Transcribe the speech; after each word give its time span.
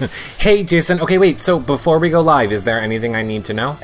hey, 0.38 0.64
Jason. 0.64 1.00
Okay, 1.00 1.18
wait. 1.18 1.40
So 1.40 1.60
before 1.60 2.00
we 2.00 2.10
go 2.10 2.20
live, 2.20 2.50
is 2.50 2.64
there 2.64 2.80
anything 2.80 3.14
I 3.14 3.22
need 3.22 3.44
to 3.44 3.52
know? 3.54 3.78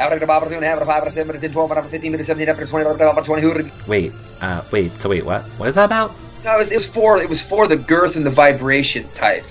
Wait. 3.86 4.12
Uh, 4.40 4.64
wait. 4.72 4.98
So 4.98 5.08
wait, 5.08 5.24
what? 5.24 5.44
What 5.56 5.68
is 5.68 5.76
that 5.76 5.84
about? 5.84 6.12
No, 6.44 6.56
it 6.56 6.58
was, 6.58 6.72
it 6.72 6.74
was 6.74 6.86
for 6.86 7.22
it 7.22 7.28
was 7.28 7.40
for 7.40 7.68
the 7.68 7.76
girth 7.76 8.16
and 8.16 8.26
the 8.26 8.30
vibration 8.30 9.08
type. 9.10 9.44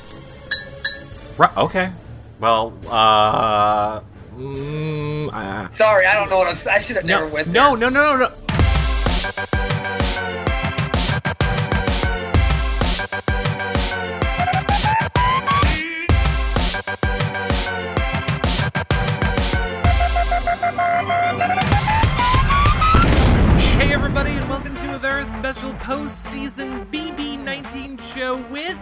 Right, 1.37 1.55
okay. 1.55 1.93
Well, 2.41 2.73
uh. 2.89 4.01
Mm, 4.35 5.31
uh 5.31 5.63
Sorry, 5.63 6.05
I 6.07 6.13
don't 6.15 6.29
know 6.29 6.39
what 6.39 6.47
I'm. 6.47 6.73
I 6.73 6.79
should 6.79 6.97
have 6.97 7.05
no, 7.05 7.19
never 7.19 7.27
went 7.29 7.53
there. 7.53 7.63
no, 7.63 7.75
no, 7.75 7.87
no, 7.87 8.17
no, 8.17 8.27
no. 8.27 9.68
Special 25.59 25.77
post-season 25.79 26.85
BB19 26.85 28.01
show 28.15 28.37
with 28.49 28.77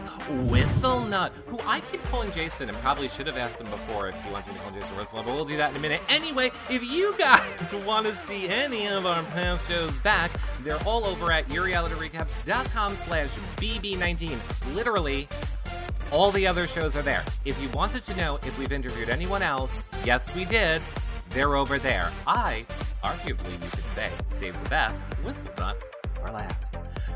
Whistlenut, 0.48 1.32
who 1.48 1.58
I 1.66 1.80
keep 1.80 2.04
calling 2.04 2.30
Jason, 2.32 2.70
and 2.70 2.78
probably 2.78 3.08
should 3.08 3.26
have 3.26 3.36
asked 3.36 3.60
him 3.60 3.68
before 3.72 4.10
if 4.10 4.24
you 4.24 4.32
wanted 4.32 4.54
to 4.54 4.60
call 4.60 4.70
Jason 4.70 4.96
Whistlenut, 4.96 5.26
but 5.26 5.34
we'll 5.34 5.44
do 5.44 5.58
that 5.58 5.72
in 5.72 5.78
a 5.78 5.80
minute. 5.80 6.02
Anyway, 6.08 6.52
if 6.70 6.88
you 6.88 7.16
guys 7.18 7.74
want 7.88 8.06
to 8.06 8.14
see 8.14 8.48
any 8.48 8.88
of 8.88 9.08
our 9.08 9.24
past 9.24 9.68
shows 9.68 10.00
back, 10.02 10.30
they're 10.62 10.78
all 10.86 11.04
over 11.06 11.32
at 11.32 11.50
yourrealityrecaps.com 11.50 12.96
slash 12.96 13.30
BB19. 13.56 14.76
Literally, 14.76 15.28
all 16.12 16.30
the 16.30 16.46
other 16.46 16.68
shows 16.68 16.96
are 16.96 17.02
there. 17.02 17.24
If 17.44 17.60
you 17.60 17.70
wanted 17.70 18.06
to 18.06 18.16
know 18.18 18.36
if 18.44 18.56
we've 18.60 18.72
interviewed 18.72 19.10
anyone 19.10 19.42
else, 19.42 19.84
yes, 20.06 20.36
we 20.36 20.46
did. 20.46 20.84
They're 21.32 21.56
over 21.56 21.80
there. 21.80 22.12
I, 22.28 22.68
arguably, 23.04 23.54
you 23.54 23.70
could 23.72 23.86
say, 23.96 24.12
saved 24.30 24.64
the 24.64 24.70
best, 24.70 25.10
Whistlenut 25.26 25.74
for 26.28 26.34
last. 26.34 26.76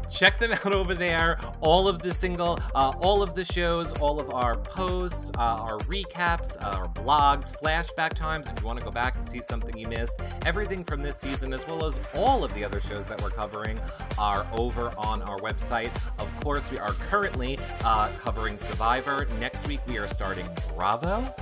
Check 0.10 0.40
them 0.40 0.52
out 0.52 0.74
over 0.76 0.94
there. 0.94 1.40
All 1.62 1.88
of 1.88 2.02
the 2.02 2.14
single, 2.14 2.58
uh, 2.76 2.94
all 3.02 3.22
of 3.24 3.36
the 3.36 3.46
shows, 3.46 3.94
all 3.94 4.20
of 4.20 4.32
our 4.32 4.58
posts, 4.58 5.32
uh, 5.38 5.42
our 5.42 5.78
recaps, 5.80 6.62
uh, 6.62 6.78
our 6.78 6.88
blogs, 6.88 7.56
flashback 7.58 8.14
times. 8.14 8.48
If 8.48 8.60
you 8.60 8.68
want 8.68 8.80
to 8.80 8.86
go 8.86 8.92
back 8.92 9.16
and 9.16 9.26
see 9.26 9.42
something 9.42 9.78
you 9.78 9.88
missed, 9.88 10.20
everything 10.46 10.84
from 10.84 11.02
this 11.02 11.18
season, 11.18 11.54
as 11.54 11.68
well 11.68 11.86
as 11.86 12.00
all 12.14 12.44
of 12.44 12.54
the 12.54 12.64
other 12.64 12.82
shows 12.82 13.06
that 13.08 13.22
we're 13.22 13.30
covering, 13.30 13.80
are 14.18 14.46
over 14.58 14.94
on 14.98 15.22
our 15.24 15.40
website. 15.40 15.92
Of 16.18 16.30
course, 16.42 16.72
we 16.72 16.78
are 16.78 16.94
currently 16.94 17.58
uh, 17.84 18.10
covering 18.20 18.58
Survivor. 18.58 19.28
Next 19.40 19.68
week, 19.68 19.80
we 19.88 19.98
are 19.98 20.08
starting 20.08 20.48
Bravo. 20.76 21.34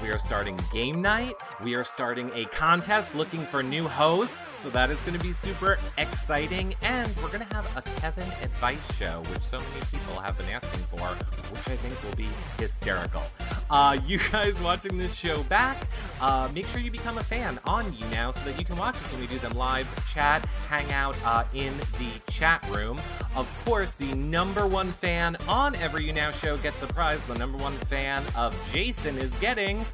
We 0.00 0.10
are 0.10 0.18
starting 0.18 0.58
game 0.72 1.02
night. 1.02 1.34
We 1.62 1.74
are 1.74 1.82
starting 1.82 2.30
a 2.32 2.44
contest 2.46 3.16
looking 3.16 3.40
for 3.40 3.64
new 3.64 3.88
hosts. 3.88 4.54
So 4.54 4.70
that 4.70 4.90
is 4.90 5.02
going 5.02 5.18
to 5.18 5.24
be 5.24 5.32
super 5.32 5.78
exciting. 5.96 6.74
And 6.82 7.12
we're 7.16 7.28
going 7.28 7.46
to 7.46 7.54
have 7.56 7.76
a 7.76 7.82
Kevin 8.00 8.28
advice 8.42 8.96
show, 8.96 9.22
which 9.32 9.42
so 9.42 9.58
many 9.58 9.80
people 9.90 10.20
have 10.20 10.38
been 10.38 10.48
asking 10.50 10.80
for, 10.84 11.06
which 11.52 11.68
I 11.68 11.76
think 11.76 12.00
will 12.04 12.16
be 12.16 12.28
hysterical. 12.62 13.22
Uh, 13.70 13.98
you 14.06 14.20
guys 14.30 14.58
watching 14.60 14.98
this 14.98 15.16
show 15.16 15.42
back, 15.44 15.76
uh, 16.20 16.48
make 16.54 16.66
sure 16.68 16.80
you 16.80 16.92
become 16.92 17.18
a 17.18 17.24
fan 17.24 17.58
on 17.64 17.84
YouNow 17.92 18.32
so 18.32 18.44
that 18.44 18.58
you 18.58 18.64
can 18.64 18.76
watch 18.76 18.94
us 18.94 19.12
when 19.12 19.20
we 19.20 19.26
do 19.26 19.38
them 19.38 19.52
live, 19.52 19.88
chat, 20.08 20.46
hang 20.68 20.90
out 20.92 21.16
uh, 21.24 21.42
in 21.54 21.76
the 21.98 22.30
chat 22.30 22.64
room. 22.70 23.00
Of 23.38 23.64
course, 23.64 23.94
the 23.94 24.12
number 24.16 24.66
one 24.66 24.90
fan 24.90 25.36
on 25.46 25.76
every 25.76 26.08
YouNow 26.08 26.32
show 26.32 26.56
gets 26.56 26.82
a 26.82 26.88
prize. 26.88 27.22
The 27.22 27.36
number 27.36 27.56
one 27.58 27.74
fan 27.74 28.24
of 28.36 28.52
Jason 28.72 29.16
is 29.16 29.30
getting 29.36 29.84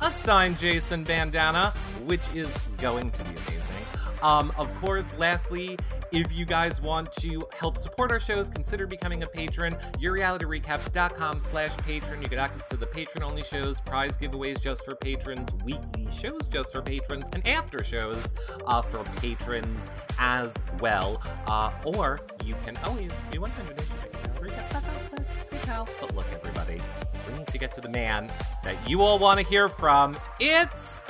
a 0.00 0.10
signed 0.10 0.58
Jason 0.58 1.04
bandana, 1.04 1.74
which 2.06 2.22
is 2.34 2.56
going 2.78 3.10
to 3.10 3.24
be 3.24 3.30
amazing. 3.32 3.84
Um, 4.22 4.54
of 4.56 4.74
course, 4.80 5.12
lastly, 5.18 5.76
if 6.14 6.32
you 6.32 6.44
guys 6.44 6.80
want 6.80 7.12
to 7.14 7.46
help 7.52 7.76
support 7.76 8.12
our 8.12 8.20
shows, 8.20 8.48
consider 8.48 8.86
becoming 8.86 9.22
a 9.22 9.26
patron. 9.26 9.76
YourRealityRecaps.com 9.98 11.40
slash 11.40 11.76
patron. 11.78 12.22
You 12.22 12.28
get 12.28 12.38
access 12.38 12.68
to 12.68 12.76
the 12.76 12.86
patron-only 12.86 13.42
shows, 13.42 13.80
prize 13.80 14.16
giveaways 14.16 14.60
just 14.60 14.84
for 14.84 14.94
patrons, 14.94 15.52
weekly 15.64 16.06
shows 16.10 16.42
just 16.50 16.72
for 16.72 16.82
patrons, 16.82 17.26
and 17.32 17.46
after 17.46 17.82
shows 17.82 18.34
uh, 18.66 18.82
for 18.82 19.04
patrons 19.16 19.90
as 20.18 20.56
well. 20.80 21.22
Uh, 21.46 21.72
or 21.84 22.20
you 22.44 22.54
can 22.64 22.76
always 22.78 23.10
do 23.30 23.40
YourRealityRecaps.com 23.40 24.82
slash 25.08 25.26
PayPal. 25.50 25.88
But 26.00 26.14
look, 26.14 26.26
everybody, 26.32 26.80
we 27.28 27.38
need 27.38 27.48
to 27.48 27.58
get 27.58 27.72
to 27.74 27.80
the 27.80 27.88
man 27.88 28.30
that 28.62 28.76
you 28.88 29.02
all 29.02 29.18
want 29.18 29.40
to 29.40 29.46
hear 29.46 29.68
from. 29.68 30.16
It's 30.38 31.02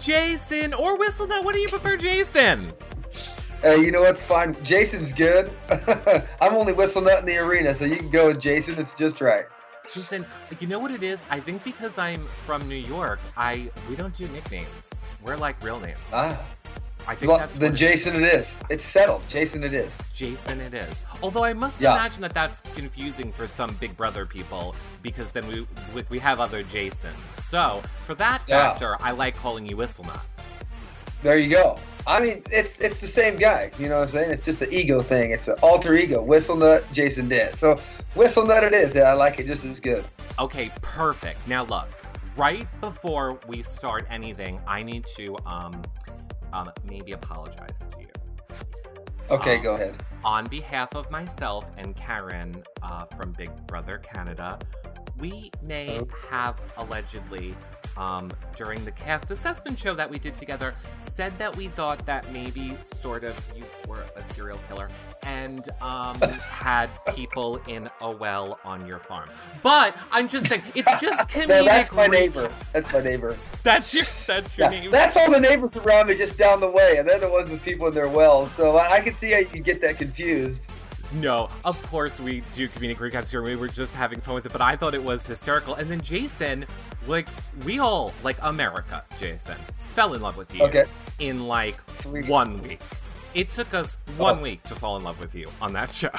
Jason 0.00 0.74
or 0.74 0.98
Whistle. 0.98 1.12
Whistlenut. 1.26 1.44
What 1.44 1.54
do 1.54 1.60
you 1.60 1.68
prefer, 1.68 1.96
Jason? 1.96 2.72
Uh, 3.64 3.74
you 3.74 3.92
know 3.92 4.02
what's 4.02 4.22
fine? 4.22 4.56
Jason's 4.64 5.12
good. 5.12 5.50
I'm 6.40 6.54
only 6.54 6.72
whistle 6.72 7.02
nut 7.02 7.20
in 7.20 7.26
the 7.26 7.38
arena, 7.38 7.74
so 7.74 7.84
you 7.84 7.96
can 7.96 8.10
go 8.10 8.26
with 8.26 8.40
Jason. 8.40 8.78
It's 8.78 8.94
just 8.94 9.20
right. 9.20 9.44
Jason, 9.92 10.24
you 10.58 10.66
know 10.66 10.78
what 10.78 10.90
it 10.90 11.02
is? 11.02 11.24
I 11.30 11.38
think 11.38 11.62
because 11.64 11.98
I'm 11.98 12.24
from 12.24 12.66
New 12.68 12.74
York, 12.76 13.20
I 13.36 13.70
we 13.88 13.94
don't 13.96 14.14
do 14.14 14.26
nicknames. 14.28 15.04
We're 15.22 15.36
like 15.36 15.62
real 15.62 15.78
names. 15.80 15.98
Ah, 16.12 16.40
I 17.06 17.14
think 17.14 17.28
well, 17.30 17.38
that's 17.38 17.58
then 17.58 17.76
Jason 17.76 18.16
it 18.16 18.22
is. 18.22 18.56
It's 18.70 18.84
settled. 18.84 19.22
Jason 19.28 19.62
it 19.64 19.74
is. 19.74 20.00
is. 20.00 20.02
Jason 20.14 20.60
it 20.60 20.72
is. 20.72 21.04
Although 21.22 21.44
I 21.44 21.52
must 21.52 21.80
Yeah. 21.80 21.92
imagine 21.94 22.22
that 22.22 22.32
that's 22.32 22.60
confusing 22.74 23.32
for 23.32 23.46
some 23.46 23.74
Big 23.74 23.96
Brother 23.96 24.24
people 24.24 24.74
because 25.02 25.30
then 25.32 25.46
we 25.48 25.66
we, 25.94 26.02
we 26.08 26.18
have 26.20 26.40
other 26.40 26.62
Jasons. 26.62 27.16
So 27.34 27.82
for 28.06 28.14
that 28.16 28.42
Yeah. 28.48 28.70
factor, 28.70 28.96
I 29.00 29.10
like 29.10 29.36
calling 29.36 29.66
you 29.68 29.76
Whistlenut. 29.76 30.20
There 31.22 31.38
you 31.38 31.48
go. 31.48 31.78
I 32.06 32.20
mean, 32.20 32.42
it's 32.50 32.78
it's 32.78 32.98
the 32.98 33.06
same 33.06 33.36
guy. 33.36 33.70
You 33.78 33.88
know 33.88 33.96
what 33.96 34.02
I'm 34.02 34.08
saying? 34.08 34.30
It's 34.32 34.44
just 34.44 34.60
an 34.62 34.72
ego 34.72 35.02
thing. 35.02 35.30
It's 35.30 35.46
an 35.46 35.56
alter 35.62 35.94
ego. 35.94 36.20
Whistle 36.22 36.56
nut, 36.56 36.84
Jason 36.92 37.28
did. 37.28 37.56
So 37.56 37.80
whistle 38.14 38.44
nut 38.44 38.64
it 38.64 38.74
is. 38.74 38.94
Yeah, 38.94 39.02
I 39.02 39.12
like 39.12 39.38
it 39.38 39.46
just 39.46 39.64
as 39.64 39.78
good. 39.78 40.04
Okay, 40.38 40.70
perfect. 40.82 41.46
Now 41.46 41.64
look, 41.64 41.88
right 42.36 42.66
before 42.80 43.38
we 43.46 43.62
start 43.62 44.04
anything, 44.10 44.60
I 44.66 44.82
need 44.82 45.06
to 45.16 45.36
um 45.46 45.80
um 46.52 46.70
maybe 46.84 47.12
apologize 47.12 47.86
to 47.92 48.00
you. 48.00 48.08
Okay, 49.30 49.58
Um, 49.58 49.62
go 49.62 49.74
ahead. 49.74 49.94
On 50.24 50.44
behalf 50.46 50.94
of 50.96 51.08
myself 51.10 51.66
and 51.78 51.96
Karen 51.96 52.62
uh, 52.82 53.06
from 53.16 53.32
Big 53.32 53.50
Brother 53.66 53.98
Canada, 53.98 54.58
we 55.22 55.52
may 55.62 56.00
have 56.28 56.60
allegedly, 56.76 57.54
um, 57.96 58.28
during 58.56 58.84
the 58.84 58.90
cast 58.90 59.30
assessment 59.30 59.78
show 59.78 59.94
that 59.94 60.10
we 60.10 60.18
did 60.18 60.34
together, 60.34 60.74
said 60.98 61.38
that 61.38 61.54
we 61.54 61.68
thought 61.68 62.04
that 62.06 62.28
maybe 62.32 62.76
sort 62.84 63.22
of 63.22 63.40
you 63.56 63.62
were 63.88 64.02
a 64.16 64.24
serial 64.24 64.58
killer 64.68 64.88
and 65.22 65.68
um, 65.80 66.18
had 66.50 66.88
people 67.14 67.58
in 67.68 67.88
a 68.00 68.10
well 68.10 68.58
on 68.64 68.84
your 68.84 68.98
farm. 68.98 69.30
But 69.62 69.96
I'm 70.10 70.28
just 70.28 70.48
saying, 70.48 70.62
it's 70.74 71.00
just 71.00 71.28
comedic. 71.30 71.48
No, 71.48 71.64
that's 71.66 71.92
my 71.92 72.08
neighbor. 72.08 72.50
That's 72.72 72.92
my 72.92 73.00
neighbor. 73.00 73.36
That's 73.62 73.94
your. 73.94 74.04
That's 74.26 74.58
your 74.58 74.72
Yeah, 74.72 74.80
name. 74.80 74.90
that's 74.90 75.16
all 75.16 75.30
the 75.30 75.38
neighbors 75.38 75.76
around 75.76 76.08
me 76.08 76.16
just 76.16 76.36
down 76.36 76.58
the 76.58 76.68
way, 76.68 76.96
and 76.98 77.06
they're 77.06 77.20
the 77.20 77.30
ones 77.30 77.48
with 77.48 77.62
people 77.62 77.86
in 77.86 77.94
their 77.94 78.08
wells. 78.08 78.50
So 78.50 78.76
I, 78.76 78.94
I 78.94 79.00
can 79.00 79.14
see 79.14 79.30
how 79.30 79.38
you 79.38 79.60
get 79.62 79.80
that 79.82 79.98
confused. 79.98 80.68
No, 81.14 81.50
of 81.64 81.80
course 81.88 82.20
we 82.20 82.42
do 82.54 82.68
comedic 82.68 82.96
recaps 82.96 83.30
here. 83.30 83.42
We 83.42 83.54
were 83.56 83.68
just 83.68 83.92
having 83.92 84.20
fun 84.20 84.34
with 84.36 84.46
it, 84.46 84.52
but 84.52 84.62
I 84.62 84.76
thought 84.76 84.94
it 84.94 85.02
was 85.02 85.26
hysterical. 85.26 85.74
And 85.74 85.90
then 85.90 86.00
Jason, 86.00 86.64
like 87.06 87.28
we 87.66 87.78
all, 87.80 88.14
like 88.24 88.36
America, 88.40 89.04
Jason, 89.20 89.56
fell 89.78 90.14
in 90.14 90.22
love 90.22 90.36
with 90.38 90.54
you 90.54 90.64
Okay. 90.64 90.84
in 91.18 91.46
like 91.46 91.76
Sweet. 91.90 92.26
one 92.28 92.62
week. 92.62 92.80
It 93.34 93.50
took 93.50 93.74
us 93.74 93.98
one 94.16 94.38
Oh. 94.38 94.42
week 94.42 94.62
to 94.64 94.74
fall 94.74 94.96
in 94.96 95.04
love 95.04 95.20
with 95.20 95.34
you 95.34 95.48
on 95.60 95.74
that 95.74 95.90
show. 95.94 96.10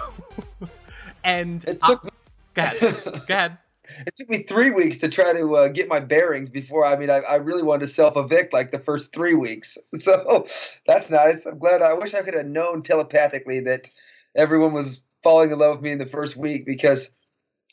and 1.23 1.63
It 1.65 1.81
took 1.81 2.03
me, 2.03 2.11
go 2.53 2.61
ahead, 2.61 2.79
go 3.03 3.33
ahead. 3.33 3.57
it 4.05 4.15
took 4.15 4.29
me 4.29 4.43
three 4.43 4.69
weeks 4.71 4.97
to 4.97 5.09
try 5.09 5.33
to 5.33 5.55
uh, 5.55 5.67
get 5.69 5.87
my 5.87 5.99
bearings 6.01 6.49
before. 6.49 6.85
I 6.85 6.97
mean, 6.97 7.09
I, 7.09 7.19
I 7.27 7.35
really 7.37 7.63
wanted 7.63 7.85
to 7.87 7.91
self 7.91 8.15
evict 8.15 8.53
like 8.53 8.71
the 8.71 8.79
first 8.79 9.11
three 9.11 9.33
weeks. 9.33 9.77
So 9.95 10.45
that's 10.85 11.09
nice. 11.09 11.45
I'm 11.47 11.57
glad. 11.57 11.81
I 11.81 11.93
wish 11.93 12.13
I 12.13 12.21
could 12.21 12.33
have 12.35 12.45
known 12.45 12.83
telepathically 12.83 13.59
that 13.61 13.89
everyone 14.35 14.73
was 14.73 15.01
falling 15.21 15.51
in 15.51 15.59
love 15.59 15.77
with 15.77 15.83
me 15.83 15.91
in 15.91 15.97
the 15.97 16.05
first 16.05 16.35
week 16.35 16.65
because 16.65 17.09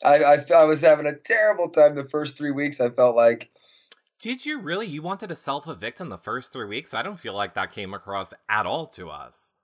I, 0.03 0.23
I, 0.23 0.45
I 0.55 0.63
was 0.65 0.81
having 0.81 1.05
a 1.05 1.15
terrible 1.15 1.69
time 1.69 1.95
the 1.95 2.05
first 2.05 2.37
three 2.37 2.51
weeks. 2.51 2.79
I 2.81 2.89
felt 2.89 3.15
like. 3.15 3.49
Did 4.19 4.45
you 4.45 4.59
really? 4.59 4.87
You 4.87 5.01
wanted 5.01 5.27
to 5.27 5.35
self 5.35 5.67
evict 5.67 6.01
in 6.01 6.09
the 6.09 6.17
first 6.17 6.53
three 6.53 6.67
weeks? 6.67 6.93
I 6.93 7.01
don't 7.01 7.19
feel 7.19 7.33
like 7.33 7.55
that 7.55 7.73
came 7.73 7.93
across 7.93 8.33
at 8.49 8.65
all 8.65 8.87
to 8.87 9.09
us. 9.09 9.55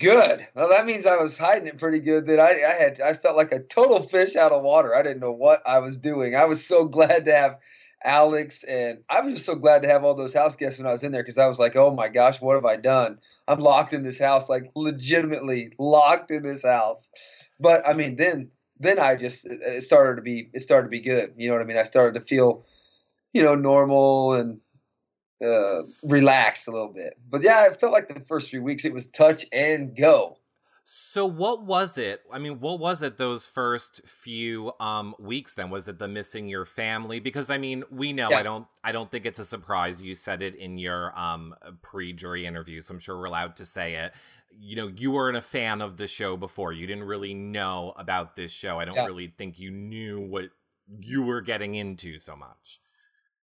Good. 0.00 0.46
Well, 0.54 0.70
that 0.70 0.86
means 0.86 1.06
I 1.06 1.18
was 1.18 1.38
hiding 1.38 1.68
it 1.68 1.78
pretty 1.78 2.00
good. 2.00 2.26
That 2.26 2.40
I, 2.40 2.50
I 2.50 2.74
had, 2.74 3.00
I 3.00 3.14
felt 3.14 3.36
like 3.36 3.52
a 3.52 3.62
total 3.62 4.00
fish 4.00 4.34
out 4.34 4.52
of 4.52 4.64
water. 4.64 4.94
I 4.94 5.02
didn't 5.02 5.20
know 5.20 5.32
what 5.32 5.62
I 5.66 5.78
was 5.78 5.98
doing. 5.98 6.34
I 6.34 6.46
was 6.46 6.66
so 6.66 6.84
glad 6.88 7.26
to 7.26 7.34
have 7.34 7.58
Alex, 8.04 8.62
and 8.64 8.98
I 9.08 9.22
was 9.22 9.34
just 9.34 9.46
so 9.46 9.54
glad 9.54 9.82
to 9.82 9.88
have 9.88 10.04
all 10.04 10.14
those 10.14 10.34
house 10.34 10.56
guests 10.56 10.78
when 10.78 10.86
I 10.86 10.92
was 10.92 11.02
in 11.02 11.12
there 11.12 11.22
because 11.22 11.38
I 11.38 11.46
was 11.46 11.58
like, 11.58 11.74
oh 11.74 11.94
my 11.94 12.08
gosh, 12.08 12.40
what 12.40 12.54
have 12.54 12.64
I 12.64 12.76
done? 12.76 13.18
I'm 13.48 13.60
locked 13.60 13.92
in 13.92 14.02
this 14.02 14.18
house, 14.18 14.48
like 14.48 14.70
legitimately 14.74 15.72
locked 15.78 16.30
in 16.30 16.42
this 16.42 16.64
house. 16.64 17.10
But 17.58 17.88
I 17.88 17.94
mean, 17.94 18.16
then 18.16 18.50
then 18.78 18.98
I 18.98 19.16
just 19.16 19.46
it 19.46 19.82
started 19.82 20.16
to 20.16 20.22
be 20.22 20.50
it 20.52 20.60
started 20.60 20.86
to 20.86 20.90
be 20.90 21.00
good. 21.00 21.34
You 21.36 21.48
know 21.48 21.54
what 21.54 21.62
I 21.62 21.66
mean? 21.66 21.78
I 21.78 21.84
started 21.84 22.18
to 22.18 22.24
feel, 22.24 22.66
you 23.32 23.42
know, 23.42 23.54
normal 23.54 24.34
and 24.34 24.60
uh, 25.42 25.82
relaxed 26.08 26.68
a 26.68 26.70
little 26.70 26.92
bit. 26.92 27.14
But 27.28 27.42
yeah, 27.42 27.68
I 27.70 27.74
felt 27.74 27.92
like 27.92 28.08
the 28.08 28.20
first 28.20 28.50
few 28.50 28.62
weeks 28.62 28.84
it 28.84 28.92
was 28.92 29.06
touch 29.06 29.46
and 29.52 29.96
go. 29.96 30.38
So 30.86 31.24
what 31.24 31.64
was 31.64 31.96
it? 31.96 32.20
I 32.30 32.38
mean, 32.38 32.60
what 32.60 32.78
was 32.78 33.00
it 33.02 33.16
those 33.16 33.46
first 33.46 34.06
few 34.06 34.72
um 34.78 35.14
weeks 35.18 35.54
then? 35.54 35.70
Was 35.70 35.88
it 35.88 35.98
the 35.98 36.08
missing 36.08 36.46
your 36.46 36.66
family? 36.66 37.20
Because 37.20 37.50
I 37.50 37.56
mean, 37.56 37.84
we 37.90 38.12
know 38.12 38.28
Yeah. 38.30 38.38
I 38.38 38.42
don't 38.42 38.66
I 38.84 38.92
don't 38.92 39.10
think 39.10 39.24
it's 39.24 39.38
a 39.38 39.46
surprise 39.46 40.02
you 40.02 40.14
said 40.14 40.42
it 40.42 40.54
in 40.54 40.76
your 40.76 41.18
um 41.18 41.54
pre-jury 41.82 42.44
interview, 42.44 42.82
so 42.82 42.92
I'm 42.94 43.00
sure 43.00 43.18
we're 43.18 43.24
allowed 43.24 43.56
to 43.56 43.64
say 43.64 43.94
it. 43.94 44.12
You 44.50 44.76
know, 44.76 44.88
you 44.88 45.10
weren't 45.10 45.38
a 45.38 45.42
fan 45.42 45.80
of 45.80 45.96
the 45.96 46.06
show 46.06 46.36
before. 46.36 46.72
You 46.72 46.86
didn't 46.86 47.04
really 47.04 47.32
know 47.32 47.94
about 47.96 48.36
this 48.36 48.52
show. 48.52 48.78
I 48.78 48.84
don't 48.84 48.94
Yeah. 48.94 49.06
really 49.06 49.28
think 49.28 49.58
you 49.58 49.70
knew 49.70 50.20
what 50.20 50.50
you 51.00 51.22
were 51.22 51.40
getting 51.40 51.74
into 51.76 52.18
so 52.18 52.36
much. 52.36 52.78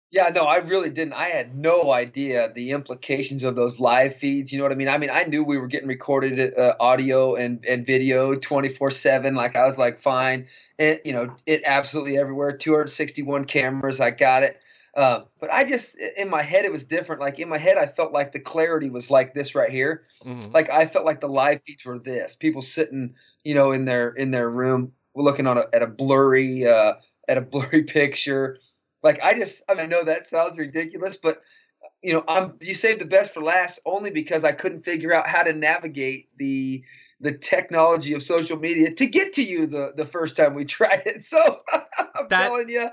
Yeah, 0.10 0.30
no, 0.34 0.44
I 0.44 0.58
really 0.60 0.90
didn't. 0.90 1.14
I 1.14 1.26
had 1.26 1.54
no 1.58 1.92
idea 1.92 2.50
the 2.54 2.72
implications 2.72 3.44
of 3.44 3.58
those 3.58 3.80
live 3.80 4.16
feeds. 4.16 4.54
You 4.54 4.58
know 4.58 4.64
what 4.64 4.72
I 4.72 4.76
mean? 4.76 4.88
I 4.88 4.98
mean, 4.98 5.10
I 5.12 5.24
knew 5.24 5.44
we 5.44 5.58
were 5.58 5.68
getting 5.68 5.90
recorded 5.90 6.58
uh, 6.58 6.76
audio 6.80 7.36
and, 7.36 7.64
and 7.66 7.86
video 7.86 8.34
24 8.34 8.92
7. 8.92 9.36
Like, 9.36 9.58
I 9.58 9.66
was 9.66 9.78
like, 9.78 10.00
fine. 10.00 10.48
It, 10.80 11.02
you 11.06 11.12
know, 11.12 11.36
it 11.46 11.64
absolutely 11.66 12.18
everywhere. 12.18 12.56
261 12.56 13.46
cameras. 13.46 14.00
I 14.00 14.12
got 14.12 14.44
it. 14.44 14.62
Uh, 14.96 15.24
but 15.42 15.52
I 15.52 15.66
just, 15.66 15.98
in 16.16 16.30
my 16.30 16.42
head, 16.42 16.64
it 16.64 16.72
was 16.72 16.86
different. 16.86 17.20
Like, 17.22 17.40
in 17.40 17.50
my 17.50 17.58
head, 17.58 17.78
I 17.78 17.86
felt 17.86 18.14
like 18.14 18.32
the 18.32 18.40
clarity 18.40 18.90
was 18.90 19.12
like 19.12 19.34
this 19.34 19.56
right 19.56 19.70
here. 19.70 20.06
Mhm. 20.26 20.54
Like, 20.54 20.70
I 20.70 20.86
felt 20.86 21.06
like 21.06 21.20
the 21.20 21.28
live 21.28 21.62
feeds 21.62 21.84
were 21.84 22.00
this 22.00 22.34
people 22.34 22.62
sitting, 22.62 23.14
you 23.44 23.54
know, 23.56 23.72
in 23.74 23.84
their, 23.84 24.10
in 24.10 24.32
their 24.32 24.50
room 24.50 24.94
looking 25.14 25.48
on 25.48 25.58
a, 25.58 25.66
at 25.74 25.84
a 25.84 25.88
blurry, 25.88 26.66
uh, 26.66 26.94
at 27.28 27.38
a 27.38 27.42
blurry 27.52 27.84
picture. 27.84 28.58
Like 29.04 29.22
I 29.22 29.34
just, 29.36 29.64
I, 29.70 29.74
mean, 29.76 29.84
I 29.84 29.88
know 29.88 30.04
that 30.04 30.26
sounds 30.26 30.58
ridiculous, 30.58 31.18
but 31.18 31.42
you 32.02 32.14
know, 32.14 32.24
I'm 32.28 32.54
you 32.62 32.74
saved 32.76 33.02
the 33.02 33.06
best 33.06 33.34
for 33.34 33.42
last 33.42 33.80
only 33.86 34.12
because 34.12 34.44
I 34.44 34.52
couldn't 34.52 34.84
figure 34.84 35.14
out 35.14 35.28
how 35.28 35.44
to 35.44 35.54
navigate 35.54 36.30
the 36.38 36.84
the 37.20 37.32
technology 37.32 38.14
of 38.14 38.22
social 38.24 38.58
media 38.58 38.94
to 38.94 39.06
get 39.08 39.34
to 39.34 39.44
you 39.44 39.68
the 39.68 39.94
the 39.96 40.06
first 40.06 40.36
time 40.36 40.54
we 40.54 40.66
tried 40.78 41.04
it. 41.06 41.24
So 41.24 41.62
I'm 41.74 42.28
That- 42.30 42.48
telling 42.48 42.70
you, 42.70 42.90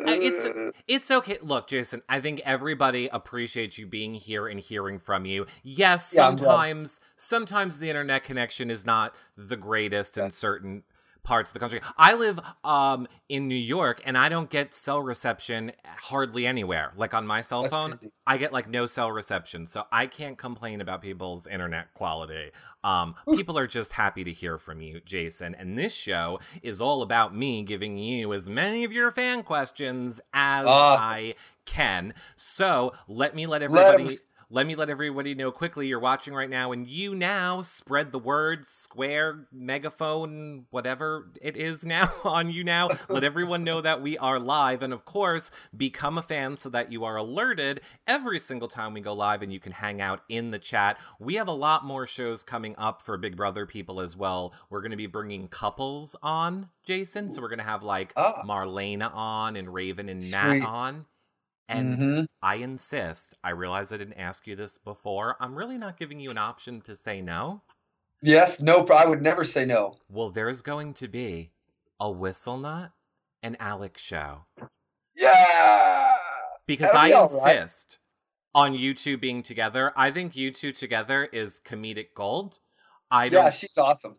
it's- 0.00 0.48
It's 0.86 1.10
okay. 1.10 1.38
Look, 1.40 1.68
Jason, 1.68 2.02
I 2.10 2.20
think 2.20 2.42
everybody 2.44 3.08
appreciates 3.08 3.78
you 3.78 3.86
being 3.86 4.14
here 4.14 4.46
and 4.46 4.60
hearing 4.60 4.98
from 4.98 5.24
you. 5.24 5.46
Yes, 5.62 6.12
Yeah, 6.12 6.28
sometimes 6.28 7.00
sometimes 7.16 7.78
the 7.78 7.88
internet 7.88 8.22
connection 8.24 8.70
is 8.70 8.84
not 8.84 9.14
the 9.36 9.56
greatest 9.56 10.18
in 10.18 10.30
certain 10.30 10.82
parts 11.24 11.50
of 11.50 11.54
the 11.54 11.60
country. 11.60 11.80
I 11.98 12.14
live 12.14 12.38
um 12.62 13.08
in 13.28 13.48
New 13.48 13.54
York 13.56 14.00
and 14.04 14.16
I 14.16 14.28
don't 14.28 14.48
get 14.50 14.74
cell 14.74 15.00
reception 15.02 15.72
hardly 15.84 16.46
anywhere. 16.46 16.92
Like 16.96 17.14
on 17.14 17.26
my 17.26 17.40
cell 17.40 17.62
That's 17.62 17.74
phone, 17.74 17.90
crazy. 17.90 18.12
I 18.26 18.36
get 18.36 18.52
like 18.52 18.68
no 18.68 18.86
cell 18.86 19.10
reception. 19.10 19.66
So 19.66 19.84
I 19.90 20.06
can't 20.06 20.38
complain 20.38 20.80
about 20.80 21.02
people's 21.02 21.46
internet 21.46 21.92
quality. 21.94 22.50
Um 22.84 23.16
people 23.34 23.58
are 23.58 23.66
just 23.66 23.92
happy 23.94 24.22
to 24.24 24.32
hear 24.32 24.58
from 24.58 24.80
you, 24.80 25.00
Jason. 25.04 25.54
And 25.54 25.78
this 25.78 25.94
show 25.94 26.38
is 26.62 26.80
all 26.80 27.02
about 27.02 27.34
me 27.34 27.64
giving 27.64 27.98
you 27.98 28.32
as 28.32 28.48
many 28.48 28.84
of 28.84 28.92
your 28.92 29.10
fan 29.10 29.42
questions 29.42 30.20
as 30.32 30.66
Awesome. 30.66 31.04
I 31.04 31.34
can. 31.64 32.14
So 32.36 32.92
let 33.08 33.34
me 33.34 33.46
let 33.46 33.62
everybody 33.62 34.04
let 34.04 34.18
me 34.50 34.74
let 34.76 34.88
everybody 34.90 35.34
know 35.34 35.50
quickly 35.50 35.86
you're 35.86 35.98
watching 36.00 36.34
right 36.34 36.48
now 36.50 36.72
and 36.72 36.86
YouNow 36.86 37.64
spread 37.64 38.12
the 38.12 38.18
word 38.18 38.64
square 38.66 39.46
megaphone 39.52 40.66
whatever 40.70 41.30
it 41.42 41.56
is 41.56 41.84
now 41.84 42.10
on 42.24 42.50
YouNow 42.52 42.98
let 43.08 43.24
everyone 43.24 43.64
know 43.64 43.80
that 43.80 44.00
we 44.00 44.16
are 44.18 44.38
live 44.38 44.82
and 44.82 44.92
of 44.92 45.04
course 45.04 45.50
become 45.76 46.16
a 46.18 46.22
fan 46.22 46.56
so 46.56 46.68
that 46.68 46.90
you 46.92 47.04
are 47.04 47.16
alerted 47.16 47.80
every 48.06 48.38
single 48.38 48.68
time 48.68 48.94
we 48.94 49.00
go 49.00 49.12
live 49.12 49.42
and 49.42 49.52
you 49.52 49.60
can 49.60 49.72
hang 49.72 50.00
out 50.00 50.20
in 50.28 50.50
the 50.50 50.58
chat 50.58 50.98
we 51.18 51.34
have 51.34 51.48
a 51.48 51.52
lot 51.52 51.84
more 51.84 52.06
shows 52.06 52.42
coming 52.44 52.74
up 52.78 53.02
for 53.02 53.16
big 53.16 53.36
brother 53.36 53.66
people 53.66 54.00
as 54.00 54.16
well 54.16 54.52
we're 54.70 54.80
going 54.80 54.90
to 54.90 54.96
be 54.96 55.06
bringing 55.06 55.48
couples 55.48 56.16
on 56.22 56.68
jason 56.84 57.30
so 57.30 57.40
we're 57.42 57.48
going 57.48 57.58
to 57.58 57.64
have 57.64 57.82
like 57.82 58.12
Ah. 58.16 58.42
marlena 58.44 59.10
on 59.14 59.56
and 59.56 59.72
raven 59.72 60.08
and 60.08 60.22
Sweet. 60.22 60.60
matt 60.60 60.62
on 60.68 61.06
and 61.68 61.98
Mhm. 62.00 62.26
I 62.42 62.56
insist. 62.56 63.34
I 63.42 63.50
realize 63.50 63.92
I 63.92 63.96
didn't 63.96 64.14
ask 64.18 64.46
you 64.46 64.54
this 64.56 64.76
before. 64.78 65.36
I'm 65.40 65.54
really 65.56 65.78
not 65.78 65.98
giving 65.98 66.20
you 66.20 66.30
an 66.30 66.38
option 66.38 66.80
to 66.82 66.94
say 66.96 67.20
no. 67.20 67.62
yes, 68.22 68.60
no, 68.60 68.86
I 68.86 69.04
would 69.06 69.20
never 69.22 69.44
say 69.44 69.64
no. 69.66 69.98
Well, 70.08 70.30
there's 70.30 70.62
going 70.62 70.94
to 70.94 71.08
be 71.08 71.50
a 72.00 72.10
Whistle 72.10 72.56
Nut 72.58 72.92
and 73.42 73.56
Alex 73.60 74.00
show 74.02 74.46
Yeah, 75.14 76.16
because 76.66 76.92
That'll 76.92 77.00
I 77.00 77.08
be 77.08 77.12
all 77.14 77.28
right. 77.28 77.56
insist 77.56 77.98
on 78.54 78.74
you 78.74 78.94
two 78.94 79.16
being 79.18 79.42
together. 79.42 79.92
I 79.96 80.10
think 80.10 80.34
you 80.36 80.50
two 80.50 80.72
together 80.72 81.24
is 81.26 81.60
comedic 81.60 82.14
gold. 82.14 82.60
I 83.10 83.28
don't 83.28 83.44
yeah, 83.44 83.50
she's 83.50 83.76
awesome. 83.78 84.16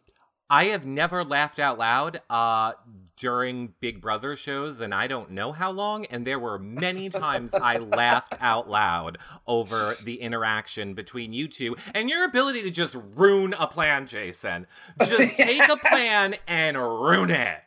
I 0.50 0.66
have 0.66 0.86
never 0.86 1.24
laughed 1.24 1.58
out 1.60 1.78
loud 1.80 2.22
uh 2.30 2.74
during 3.18 3.74
Big 3.80 4.02
Brother 4.02 4.36
shows 4.36 4.82
and 4.82 4.94
I 4.94 5.08
don't 5.08 5.32
know 5.32 5.52
how 5.52 5.72
long 5.72 6.06
and 6.06 6.26
there 6.26 6.40
were 6.40 6.60
many 6.60 7.10
times 7.10 7.54
I 7.54 7.78
laughed 7.78 8.36
out 8.40 8.70
loud 8.70 9.18
over 9.48 9.96
the 10.04 10.22
interaction 10.22 10.94
between 10.94 11.34
you 11.34 11.48
two 11.48 11.76
and 11.94 12.10
your 12.10 12.26
ability 12.26 12.62
to 12.64 12.70
just 12.72 12.96
ruin 13.16 13.54
a 13.58 13.68
plan, 13.68 14.08
Jason. 14.08 14.68
Just 15.00 15.36
take 15.38 15.68
a 15.72 15.78
plan 15.78 16.36
and 16.48 16.78
ruin 16.78 17.32
it. 17.32 17.60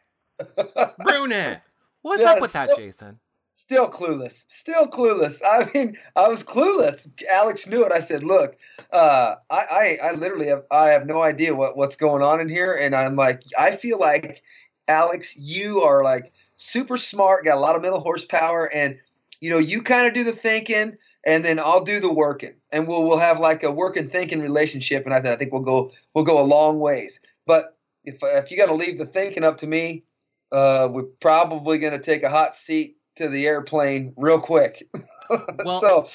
Ruin 1.05 1.33
it. 1.33 1.61
What's 2.03 2.23
Yeah, 2.23 2.33
up 2.33 2.41
with 2.41 2.53
that, 2.53 2.77
Jason? 2.77 3.19
Still 3.55 3.91
clueless. 3.91 4.45
Still 4.49 4.87
clueless. 4.87 5.43
I 5.45 5.69
mean, 5.75 5.97
I 6.15 6.29
was 6.29 6.45
clueless. 6.45 7.09
Alex 7.29 7.67
knew 7.67 7.85
it. 7.85 7.93
I 7.93 7.99
said, 8.01 8.23
"Look, 8.23 8.57
uh, 8.93 9.35
I, 9.51 9.97
I, 10.03 10.09
I 10.09 10.13
literally 10.13 10.47
have, 10.47 10.63
I 10.71 10.91
have 10.91 11.07
no 11.07 11.21
idea 11.23 11.55
what, 11.57 11.77
what's 11.77 11.97
going 11.97 12.23
on 12.23 12.41
in 12.41 12.49
here." 12.49 12.75
And 12.75 12.95
I'm 12.95 13.17
like, 13.17 13.43
I 13.59 13.75
feel 13.77 13.99
like, 13.99 14.43
Alex, 14.89 15.37
you 15.37 15.83
are 15.83 16.03
like 16.03 16.33
super 16.57 16.97
smart, 16.97 17.45
got 17.45 17.57
a 17.57 17.61
lot 17.61 17.77
of 17.77 17.83
mental 17.83 18.01
horsepower, 18.01 18.71
and 18.75 18.99
you 19.41 19.51
know, 19.51 19.59
you 19.59 19.83
kind 19.83 20.07
of 20.07 20.15
do 20.15 20.25
the 20.25 20.33
thinking, 20.33 20.97
and 21.25 21.45
then 21.45 21.61
I'll 21.61 21.85
do 21.85 22.01
the 22.01 22.13
working, 22.13 22.55
and 22.73 22.89
we'll 22.89 23.05
we'll 23.05 23.19
have 23.19 23.39
like 23.39 23.63
a 23.63 23.71
working 23.71 24.09
thinking 24.09 24.41
relationship, 24.41 25.05
and 25.05 25.15
I, 25.15 25.21
th- 25.21 25.35
I 25.35 25.37
think 25.37 25.53
we'll 25.53 25.63
go 25.63 25.93
we'll 26.15 26.25
go 26.25 26.41
a 26.41 26.45
long 26.45 26.81
ways. 26.81 27.21
But 27.47 27.77
if 28.05 28.17
if 28.23 28.51
you 28.51 28.57
got 28.57 28.67
to 28.67 28.75
leave 28.75 28.99
the 28.99 29.07
thinking 29.07 29.45
up 29.45 29.59
to 29.59 29.67
me, 29.67 30.05
uh, 30.51 30.89
we're 30.91 31.05
probably 31.05 31.79
going 31.79 31.93
to 31.93 31.99
take 31.99 32.23
a 32.23 32.31
hot 32.31 32.57
seat 32.57 32.97
to 33.17 33.29
the 33.29 33.47
airplane 33.47 34.15
real 34.17 34.41
quick. 34.41 34.89
Well, 35.31 35.81
so 35.83 36.09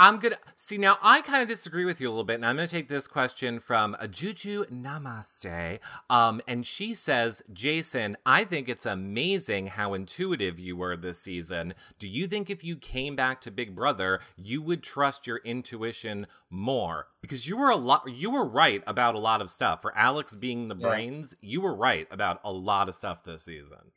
I'm 0.00 0.18
gonna 0.18 0.38
see 0.56 0.78
now. 0.78 0.96
I 1.02 1.20
kind 1.20 1.42
of 1.42 1.48
disagree 1.48 1.84
with 1.84 2.00
you 2.00 2.08
a 2.08 2.10
little 2.10 2.24
bit, 2.24 2.36
and 2.36 2.46
I'm 2.46 2.56
gonna 2.56 2.66
take 2.66 2.88
this 2.88 3.06
question 3.06 3.60
from 3.60 3.94
a 4.00 4.08
Juju 4.08 4.64
Namaste. 4.72 5.78
Um, 6.08 6.40
and 6.48 6.64
she 6.64 6.94
says, 6.94 7.42
Jason, 7.52 8.16
I 8.24 8.44
think 8.44 8.70
it's 8.70 8.86
amazing 8.86 9.66
how 9.66 9.92
intuitive 9.92 10.58
you 10.58 10.74
were 10.74 10.96
this 10.96 11.20
season. 11.20 11.74
Do 11.98 12.08
you 12.08 12.26
think 12.26 12.48
if 12.48 12.64
you 12.64 12.76
came 12.76 13.14
back 13.14 13.42
to 13.42 13.50
Big 13.50 13.76
Brother, 13.76 14.20
you 14.36 14.62
would 14.62 14.82
trust 14.82 15.26
your 15.26 15.36
intuition 15.44 16.26
more? 16.48 17.08
Because 17.20 17.46
you 17.46 17.58
were 17.58 17.68
a 17.68 17.76
lot, 17.76 18.04
you 18.10 18.30
were 18.30 18.46
right 18.46 18.82
about 18.86 19.14
a 19.14 19.18
lot 19.18 19.42
of 19.42 19.50
stuff. 19.50 19.82
For 19.82 19.94
Alex 19.94 20.34
being 20.34 20.68
the 20.68 20.76
Yeah. 20.76 20.88
brains, 20.88 21.36
you 21.42 21.60
were 21.60 21.74
right 21.74 22.08
about 22.10 22.40
a 22.42 22.50
lot 22.50 22.88
of 22.88 22.94
stuff 22.94 23.22
this 23.22 23.42
season. 23.44 23.92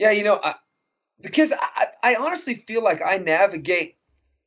yeah, 0.00 0.10
you 0.10 0.24
know, 0.24 0.40
I, 0.42 0.56
because 1.20 1.52
I, 1.52 1.86
I 2.02 2.16
honestly 2.16 2.64
feel 2.66 2.82
like 2.82 3.00
I 3.06 3.18
navigate 3.18 3.95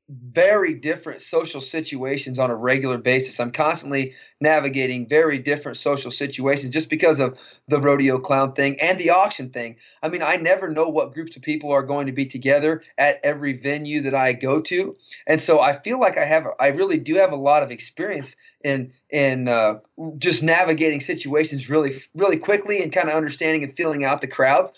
very 0.09 0.73
different 0.73 1.21
social 1.21 1.61
situations 1.61 2.39
on 2.39 2.49
a 2.49 2.55
regular 2.55 2.97
basis. 2.97 3.39
I'm 3.39 3.51
constantly 3.51 4.15
navigating 4.41 5.07
very 5.07 5.37
different 5.37 5.77
social 5.77 6.09
situations 6.09 6.73
just 6.73 6.89
because 6.89 7.19
of 7.19 7.39
the 7.67 7.79
rodeo 7.79 8.17
clown 8.17 8.53
thing 8.53 8.77
and 8.81 8.99
the 8.99 9.11
auction 9.11 9.51
thing. 9.51 9.75
I 10.01 10.09
mean, 10.09 10.23
I 10.23 10.37
never 10.37 10.67
know 10.67 10.87
what 10.87 11.13
groups 11.13 11.35
of 11.35 11.43
people 11.43 11.71
are 11.71 11.83
going 11.83 12.07
to 12.07 12.11
be 12.11 12.25
together 12.25 12.81
at 12.97 13.19
every 13.23 13.53
venue 13.53 14.01
that 14.01 14.15
I 14.15 14.33
go 14.33 14.61
to, 14.61 14.95
and 15.27 15.39
so 15.39 15.59
I 15.59 15.77
feel 15.79 15.99
like 15.99 16.17
I 16.17 16.25
have, 16.25 16.47
I 16.59 16.69
really 16.69 16.97
do 16.97 17.15
have 17.15 17.31
a 17.31 17.37
lot 17.37 17.61
of 17.61 17.69
experience 17.69 18.35
in 18.63 18.93
in 19.11 19.47
uh, 19.47 19.75
just 20.17 20.41
navigating 20.41 21.01
situations 21.01 21.69
really, 21.69 22.01
really 22.15 22.37
quickly 22.37 22.81
and 22.81 22.91
kind 22.91 23.09
of 23.09 23.15
understanding 23.15 23.63
and 23.63 23.75
feeling 23.75 24.03
out 24.03 24.21
the 24.21 24.27
crowds. 24.27 24.71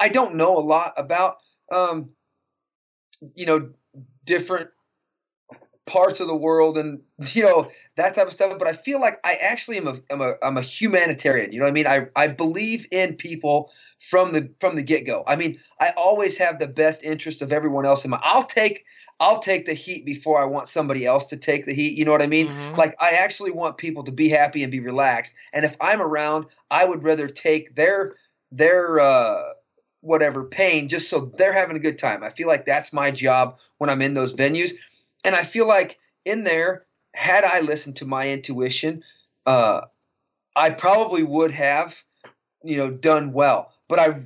I 0.00 0.08
don't 0.08 0.34
know 0.34 0.58
a 0.58 0.60
lot 0.60 0.94
about, 0.96 1.36
um, 1.70 2.10
you 3.34 3.46
know, 3.46 3.70
different 4.24 4.70
parts 5.86 6.20
of 6.20 6.26
the 6.26 6.34
world 6.34 6.78
and 6.78 7.00
you 7.32 7.42
know 7.42 7.68
that 7.96 8.14
type 8.14 8.26
of 8.26 8.32
stuff 8.32 8.58
but 8.58 8.66
i 8.66 8.72
feel 8.72 9.00
like 9.00 9.18
i 9.24 9.34
actually 9.34 9.76
am 9.76 9.86
a, 9.86 10.00
I'm 10.10 10.20
a, 10.20 10.34
I'm 10.42 10.56
a 10.56 10.62
humanitarian 10.62 11.52
you 11.52 11.58
know 11.58 11.66
what 11.66 11.70
i 11.70 11.74
mean? 11.74 11.86
I, 11.86 12.06
I 12.16 12.28
believe 12.28 12.86
in 12.90 13.14
people 13.14 13.70
from 14.00 14.32
the 14.32 14.50
from 14.60 14.76
the 14.76 14.82
get-go. 14.82 15.24
I 15.26 15.36
mean 15.36 15.58
i 15.80 15.92
always 15.96 16.38
have 16.38 16.58
the 16.58 16.68
best 16.68 17.04
interest 17.04 17.42
of 17.42 17.52
everyone 17.52 17.84
else 17.84 18.04
in 18.04 18.10
mind 18.10 18.22
i'll 18.24 18.44
take 18.44 18.84
i'll 19.20 19.40
take 19.40 19.66
the 19.66 19.74
heat 19.74 20.06
before 20.06 20.40
i 20.40 20.46
want 20.46 20.68
somebody 20.68 21.04
else 21.04 21.26
to 21.26 21.36
take 21.36 21.66
the 21.66 21.74
heat 21.74 21.98
you 21.98 22.04
know 22.04 22.12
what 22.12 22.22
i 22.22 22.26
mean? 22.26 22.48
Mm-hmm. 22.48 22.76
like 22.76 22.94
i 23.00 23.10
actually 23.10 23.50
want 23.50 23.76
people 23.76 24.04
to 24.04 24.12
be 24.12 24.28
happy 24.28 24.62
and 24.62 24.72
be 24.72 24.80
relaxed 24.80 25.34
and 25.52 25.64
if 25.64 25.76
i'm 25.80 26.00
around 26.00 26.46
i 26.70 26.84
would 26.84 27.02
rather 27.02 27.28
take 27.28 27.74
their 27.74 28.16
their 28.50 29.00
uh 29.00 29.42
whatever 30.04 30.44
pain 30.44 30.88
just 30.88 31.08
so 31.08 31.32
they're 31.38 31.52
having 31.52 31.76
a 31.76 31.80
good 31.80 31.98
time 31.98 32.22
i 32.22 32.30
feel 32.30 32.46
like 32.46 32.66
that's 32.66 32.92
my 32.92 33.10
job 33.10 33.58
when 33.78 33.90
i'm 33.90 34.02
in 34.02 34.14
those 34.14 34.34
venues 34.34 34.72
and 35.24 35.34
I 35.34 35.42
feel 35.42 35.66
like 35.66 35.98
in 36.24 36.44
there, 36.44 36.84
had 37.14 37.44
I 37.44 37.60
listened 37.60 37.96
to 37.96 38.06
my 38.06 38.28
intuition, 38.28 39.02
uh, 39.46 39.82
I 40.54 40.70
probably 40.70 41.22
would 41.22 41.50
have, 41.52 42.00
you 42.62 42.76
know, 42.76 42.90
done 42.90 43.32
well. 43.32 43.72
But 43.88 43.98
I, 43.98 44.22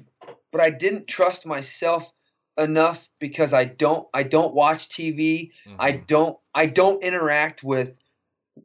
but 0.50 0.60
I 0.60 0.70
didn't 0.70 1.06
trust 1.06 1.46
myself 1.46 2.12
enough 2.58 3.08
because 3.20 3.52
I 3.52 3.64
don't, 3.64 4.08
I 4.12 4.24
don't 4.24 4.54
watch 4.54 4.88
TV. 4.88 5.52
Mm-hmm. 5.66 5.76
I 5.78 5.92
don't, 5.92 6.36
I 6.54 6.66
don't 6.66 7.02
interact 7.02 7.62
with, 7.62 7.96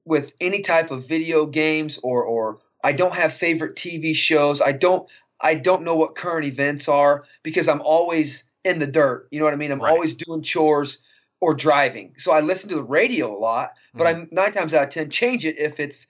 with 0.05 0.33
any 0.41 0.61
type 0.61 0.89
of 0.89 1.07
video 1.07 1.45
games 1.45 1.99
or, 2.01 2.23
or 2.23 2.59
I 2.83 2.93
don't 2.93 3.13
have 3.13 3.33
favorite 3.33 3.75
TV 3.75 4.15
shows. 4.15 4.61
I 4.61 4.71
don't, 4.71 5.09
I 5.43 5.55
don't 5.55 5.83
know 5.83 5.95
what 5.95 6.15
current 6.15 6.45
events 6.45 6.87
are 6.87 7.25
because 7.43 7.67
I'm 7.67 7.81
always 7.81 8.45
in 8.63 8.79
the 8.79 8.87
dirt. 8.87 9.27
You 9.29 9.39
know 9.39 9.45
what 9.45 9.53
I 9.53 9.57
mean? 9.57 9.71
I'm 9.71 9.81
right. 9.81 9.91
always 9.91 10.15
doing 10.15 10.41
chores 10.41 10.99
or 11.41 11.53
driving. 11.53 12.13
So 12.17 12.31
I 12.31 12.39
listen 12.39 12.69
to 12.69 12.75
the 12.75 12.83
radio 12.83 13.35
a 13.35 13.37
lot, 13.37 13.73
but 13.93 14.07
mm. 14.07 14.23
I 14.23 14.27
nine 14.31 14.53
times 14.53 14.73
out 14.73 14.85
of 14.85 14.89
ten 14.89 15.09
change 15.09 15.45
it 15.45 15.59
if 15.59 15.79
it's 15.79 16.07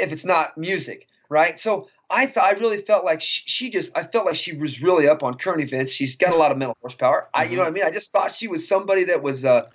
if 0.00 0.12
it's 0.12 0.24
not 0.24 0.56
music, 0.56 1.06
right? 1.28 1.60
So 1.60 1.88
I 2.08 2.26
thought 2.26 2.56
I 2.56 2.58
really 2.58 2.80
felt 2.80 3.04
like 3.04 3.20
she, 3.20 3.42
she, 3.46 3.70
just 3.70 3.96
I 3.96 4.02
felt 4.04 4.26
like 4.26 4.36
she 4.36 4.56
was 4.56 4.82
really 4.82 5.06
up 5.06 5.22
on 5.22 5.34
current 5.34 5.62
events. 5.62 5.92
She's 5.92 6.16
got 6.16 6.34
a 6.34 6.38
lot 6.38 6.50
of 6.50 6.58
mental 6.58 6.76
horsepower. 6.80 7.28
Mm-hmm. 7.34 7.40
I 7.40 7.44
you 7.50 7.56
know 7.56 7.62
what 7.62 7.68
I 7.68 7.72
mean? 7.72 7.84
I 7.84 7.90
just 7.90 8.10
thought 8.10 8.34
she 8.34 8.48
was 8.48 8.66
somebody 8.66 9.04
that 9.04 9.22
was 9.22 9.44
uh, 9.44 9.68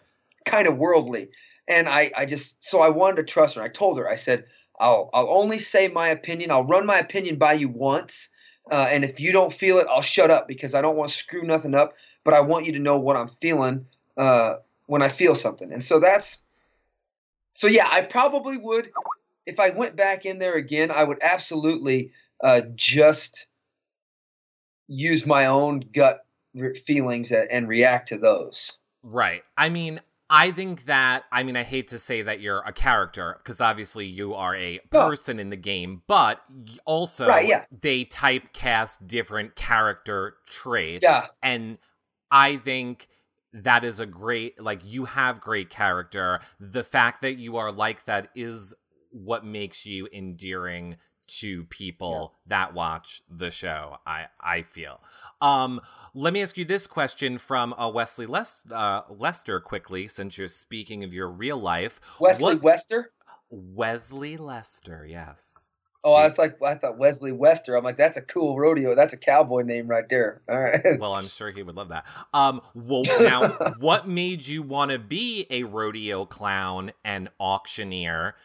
kind 0.45 0.67
of 0.67 0.77
worldly, 0.77 1.29
and 1.67 1.87
I 1.87 2.11
I 2.17 2.25
just 2.25 2.63
so 2.63 2.81
I 2.81 2.89
wanted 2.89 3.17
to 3.17 3.23
trust 3.23 3.55
her. 3.55 3.61
I 3.61 3.69
told 3.69 3.99
her 3.99 4.09
I 4.09 4.15
said 4.15 4.45
I'll 4.79 5.09
I'll 5.13 5.29
only 5.29 5.59
say 5.59 5.87
my 5.87 6.09
opinion. 6.09 6.51
I'll 6.51 6.65
run 6.65 6.85
my 6.85 6.97
opinion 6.97 7.37
by 7.37 7.53
you 7.53 7.69
once. 7.69 8.29
Uh, 8.69 8.87
and 8.89 9.03
if 9.03 9.19
you 9.19 9.31
don't 9.31 9.53
feel 9.53 9.77
it, 9.77 9.87
I'll 9.89 10.01
shut 10.01 10.31
up 10.31 10.47
because 10.47 10.73
I 10.73 10.81
don't 10.81 10.95
want 10.95 11.11
to 11.11 11.15
screw 11.15 11.43
nothing 11.43 11.75
up. 11.75 11.95
But 12.23 12.33
I 12.33 12.41
want 12.41 12.65
you 12.65 12.73
to 12.73 12.79
know 12.79 12.97
what 12.97 13.15
I'm 13.15 13.27
feeling 13.27 13.85
uh, 14.17 14.55
when 14.87 15.01
I 15.01 15.09
feel 15.09 15.35
something. 15.35 15.71
And 15.71 15.83
so 15.83 15.99
that's 15.99 16.41
so 17.53 17.67
yeah, 17.67 17.87
I 17.89 18.01
probably 18.01 18.57
would 18.57 18.91
if 19.45 19.59
I 19.59 19.69
went 19.69 19.95
back 19.95 20.25
in 20.25 20.39
there 20.39 20.55
again, 20.55 20.91
I 20.91 21.03
would 21.03 21.19
absolutely 21.21 22.11
uh, 22.43 22.61
just 22.75 23.47
use 24.87 25.25
my 25.25 25.45
own 25.45 25.81
gut 25.93 26.25
feelings 26.85 27.31
and 27.31 27.67
react 27.67 28.09
to 28.09 28.17
those. 28.17 28.77
Right. 29.03 29.43
I 29.57 29.69
mean, 29.69 30.01
I 30.29 30.51
think 30.51 30.85
that 30.85 31.23
I 31.31 31.43
mean 31.43 31.55
I 31.55 31.63
hate 31.63 31.89
to 31.89 31.99
say 31.99 32.21
that 32.23 32.39
you're 32.39 32.59
a 32.59 32.73
character 32.73 33.39
because 33.43 33.61
obviously 33.61 34.05
you 34.05 34.33
are 34.33 34.55
a 34.55 34.79
person 34.89 35.39
in 35.39 35.49
the 35.49 35.57
game, 35.57 36.01
but 36.07 36.41
also 36.85 37.27
right, 37.27 37.47
yeah. 37.47 37.65
they 37.81 38.05
typecast 38.05 39.07
different 39.07 39.55
character 39.55 40.37
traits. 40.47 41.03
Yeah. 41.03 41.27
And 41.43 41.77
I 42.31 42.57
think 42.57 43.07
that 43.53 43.83
is 43.83 43.99
a 43.99 44.05
great 44.05 44.61
like 44.61 44.81
you 44.83 45.05
have 45.05 45.39
great 45.39 45.69
character 45.69 46.41
the 46.59 46.83
fact 46.83 47.21
that 47.21 47.37
you 47.37 47.55
are 47.55 47.71
like 47.71 48.03
that 48.03 48.27
is 48.35 48.75
what 49.11 49.45
makes 49.45 49.85
you 49.85 50.09
endearing 50.11 50.97
to 51.27 51.63
people 51.65 52.33
yeah. 52.33 52.57
that 52.57 52.73
watch 52.73 53.21
the 53.29 53.51
show 53.51 53.97
i 54.05 54.25
i 54.39 54.61
feel 54.61 54.99
um 55.41 55.81
let 56.13 56.33
me 56.33 56.41
ask 56.41 56.57
you 56.57 56.65
this 56.65 56.87
question 56.87 57.37
from 57.37 57.73
uh, 57.73 57.89
wesley 57.89 58.25
Les- 58.25 58.63
uh, 58.71 59.01
lester 59.09 59.59
quickly 59.59 60.07
since 60.07 60.37
you're 60.37 60.47
speaking 60.47 61.03
of 61.03 61.13
your 61.13 61.29
real 61.29 61.57
life 61.57 61.99
wesley 62.19 62.55
what- 62.55 62.63
wester 62.63 63.11
wesley 63.49 64.37
lester 64.37 65.05
yes 65.07 65.69
Oh, 66.05 66.13
I 66.13 66.25
was 66.25 66.37
like, 66.37 66.61
I 66.61 66.75
thought 66.75 66.99
Wesley 66.99 67.31
Wester. 67.31 67.75
I'm 67.75 67.83
like, 67.83 67.97
that's 67.97 68.15
a 68.15 68.21
cool 68.21 68.59
rodeo. 68.59 68.93
That's 68.93 69.13
a 69.13 69.17
cowboy 69.17 69.63
name 69.63 69.87
right 69.87 70.07
there. 70.07 70.43
All 70.47 70.61
right. 70.61 70.79
Well, 70.99 71.13
I'm 71.13 71.27
sure 71.29 71.49
he 71.49 71.63
would 71.63 71.75
love 71.75 71.89
that. 71.89 72.05
Um, 72.31 72.61
well, 72.75 73.01
now, 73.19 73.49
what 73.79 74.07
made 74.07 74.45
you 74.45 74.61
want 74.61 74.91
to 74.91 74.99
be 74.99 75.47
a 75.49 75.63
rodeo 75.63 76.25
clown 76.25 76.91
and 77.03 77.29
auctioneer? 77.39 78.35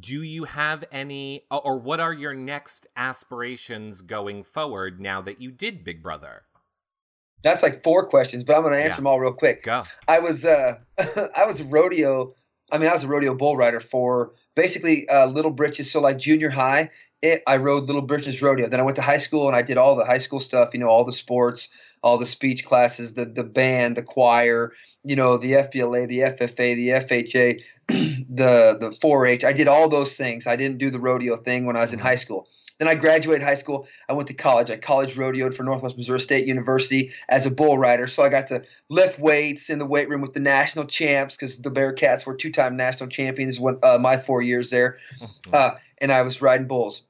Do 0.00 0.22
you 0.22 0.44
have 0.44 0.84
any, 0.90 1.44
or 1.50 1.78
what 1.78 2.00
are 2.00 2.12
your 2.12 2.34
next 2.34 2.86
aspirations 2.96 4.02
going 4.02 4.44
forward 4.44 5.00
now 5.00 5.20
that 5.22 5.40
you 5.40 5.50
did 5.50 5.84
Big 5.84 6.02
Brother? 6.02 6.42
That's 7.42 7.62
like 7.62 7.82
four 7.82 8.08
questions, 8.08 8.42
but 8.42 8.56
I'm 8.56 8.62
going 8.62 8.72
to 8.72 8.78
answer 8.78 8.88
yeah. 8.88 8.96
them 8.96 9.06
all 9.06 9.20
real 9.20 9.32
quick. 9.32 9.62
Go. 9.62 9.84
I 10.08 10.18
was, 10.18 10.44
uh, 10.44 10.78
I 11.36 11.44
was 11.46 11.62
rodeo 11.62 12.34
I 12.70 12.78
mean, 12.78 12.88
I 12.88 12.94
was 12.94 13.04
a 13.04 13.08
rodeo 13.08 13.34
bull 13.34 13.56
rider 13.56 13.78
for 13.78 14.32
basically 14.56 15.08
uh, 15.08 15.26
Little 15.26 15.52
Britches. 15.52 15.90
So, 15.90 16.00
like 16.00 16.18
junior 16.18 16.50
high, 16.50 16.90
it, 17.22 17.42
I 17.46 17.58
rode 17.58 17.84
Little 17.84 18.02
Britches 18.02 18.42
rodeo. 18.42 18.68
Then 18.68 18.80
I 18.80 18.82
went 18.82 18.96
to 18.96 19.02
high 19.02 19.18
school 19.18 19.46
and 19.46 19.54
I 19.54 19.62
did 19.62 19.76
all 19.76 19.94
the 19.94 20.04
high 20.04 20.18
school 20.18 20.40
stuff. 20.40 20.70
You 20.74 20.80
know, 20.80 20.88
all 20.88 21.04
the 21.04 21.12
sports, 21.12 21.68
all 22.02 22.18
the 22.18 22.26
speech 22.26 22.64
classes, 22.64 23.14
the 23.14 23.24
the 23.24 23.44
band, 23.44 23.96
the 23.96 24.02
choir. 24.02 24.72
You 25.06 25.16
know, 25.16 25.36
the 25.36 25.52
FBLA, 25.52 26.08
the 26.08 26.20
FFA, 26.20 26.74
the 26.74 26.88
FHA, 26.88 27.62
the 27.88 28.76
the 28.80 28.96
4-H. 29.00 29.44
I 29.44 29.52
did 29.52 29.68
all 29.68 29.88
those 29.88 30.12
things. 30.12 30.46
I 30.46 30.56
didn't 30.56 30.78
do 30.78 30.90
the 30.90 30.98
rodeo 30.98 31.36
thing 31.36 31.64
when 31.64 31.76
I 31.76 31.80
was 31.80 31.92
in 31.92 31.98
high 31.98 32.16
school. 32.16 32.48
Then 32.78 32.88
I 32.88 32.94
graduated 32.94 33.42
high 33.42 33.54
school. 33.54 33.86
I 34.08 34.12
went 34.12 34.28
to 34.28 34.34
college. 34.34 34.70
I 34.70 34.76
college 34.76 35.14
rodeoed 35.14 35.54
for 35.54 35.62
Northwest 35.62 35.96
Missouri 35.96 36.20
State 36.20 36.46
University 36.46 37.10
as 37.28 37.46
a 37.46 37.50
bull 37.50 37.78
rider. 37.78 38.06
So 38.06 38.22
I 38.22 38.28
got 38.28 38.48
to 38.48 38.64
lift 38.88 39.18
weights 39.18 39.70
in 39.70 39.78
the 39.78 39.86
weight 39.86 40.08
room 40.08 40.20
with 40.20 40.34
the 40.34 40.40
national 40.40 40.84
champs 40.86 41.36
because 41.36 41.58
the 41.58 41.70
Bearcats 41.70 42.26
were 42.26 42.34
two-time 42.34 42.76
national 42.76 43.08
champions 43.08 43.58
when 43.58 43.78
uh, 43.82 43.98
my 43.98 44.18
four 44.18 44.42
years 44.42 44.70
there, 44.70 44.98
uh, 45.52 45.72
and 45.98 46.12
I 46.12 46.22
was 46.22 46.42
riding 46.42 46.66
bulls. 46.66 47.02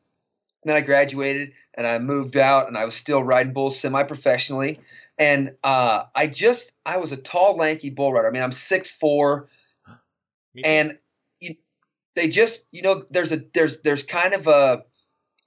And 0.66 0.70
then 0.70 0.82
I 0.82 0.84
graduated 0.84 1.52
and 1.74 1.86
I 1.86 2.00
moved 2.00 2.36
out 2.36 2.66
and 2.66 2.76
I 2.76 2.84
was 2.84 2.96
still 2.96 3.22
riding 3.22 3.52
bulls 3.52 3.78
semi-professionally. 3.78 4.80
And 5.16 5.52
uh, 5.62 6.06
I 6.12 6.26
just 6.26 6.72
I 6.84 6.96
was 6.96 7.12
a 7.12 7.16
tall, 7.16 7.56
lanky 7.56 7.88
bull 7.88 8.12
rider. 8.12 8.26
I 8.26 8.32
mean, 8.32 8.42
I'm 8.42 8.50
six 8.50 8.90
four, 8.90 9.46
and 10.64 10.98
you, 11.38 11.54
they 12.16 12.28
just 12.28 12.64
you 12.72 12.82
know 12.82 13.04
there's 13.10 13.30
a 13.30 13.44
there's 13.54 13.78
there's 13.82 14.02
kind 14.02 14.34
of 14.34 14.48
a 14.48 14.82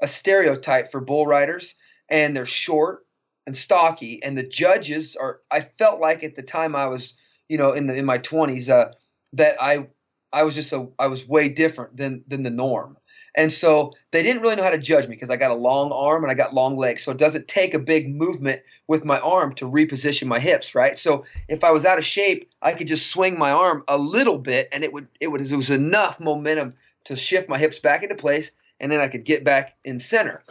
a 0.02 0.08
stereotype 0.08 0.90
for 0.90 1.02
bull 1.02 1.28
riders, 1.28 1.76
and 2.08 2.34
they're 2.34 2.46
short 2.46 3.06
and 3.46 3.58
stocky. 3.58 4.24
And 4.24 4.38
the 4.38 4.44
judges 4.44 5.18
are. 5.18 5.42
I 5.52 5.60
felt 5.60 6.00
like 6.00 6.24
at 6.24 6.38
the 6.38 6.44
time 6.44 6.78
I 6.78 6.88
was, 6.88 7.14
you 7.50 7.58
know, 7.58 7.74
in 7.74 7.88
the 7.88 7.96
in 7.96 8.06
my 8.06 8.20
twenties, 8.20 8.70
uh, 8.70 8.94
that 9.34 9.58
I 9.62 9.88
I 10.32 10.44
was 10.44 10.56
just 10.56 10.72
a 10.72 10.88
I 10.98 11.08
was 11.08 11.28
way 11.28 11.50
different 11.50 11.98
than 11.98 12.24
than 12.26 12.44
the 12.44 12.50
norm. 12.50 12.98
And 13.36 13.54
so 13.54 13.94
they 14.12 14.24
didn't 14.24 14.42
really 14.42 14.56
know 14.56 14.64
how 14.64 14.70
to 14.70 14.78
judge 14.78 15.08
me 15.08 15.16
because 15.16 15.30
I 15.30 15.38
got 15.38 15.52
a 15.52 15.56
long 15.56 15.92
arm 15.92 16.24
and 16.24 16.32
I 16.32 16.36
got 16.36 16.54
long 16.54 16.76
legs. 16.78 17.04
So 17.04 17.12
it 17.12 17.18
doesn't 17.18 17.48
take 17.48 17.74
a 17.74 17.80
big 17.80 18.14
movement 18.14 18.62
with 18.88 19.06
my 19.06 19.20
arm 19.20 19.54
to 19.56 19.66
reposition 19.66 20.28
my 20.28 20.40
hips, 20.40 20.76
right? 20.76 20.98
So 20.98 21.26
if 21.48 21.64
I 21.64 21.72
was 21.72 21.86
out 21.86 21.98
of 21.98 22.06
shape, 22.06 22.50
I 22.62 22.74
could 22.74 22.88
just 22.88 23.12
swing 23.12 23.38
my 23.38 23.52
arm 23.52 23.84
a 23.88 23.98
little 23.98 24.38
bit 24.38 24.70
and 24.72 24.84
it 24.84 24.94
would 24.94 25.08
it 25.20 25.28
was 25.28 25.52
it 25.52 25.56
was 25.56 25.70
enough 25.70 26.20
momentum 26.20 26.74
to 27.06 27.16
shift 27.16 27.50
my 27.50 27.58
hips 27.58 27.80
back 27.80 28.04
into 28.04 28.16
place 28.16 28.52
and 28.80 28.92
then 28.92 29.00
I 29.00 29.08
could 29.08 29.24
get 29.24 29.44
back 29.44 29.76
in 29.84 30.00
center. 30.00 30.44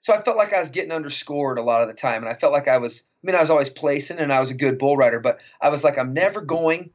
So 0.00 0.14
I 0.14 0.22
felt 0.22 0.36
like 0.36 0.54
I 0.54 0.60
was 0.60 0.70
getting 0.70 0.92
underscored 0.92 1.58
a 1.58 1.62
lot 1.62 1.82
of 1.82 1.88
the 1.88 1.94
time, 1.94 2.22
and 2.22 2.28
I 2.28 2.34
felt 2.34 2.52
like 2.52 2.68
I 2.68 2.78
was. 2.78 3.02
I 3.02 3.26
mean, 3.26 3.34
I 3.34 3.40
was 3.40 3.50
always 3.50 3.68
placing, 3.68 4.18
and 4.18 4.32
I 4.32 4.40
was 4.40 4.52
a 4.52 4.54
good 4.54 4.78
bull 4.78 4.96
rider, 4.96 5.18
but 5.18 5.40
I 5.60 5.68
was 5.68 5.82
like, 5.82 5.98
I'm 5.98 6.14
never 6.14 6.40
going 6.40 6.90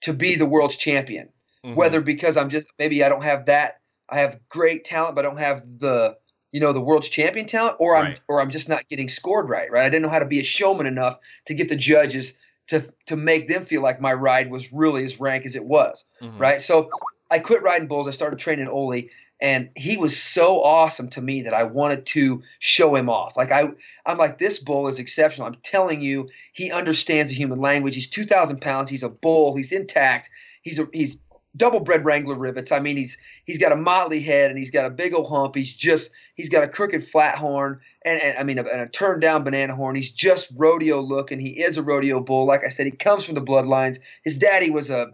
to 0.00 0.12
be 0.12 0.34
the 0.34 0.46
world's 0.46 0.76
champion. 0.76 1.28
Mm-hmm. 1.64 1.76
Whether 1.76 2.00
because 2.00 2.36
I'm 2.36 2.50
just 2.50 2.72
maybe 2.78 3.04
I 3.04 3.08
don't 3.08 3.22
have 3.22 3.46
that, 3.46 3.79
I 4.10 4.18
have 4.20 4.40
great 4.48 4.84
talent, 4.84 5.16
but 5.16 5.24
I 5.24 5.28
don't 5.28 5.38
have 5.38 5.62
the 5.78 6.16
you 6.52 6.60
know 6.60 6.72
the 6.72 6.80
world's 6.80 7.08
champion 7.08 7.46
talent, 7.46 7.76
or 7.78 7.96
I'm 7.96 8.04
right. 8.04 8.20
or 8.28 8.40
I'm 8.40 8.50
just 8.50 8.68
not 8.68 8.88
getting 8.88 9.08
scored 9.08 9.48
right. 9.48 9.70
Right? 9.70 9.84
I 9.84 9.88
didn't 9.88 10.02
know 10.02 10.10
how 10.10 10.18
to 10.18 10.26
be 10.26 10.40
a 10.40 10.44
showman 10.44 10.86
enough 10.86 11.18
to 11.46 11.54
get 11.54 11.68
the 11.68 11.76
judges 11.76 12.34
to 12.68 12.92
to 13.06 13.16
make 13.16 13.48
them 13.48 13.64
feel 13.64 13.82
like 13.82 14.00
my 14.00 14.12
ride 14.12 14.50
was 14.50 14.72
really 14.72 15.04
as 15.04 15.20
rank 15.20 15.46
as 15.46 15.56
it 15.56 15.64
was. 15.64 16.04
Mm-hmm. 16.20 16.38
Right? 16.38 16.60
So 16.60 16.90
I 17.30 17.38
quit 17.38 17.62
riding 17.62 17.86
bulls. 17.86 18.08
I 18.08 18.10
started 18.10 18.40
training 18.40 18.66
Ole, 18.66 19.08
and 19.40 19.70
he 19.76 19.96
was 19.96 20.20
so 20.20 20.62
awesome 20.62 21.08
to 21.10 21.20
me 21.20 21.42
that 21.42 21.54
I 21.54 21.62
wanted 21.62 22.06
to 22.06 22.42
show 22.58 22.96
him 22.96 23.08
off. 23.08 23.36
Like 23.36 23.52
I, 23.52 23.70
I'm 24.04 24.18
like 24.18 24.38
this 24.38 24.58
bull 24.58 24.88
is 24.88 24.98
exceptional. 24.98 25.46
I'm 25.46 25.56
telling 25.62 26.00
you, 26.00 26.28
he 26.52 26.72
understands 26.72 27.30
the 27.30 27.38
human 27.38 27.60
language. 27.60 27.94
He's 27.94 28.08
2,000 28.08 28.60
pounds. 28.60 28.90
He's 28.90 29.04
a 29.04 29.08
bull. 29.08 29.56
He's 29.56 29.72
intact. 29.72 30.28
He's 30.62 30.80
a 30.80 30.88
he's 30.92 31.16
double 31.56 31.80
bred 31.80 32.04
Wrangler 32.04 32.36
rivets. 32.36 32.72
I 32.72 32.80
mean, 32.80 32.96
he's 32.96 33.18
he's 33.44 33.58
got 33.58 33.72
a 33.72 33.76
motley 33.76 34.20
head 34.20 34.50
and 34.50 34.58
he's 34.58 34.70
got 34.70 34.86
a 34.86 34.90
big 34.90 35.14
old 35.14 35.28
hump. 35.28 35.54
He's 35.54 35.72
just 35.72 36.10
he's 36.34 36.48
got 36.48 36.62
a 36.62 36.68
crooked 36.68 37.04
flat 37.04 37.36
horn 37.36 37.80
and, 38.04 38.20
and 38.22 38.38
I 38.38 38.44
mean, 38.44 38.58
a, 38.58 38.62
and 38.62 38.80
a 38.80 38.86
turned 38.86 39.22
down 39.22 39.44
banana 39.44 39.74
horn. 39.74 39.96
He's 39.96 40.10
just 40.10 40.48
rodeo 40.56 41.00
looking. 41.00 41.40
He 41.40 41.60
is 41.60 41.78
a 41.78 41.82
rodeo 41.82 42.20
bull. 42.20 42.46
Like 42.46 42.64
I 42.64 42.68
said, 42.68 42.86
he 42.86 42.92
comes 42.92 43.24
from 43.24 43.34
the 43.34 43.42
bloodlines. 43.42 43.98
His 44.24 44.38
daddy 44.38 44.70
was 44.70 44.90
a 44.90 45.12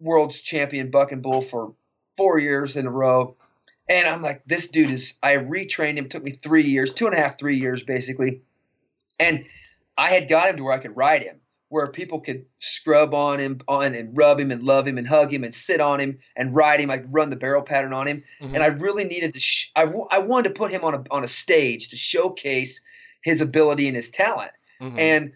world's 0.00 0.40
champion 0.40 0.90
buck 0.90 1.12
and 1.12 1.22
bull 1.22 1.42
for 1.42 1.74
four 2.16 2.38
years 2.38 2.76
in 2.76 2.86
a 2.86 2.90
row. 2.90 3.36
And 3.88 4.08
I'm 4.08 4.22
like, 4.22 4.42
this 4.46 4.68
dude 4.68 4.90
is, 4.90 5.14
I 5.22 5.36
retrained 5.36 5.96
him, 5.96 6.04
It 6.04 6.10
took 6.10 6.22
me 6.22 6.30
three 6.30 6.64
years, 6.64 6.92
two 6.92 7.06
and 7.06 7.14
a 7.14 7.18
half, 7.18 7.38
three 7.38 7.58
years 7.58 7.82
basically. 7.82 8.42
And 9.18 9.44
I 9.98 10.10
had 10.10 10.28
got 10.28 10.48
him 10.48 10.56
to 10.56 10.64
where 10.64 10.72
I 10.72 10.78
could 10.78 10.96
ride 10.96 11.22
him, 11.22 11.39
where 11.70 11.86
people 11.86 12.20
could 12.20 12.44
scrub 12.58 13.14
on 13.14 13.38
him 13.38 13.60
on 13.68 13.94
and 13.94 14.14
rub 14.16 14.38
him 14.38 14.50
and 14.50 14.62
love 14.62 14.86
him 14.86 14.98
and 14.98 15.06
hug 15.06 15.32
him 15.32 15.44
and 15.44 15.54
sit 15.54 15.80
on 15.80 16.00
him 16.00 16.18
and 16.36 16.54
ride 16.54 16.80
him. 16.80 16.90
I'd 16.90 17.12
run 17.12 17.30
the 17.30 17.36
barrel 17.36 17.62
pattern 17.62 17.92
on 17.92 18.06
him. 18.06 18.22
Mm-hmm. 18.40 18.56
And 18.56 18.64
I 18.64 18.66
really 18.66 19.04
needed 19.04 19.32
to, 19.32 19.40
sh- 19.40 19.70
I, 19.76 19.84
w- 19.86 20.06
I 20.10 20.18
wanted 20.18 20.48
to 20.48 20.54
put 20.54 20.72
him 20.72 20.84
on 20.84 20.94
a, 20.94 21.04
on 21.12 21.24
a 21.24 21.28
stage 21.28 21.88
to 21.88 21.96
showcase 21.96 22.80
his 23.22 23.40
ability 23.40 23.86
and 23.86 23.96
his 23.96 24.10
talent. 24.10 24.50
Mm-hmm. 24.80 24.98
And 24.98 25.32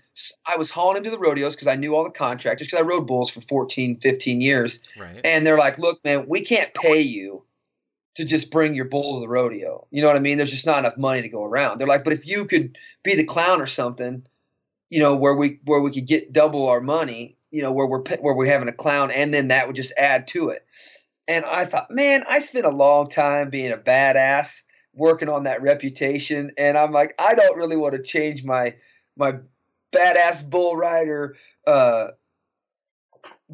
I 0.47 0.57
was 0.57 0.71
hauling 0.71 0.99
him 0.99 1.05
to 1.05 1.11
the 1.11 1.19
rodeos 1.19 1.55
because 1.55 1.69
I 1.69 1.77
knew 1.77 1.95
all 1.95 2.05
the 2.05 2.11
contractors 2.11 2.67
because 2.67 2.81
I 2.81 2.85
rode 2.85 3.07
bulls 3.07 3.31
for 3.31 3.41
14, 3.41 4.01
15 4.01 4.41
years. 4.41 4.81
Right. 5.01 5.21
And 5.25 5.47
they're 5.47 5.59
like, 5.59 5.79
look, 5.79 6.05
man, 6.05 6.27
we 6.29 6.41
can't 6.41 6.75
pay 6.75 7.01
you 7.01 7.45
to 8.17 8.25
just 8.25 8.51
bring 8.51 8.75
your 8.75 8.87
bull 8.87 9.15
to 9.15 9.21
the 9.21 9.29
rodeo. 9.29 9.87
You 9.91 10.03
know 10.03 10.09
what 10.09 10.17
I 10.17 10.21
mean? 10.21 10.37
There's 10.37 10.51
just 10.51 10.67
not 10.67 10.79
enough 10.81 10.97
money 10.97 11.23
to 11.23 11.29
go 11.29 11.45
around. 11.45 11.79
They're 11.79 11.87
like, 11.87 12.05
but 12.05 12.13
if 12.13 12.27
you 12.27 12.45
could 12.45 12.77
be 13.05 13.15
the 13.15 13.25
clown 13.25 13.61
or 13.61 13.67
something, 13.67 14.27
you 14.91 15.01
know, 15.01 15.17
where 15.17 15.35
we 15.35 15.61
where 15.65 15.81
we 15.81 15.93
could 15.93 16.07
get 16.07 16.33
double 16.33 16.69
our 16.69 16.81
money, 16.81 17.37
you 17.51 17.63
know, 17.63 17.73
where 17.73 17.87
we're 17.87 18.03
where 18.21 18.35
we're 18.35 18.47
having 18.47 18.69
a 18.69 18.73
clown, 18.73 19.11
and 19.11 19.33
then 19.33 19.49
that 19.49 19.67
would 19.67 19.77
just 19.77 19.93
add 19.97 20.29
to 20.29 20.51
it. 20.51 20.65
And 21.27 21.45
I 21.45 21.65
thought, 21.65 21.91
man, 21.91 22.23
I 22.29 22.39
spent 22.41 22.67
a 22.67 22.71
long 22.71 23.09
time 23.09 23.51
being 23.51 23.73
a 23.73 23.79
badass, 23.79 24.63
working 24.93 25.29
on 25.29 25.45
that 25.45 25.63
reputation, 25.63 26.53
and 26.59 26.77
I'm 26.77 26.93
like, 26.93 27.15
I 27.19 27.35
don't 27.35 27.57
really 27.57 27.77
want 27.77 27.95
to 27.95 28.03
change 28.03 28.45
my 28.45 28.75
my 29.17 29.35
badass 29.93 30.49
bull 30.49 30.77
rider 30.77 31.37
uh, 31.67 32.09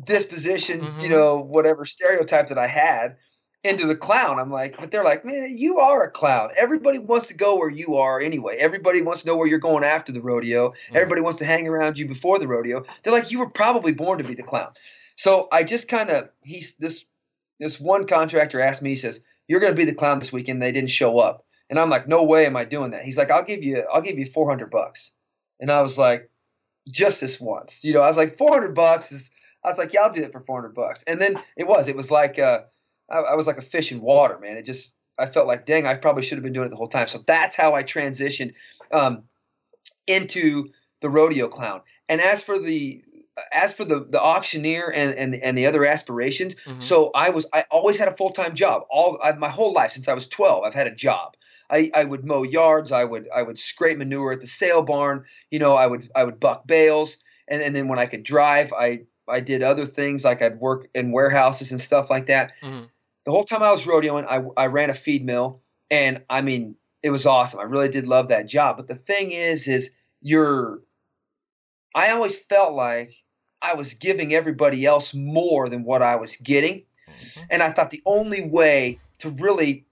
disposition, 0.02 0.80
mm-hmm. 0.80 1.00
you 1.00 1.08
know, 1.08 1.40
whatever 1.40 1.84
stereotype 1.86 2.48
that 2.48 2.58
I 2.58 2.66
had 2.66 3.16
into 3.62 3.86
the 3.86 3.96
clown. 3.96 4.38
I'm 4.38 4.50
like, 4.50 4.76
but 4.78 4.90
they're 4.90 5.04
like, 5.04 5.24
man, 5.24 5.56
you 5.56 5.78
are 5.78 6.04
a 6.04 6.10
clown. 6.10 6.50
Everybody 6.56 6.98
wants 6.98 7.26
to 7.26 7.34
go 7.34 7.58
where 7.58 7.68
you 7.68 7.96
are 7.96 8.20
anyway. 8.20 8.56
Everybody 8.58 9.02
wants 9.02 9.22
to 9.22 9.28
know 9.28 9.36
where 9.36 9.46
you're 9.46 9.58
going 9.58 9.84
after 9.84 10.12
the 10.12 10.22
rodeo. 10.22 10.70
Mm-hmm. 10.70 10.96
Everybody 10.96 11.20
wants 11.20 11.38
to 11.40 11.44
hang 11.44 11.68
around 11.68 11.98
you 11.98 12.06
before 12.06 12.38
the 12.38 12.48
rodeo. 12.48 12.84
They're 13.02 13.12
like, 13.12 13.30
you 13.30 13.38
were 13.38 13.50
probably 13.50 13.92
born 13.92 14.18
to 14.18 14.24
be 14.24 14.34
the 14.34 14.42
clown. 14.42 14.72
So 15.16 15.48
I 15.52 15.64
just 15.64 15.88
kind 15.88 16.10
of 16.10 16.30
he's 16.42 16.74
this 16.74 17.04
this 17.58 17.78
one 17.78 18.06
contractor 18.06 18.60
asked 18.60 18.80
me, 18.80 18.90
he 18.90 18.96
says, 18.96 19.20
You're 19.46 19.60
gonna 19.60 19.74
be 19.74 19.84
the 19.84 19.94
clown 19.94 20.18
this 20.18 20.32
weekend. 20.32 20.62
They 20.62 20.72
didn't 20.72 20.90
show 20.90 21.18
up. 21.18 21.44
And 21.68 21.78
I'm 21.78 21.90
like, 21.90 22.08
No 22.08 22.22
way 22.24 22.46
am 22.46 22.56
I 22.56 22.64
doing 22.64 22.92
that. 22.92 23.04
He's 23.04 23.18
like, 23.18 23.30
I'll 23.30 23.44
give 23.44 23.62
you 23.62 23.84
I'll 23.92 24.02
give 24.02 24.18
you 24.18 24.26
four 24.26 24.48
hundred 24.48 24.70
bucks. 24.70 25.12
And 25.60 25.70
I 25.70 25.82
was 25.82 25.98
like, 25.98 26.30
just 26.88 27.20
this 27.20 27.40
once. 27.40 27.84
You 27.84 27.94
know, 27.94 28.00
I 28.00 28.08
was 28.08 28.16
like, 28.16 28.38
400 28.38 28.74
bucks 28.74 29.12
is, 29.12 29.30
I 29.64 29.68
was 29.68 29.78
like, 29.78 29.92
yeah, 29.92 30.02
I'll 30.02 30.12
do 30.12 30.22
it 30.22 30.32
for 30.32 30.40
400 30.40 30.74
bucks. 30.74 31.02
And 31.04 31.20
then 31.20 31.38
it 31.56 31.68
was, 31.68 31.88
it 31.88 31.96
was 31.96 32.10
like, 32.10 32.38
uh, 32.38 32.60
I, 33.10 33.18
I 33.18 33.34
was 33.34 33.46
like 33.46 33.58
a 33.58 33.62
fish 33.62 33.92
in 33.92 34.00
water, 34.00 34.38
man. 34.38 34.56
It 34.56 34.64
just, 34.64 34.94
I 35.18 35.26
felt 35.26 35.46
like, 35.46 35.66
dang, 35.66 35.86
I 35.86 35.94
probably 35.94 36.22
should 36.22 36.38
have 36.38 36.44
been 36.44 36.52
doing 36.52 36.66
it 36.66 36.70
the 36.70 36.76
whole 36.76 36.88
time. 36.88 37.08
So 37.08 37.18
that's 37.26 37.56
how 37.56 37.74
I 37.74 37.82
transitioned 37.82 38.54
um, 38.92 39.24
into 40.06 40.70
the 41.00 41.10
rodeo 41.10 41.48
clown. 41.48 41.82
And 42.08 42.20
as 42.20 42.42
for 42.42 42.58
the, 42.58 43.02
as 43.52 43.74
for 43.74 43.84
the 43.84 44.06
the 44.10 44.20
auctioneer 44.20 44.92
and 44.94 45.14
and 45.16 45.34
and 45.34 45.56
the 45.56 45.66
other 45.66 45.84
aspirations, 45.84 46.56
mm-hmm. 46.56 46.80
so 46.80 47.10
I 47.14 47.30
was 47.30 47.46
I 47.52 47.64
always 47.70 47.96
had 47.96 48.08
a 48.08 48.16
full 48.16 48.32
time 48.32 48.54
job. 48.54 48.82
All 48.90 49.18
I, 49.22 49.32
my 49.32 49.48
whole 49.48 49.72
life 49.72 49.92
since 49.92 50.08
I 50.08 50.14
was 50.14 50.26
twelve, 50.26 50.64
I've 50.64 50.74
had 50.74 50.86
a 50.86 50.94
job. 50.94 51.36
I, 51.70 51.90
I 51.94 52.04
would 52.04 52.24
mow 52.24 52.42
yards. 52.42 52.92
I 52.92 53.04
would 53.04 53.28
I 53.34 53.42
would 53.42 53.58
scrape 53.58 53.96
manure 53.96 54.32
at 54.32 54.40
the 54.40 54.46
sale 54.46 54.82
barn. 54.82 55.24
You 55.50 55.58
know, 55.58 55.74
I 55.74 55.86
would 55.86 56.10
I 56.14 56.24
would 56.24 56.40
buck 56.40 56.66
bales, 56.66 57.16
and, 57.48 57.62
and 57.62 57.74
then 57.74 57.88
when 57.88 57.98
I 57.98 58.06
could 58.06 58.24
drive, 58.24 58.72
I 58.72 59.02
I 59.28 59.40
did 59.40 59.62
other 59.62 59.86
things 59.86 60.24
like 60.24 60.42
I'd 60.42 60.58
work 60.58 60.88
in 60.94 61.12
warehouses 61.12 61.70
and 61.70 61.80
stuff 61.80 62.10
like 62.10 62.26
that. 62.26 62.52
Mm-hmm. 62.60 62.84
The 63.24 63.30
whole 63.30 63.44
time 63.44 63.62
I 63.62 63.70
was 63.70 63.84
rodeoing, 63.84 64.26
I 64.26 64.62
I 64.62 64.66
ran 64.66 64.90
a 64.90 64.94
feed 64.94 65.24
mill, 65.24 65.60
and 65.90 66.22
I 66.28 66.42
mean 66.42 66.76
it 67.02 67.10
was 67.10 67.26
awesome. 67.26 67.60
I 67.60 67.64
really 67.64 67.88
did 67.88 68.06
love 68.06 68.28
that 68.28 68.46
job. 68.46 68.76
But 68.76 68.88
the 68.88 68.94
thing 68.94 69.32
is, 69.32 69.68
is 69.68 69.90
you're 70.20 70.80
I 71.94 72.10
always 72.10 72.36
felt 72.36 72.74
like 72.74 73.14
I 73.62 73.74
was 73.74 73.94
giving 73.94 74.34
everybody 74.34 74.86
else 74.86 75.12
more 75.14 75.68
than 75.68 75.84
what 75.84 76.02
I 76.02 76.16
was 76.16 76.36
getting. 76.36 76.84
Mm-hmm. 77.08 77.40
And 77.50 77.62
I 77.62 77.70
thought 77.70 77.90
the 77.90 78.02
only 78.06 78.42
way 78.42 78.98
to 79.18 79.30
really 79.30 79.84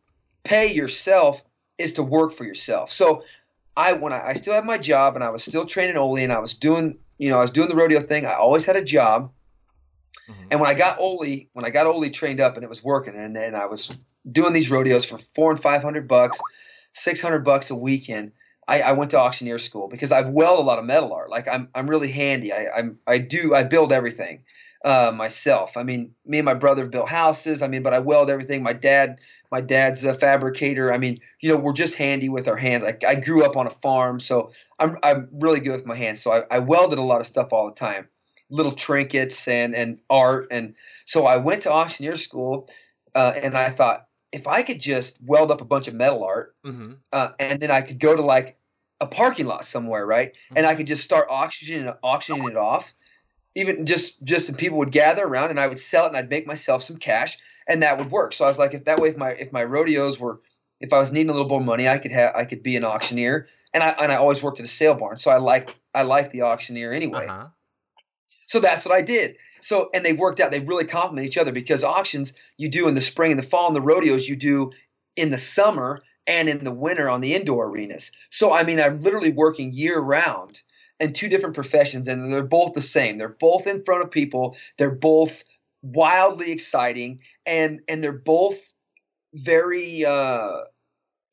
pay 0.45 0.73
yourself 0.73 1.43
is 1.77 1.95
to 1.95 2.03
work 2.03 2.33
for 2.33 2.45
yourself. 2.45 2.93
So 2.93 3.23
I 3.77 3.93
when 3.93 4.13
I, 4.13 4.29
I 4.29 4.33
still 4.35 4.55
had 4.55 4.65
my 4.65 4.79
job 4.79 5.15
and 5.15 5.25
I 5.25 5.31
was 5.31 5.45
still 5.45 5.67
training 5.67 5.97
Ole 5.97 6.17
and 6.19 6.33
I 6.33 6.39
was 6.39 6.55
doing 6.55 6.99
you 7.19 7.31
know 7.31 7.39
I 7.39 7.43
was 7.43 7.51
doing 7.51 7.69
the 7.69 7.77
rodeo 7.77 8.01
thing. 8.01 8.27
I 8.27 8.35
always 8.35 8.65
had 8.65 8.77
a 8.77 8.85
job. 8.85 9.33
Mm-hmm. 10.29 10.49
And 10.51 10.61
when 10.61 10.71
I 10.71 10.75
got 10.75 10.99
Ole, 10.99 11.49
when 11.53 11.65
I 11.65 11.71
got 11.71 11.87
Ole 11.87 12.09
trained 12.11 12.41
up 12.41 12.55
and 12.55 12.65
it 12.65 12.69
was 12.69 12.83
working, 12.83 13.15
and 13.17 13.35
then 13.35 13.55
I 13.55 13.67
was 13.67 13.91
doing 14.31 14.53
these 14.53 14.71
rodeos 14.71 15.05
for 15.05 15.19
four 15.19 15.51
and 15.51 15.61
five 15.61 15.83
hundred 15.83 16.09
bucks, 16.09 16.39
six 16.93 17.21
hundred 17.21 17.45
bucks 17.45 17.71
a 17.71 17.75
weekend. 17.75 18.33
I, 18.67 18.83
I, 18.83 18.93
went 18.93 19.13
to 19.13 19.19
auctioneer 19.19 19.59
school 19.59 19.89
because 19.89 20.13
I've 20.13 20.29
weld 20.29 20.59
a 20.59 20.63
lot 20.63 20.79
of 20.79 20.85
metal 20.85 21.15
art. 21.15 21.31
Like 21.31 21.49
I'm, 21.49 21.71
I'm 21.75 21.89
really 21.89 22.11
handy. 22.13 22.53
I, 22.53 22.67
I'm, 22.77 22.99
I 23.07 23.17
do, 23.17 23.55
I 23.55 23.63
build 23.63 23.95
everything 23.95 24.45
uh, 24.85 25.13
myself. 25.15 25.77
I 25.77 25.83
mean, 25.83 26.15
me 26.25 26.39
and 26.39 26.45
my 26.45 26.55
brother 26.55 26.87
built 26.87 27.09
houses. 27.09 27.63
I 27.63 27.69
mean, 27.69 27.83
but 27.83 27.95
I 27.95 27.99
weld 27.99 28.31
everything. 28.31 28.63
My 28.63 28.73
dad, 28.73 29.21
my 29.51 29.61
dad's 29.61 30.05
a 30.05 30.15
fabricator. 30.15 30.93
I 30.93 30.99
mean, 30.99 31.21
you 31.41 31.49
know, 31.49 31.57
we're 31.57 31.73
just 31.73 31.95
handy 31.95 32.29
with 32.29 32.47
our 32.47 32.57
hands. 32.57 32.85
I, 32.85 32.97
I 33.07 33.15
grew 33.17 33.45
up 33.45 33.57
on 33.57 33.67
a 33.67 33.71
farm, 33.71 34.21
so 34.21 34.53
I'm, 34.79 34.99
I'm 35.03 35.29
really 35.33 35.61
good 35.61 35.73
with 35.73 35.87
my 35.87 35.97
hands. 35.97 36.23
So 36.23 36.33
I, 36.33 36.43
I 36.51 36.59
welded 36.61 36.99
a 36.99 37.03
lot 37.03 37.21
of 37.21 37.27
stuff 37.27 37.49
all 37.53 37.67
the 37.67 37.75
time, 37.75 38.09
little 38.51 38.73
trinkets 38.73 39.49
and 39.49 39.75
and 39.75 40.01
art. 40.09 40.49
And 40.51 40.75
so 41.07 41.27
I 41.27 41.37
went 41.37 41.63
to 41.63 41.73
auctioneer 41.73 42.17
school, 42.17 42.69
uh, 43.15 43.33
and 43.37 43.57
I 43.57 43.71
thought 43.71 44.07
if 44.33 44.47
I 44.47 44.63
could 44.63 44.81
just 44.81 45.19
weld 45.23 45.51
up 45.51 45.61
a 45.61 45.65
bunch 45.65 45.89
of 45.89 45.95
metal 45.95 46.25
art, 46.25 46.55
mm-hmm. 46.65 46.93
uh, 47.13 47.31
and 47.39 47.61
then 47.61 47.71
I 47.71 47.83
could 47.83 47.99
go 47.99 48.15
to 48.15 48.23
like 48.23 48.59
a 49.01 49.07
parking 49.07 49.47
lot 49.47 49.65
somewhere, 49.65 50.07
right? 50.07 50.33
Mm-hmm. 50.33 50.59
And 50.59 50.67
I 50.67 50.75
could 50.75 50.87
just 50.87 51.05
start 51.05 51.29
auctioning 51.31 51.93
auctioning 52.03 52.49
it 52.49 52.57
off 52.57 52.93
even 53.59 53.87
just 53.87 54.23
just 54.23 54.49
and 54.49 54.57
people 54.57 54.79
would 54.79 54.93
gather 54.93 55.25
around 55.25 55.51
and 55.51 55.59
I 55.59 55.67
would 55.67 55.81
sell 55.81 56.05
it 56.05 56.09
and 56.09 56.17
I'd 56.17 56.31
make 56.31 56.47
myself 56.47 56.83
some 56.83 56.97
cash 56.97 57.37
and 57.67 57.83
that 57.83 57.99
would 57.99 58.11
work. 58.11 58.33
So 58.33 58.45
I 58.45 58.49
was 58.49 58.59
like, 58.59 58.75
if 58.75 58.85
that 58.85 59.01
way, 59.01 59.09
if 59.09 59.17
my 59.17 59.31
if 59.31 59.53
my 59.53 59.65
rodeos 59.65 60.19
were, 60.19 60.41
if 60.81 60.93
I 60.93 60.99
was 60.99 61.11
needing 61.11 61.31
a 61.31 61.33
little 61.33 61.49
more 61.49 61.61
money, 61.61 61.89
I 61.89 61.99
could 61.99 62.13
have 62.13 62.35
I 62.37 62.45
could 62.45 62.63
be 62.63 62.77
an 62.77 62.85
auctioneer 62.85 63.49
and 63.75 63.83
I 63.83 63.91
and 64.01 64.13
I 64.13 64.17
always 64.17 64.43
worked 64.43 64.61
at 64.61 64.65
a 64.65 64.69
sale 64.69 64.95
barn, 64.95 65.19
so 65.19 65.31
I 65.31 65.39
like 65.39 65.75
I 65.95 66.03
like 66.03 66.31
the 66.31 66.43
auctioneer 66.43 66.93
anyway. 66.93 67.27
Uh-huh. 67.27 67.49
So 68.49 68.61
that's 68.61 68.85
what 68.85 68.95
I 68.95 69.03
did. 69.03 69.37
So 69.61 69.91
and 69.95 70.05
they 70.05 70.15
worked 70.15 70.41
out. 70.41 70.51
They 70.51 70.61
really 70.61 70.87
complement 70.87 71.27
each 71.27 71.37
other 71.37 71.53
because 71.53 71.85
auctions 71.85 72.33
you 72.57 72.71
do 72.71 72.89
in 72.89 72.95
the 72.95 73.03
spring 73.03 73.31
and 73.31 73.39
the 73.39 73.47
fall, 73.47 73.67
and 73.69 73.77
the 73.77 73.83
rodeos 73.83 74.27
you 74.27 74.37
do 74.37 74.73
in 75.17 75.31
the 75.31 75.39
summer 75.39 76.03
and 76.27 76.49
in 76.49 76.65
the 76.65 76.73
winter 76.73 77.11
on 77.11 77.21
the 77.21 77.35
indoor 77.35 77.67
arenas. 77.67 78.11
So 78.31 78.53
I 78.53 78.65
mean, 78.65 78.81
I'm 78.81 79.03
literally 79.03 79.33
working 79.33 79.73
year 79.73 80.01
round 80.01 80.63
in 80.99 81.13
two 81.13 81.29
different 81.29 81.55
professions, 81.55 82.09
and 82.09 82.33
they're 82.33 82.43
both 82.43 82.73
the 82.73 82.81
same. 82.81 83.19
They're 83.19 83.29
both 83.29 83.67
in 83.67 83.85
front 83.85 84.05
of 84.05 84.11
people. 84.11 84.57
They're 84.79 84.95
both 84.95 85.45
wildly 85.83 86.51
exciting, 86.51 87.21
and 87.45 87.81
and 87.87 88.03
they're 88.03 88.13
both 88.13 88.59
very 89.35 90.07
uh, 90.07 90.63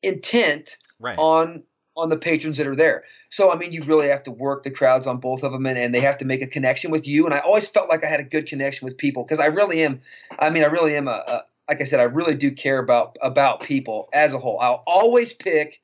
intent 0.02 0.76
right. 1.00 1.18
on 1.18 1.62
on 1.96 2.10
the 2.10 2.18
patrons 2.18 2.58
that 2.58 2.66
are 2.66 2.76
there. 2.76 3.04
So 3.30 3.50
I 3.50 3.56
mean, 3.56 3.72
you 3.72 3.84
really 3.84 4.08
have 4.08 4.22
to 4.24 4.30
work 4.30 4.62
the 4.62 4.70
crowds 4.70 5.06
on 5.06 5.18
both 5.18 5.42
of 5.42 5.52
them, 5.52 5.66
and, 5.66 5.78
and 5.78 5.94
they 5.94 6.00
have 6.00 6.18
to 6.18 6.24
make 6.24 6.42
a 6.42 6.46
connection 6.46 6.90
with 6.90 7.06
you. 7.06 7.26
And 7.26 7.34
I 7.34 7.38
always 7.40 7.66
felt 7.66 7.88
like 7.88 8.04
I 8.04 8.08
had 8.08 8.20
a 8.20 8.24
good 8.24 8.46
connection 8.46 8.84
with 8.84 8.98
people 8.98 9.24
because 9.24 9.40
I 9.40 9.46
really 9.46 9.82
am. 9.82 10.00
I 10.38 10.50
mean, 10.50 10.62
I 10.62 10.66
really 10.66 10.96
am 10.96 11.08
a, 11.08 11.24
a 11.26 11.42
like 11.68 11.80
I 11.80 11.84
said, 11.84 12.00
I 12.00 12.04
really 12.04 12.34
do 12.34 12.50
care 12.50 12.78
about 12.78 13.16
about 13.22 13.62
people 13.62 14.08
as 14.12 14.32
a 14.32 14.38
whole. 14.38 14.58
I'll 14.60 14.82
always 14.86 15.32
pick 15.32 15.80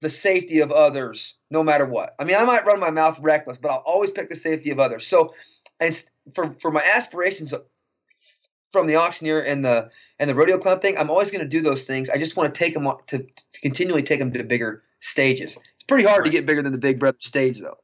the 0.00 0.10
safety 0.10 0.60
of 0.60 0.72
others 0.72 1.36
no 1.50 1.62
matter 1.62 1.84
what. 1.84 2.14
I 2.18 2.24
mean, 2.24 2.36
I 2.36 2.44
might 2.44 2.64
run 2.64 2.80
my 2.80 2.90
mouth 2.90 3.18
reckless, 3.20 3.58
but 3.58 3.70
I'll 3.70 3.78
always 3.78 4.10
pick 4.10 4.30
the 4.30 4.36
safety 4.36 4.70
of 4.70 4.80
others. 4.80 5.06
So, 5.06 5.34
and 5.78 6.02
for 6.34 6.54
for 6.60 6.70
my 6.70 6.82
aspirations 6.94 7.52
from 8.72 8.86
the 8.86 8.96
auctioneer 8.96 9.40
and 9.40 9.64
the 9.64 9.90
and 10.18 10.30
the 10.30 10.34
rodeo 10.34 10.58
club 10.58 10.80
thing, 10.80 10.96
I'm 10.96 11.10
always 11.10 11.30
going 11.30 11.42
to 11.42 11.48
do 11.48 11.60
those 11.60 11.84
things. 11.84 12.08
I 12.08 12.18
just 12.18 12.36
want 12.36 12.54
to 12.54 12.58
take 12.58 12.74
them 12.74 12.88
to, 13.08 13.18
to 13.18 13.60
continually 13.60 14.02
take 14.02 14.20
them 14.20 14.32
to 14.32 14.44
bigger 14.44 14.84
stages. 15.00 15.58
It's 15.74 15.84
pretty 15.84 16.04
hard 16.04 16.20
right. 16.20 16.26
to 16.26 16.30
get 16.30 16.46
bigger 16.46 16.62
than 16.62 16.72
the 16.72 16.78
Big 16.78 16.98
Brother 16.98 17.18
stage, 17.20 17.60
though. 17.60 17.76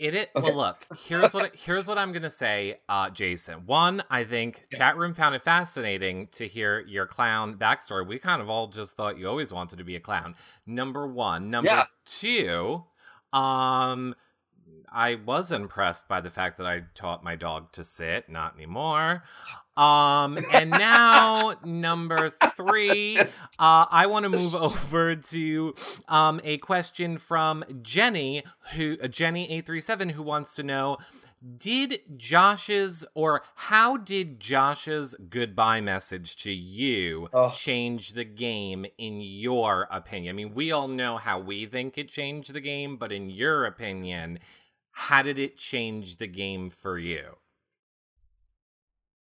It 0.00 0.14
it 0.14 0.30
okay. 0.34 0.46
well 0.48 0.56
look 0.56 0.86
here's 1.04 1.34
what 1.34 1.54
here's 1.54 1.86
what 1.86 1.98
I'm 1.98 2.10
gonna 2.12 2.30
say, 2.30 2.76
uh, 2.88 3.10
Jason. 3.10 3.66
One, 3.66 4.02
I 4.08 4.24
think 4.24 4.64
yeah. 4.72 4.78
chat 4.78 4.96
room 4.96 5.12
found 5.12 5.34
it 5.34 5.44
fascinating 5.44 6.28
to 6.32 6.48
hear 6.48 6.80
your 6.88 7.06
clown 7.06 7.56
backstory. 7.56 8.06
We 8.06 8.18
kind 8.18 8.40
of 8.40 8.48
all 8.48 8.68
just 8.68 8.96
thought 8.96 9.18
you 9.18 9.28
always 9.28 9.52
wanted 9.52 9.76
to 9.76 9.84
be 9.84 9.96
a 9.96 10.00
clown. 10.00 10.36
Number 10.66 11.06
one, 11.06 11.50
number 11.50 11.68
yeah. 11.68 11.84
two, 12.06 12.82
um, 13.34 14.14
I 14.90 15.16
was 15.16 15.52
impressed 15.52 16.08
by 16.08 16.22
the 16.22 16.30
fact 16.30 16.56
that 16.58 16.66
I 16.66 16.84
taught 16.94 17.22
my 17.22 17.36
dog 17.36 17.70
to 17.72 17.84
sit. 17.84 18.30
Not 18.30 18.54
anymore. 18.54 19.24
Um, 19.80 20.38
and 20.52 20.70
now 20.70 21.54
number 21.64 22.30
three, 22.56 23.18
uh, 23.18 23.26
I 23.58 24.06
want 24.06 24.24
to 24.24 24.28
move 24.28 24.54
over 24.68 25.16
to 25.16 25.74
um, 26.08 26.40
a 26.44 26.58
question 26.58 27.16
from 27.18 27.64
Jenny, 27.82 28.42
who 28.74 28.96
uh, 29.02 29.08
Jenny 29.08 29.50
eight 29.50 29.64
three 29.66 29.80
seven, 29.80 30.10
who 30.10 30.22
wants 30.22 30.54
to 30.56 30.62
know. 30.62 30.98
did 31.56 32.00
Josh's 32.18 33.06
or 33.14 33.42
how 33.54 33.96
did 33.96 34.38
Josh's 34.40 35.14
goodbye 35.30 35.80
message 35.80 36.36
to 36.42 36.50
you 36.50 37.28
Oh. 37.32 37.50
change 37.50 38.12
the 38.12 38.24
game 38.24 38.84
in 38.98 39.22
your 39.22 39.88
opinion? 39.90 40.34
I 40.34 40.36
mean, 40.36 40.52
we 40.54 40.70
all 40.70 40.88
know 40.88 41.16
how 41.16 41.38
we 41.38 41.64
think 41.64 41.96
it 41.96 42.10
changed 42.10 42.52
the 42.52 42.60
game, 42.60 42.98
but 42.98 43.10
in 43.12 43.30
your 43.30 43.64
opinion, 43.64 44.40
how 44.92 45.22
did 45.22 45.38
it 45.38 45.56
change 45.56 46.18
the 46.18 46.26
game 46.26 46.68
for 46.68 46.98
you? 46.98 47.36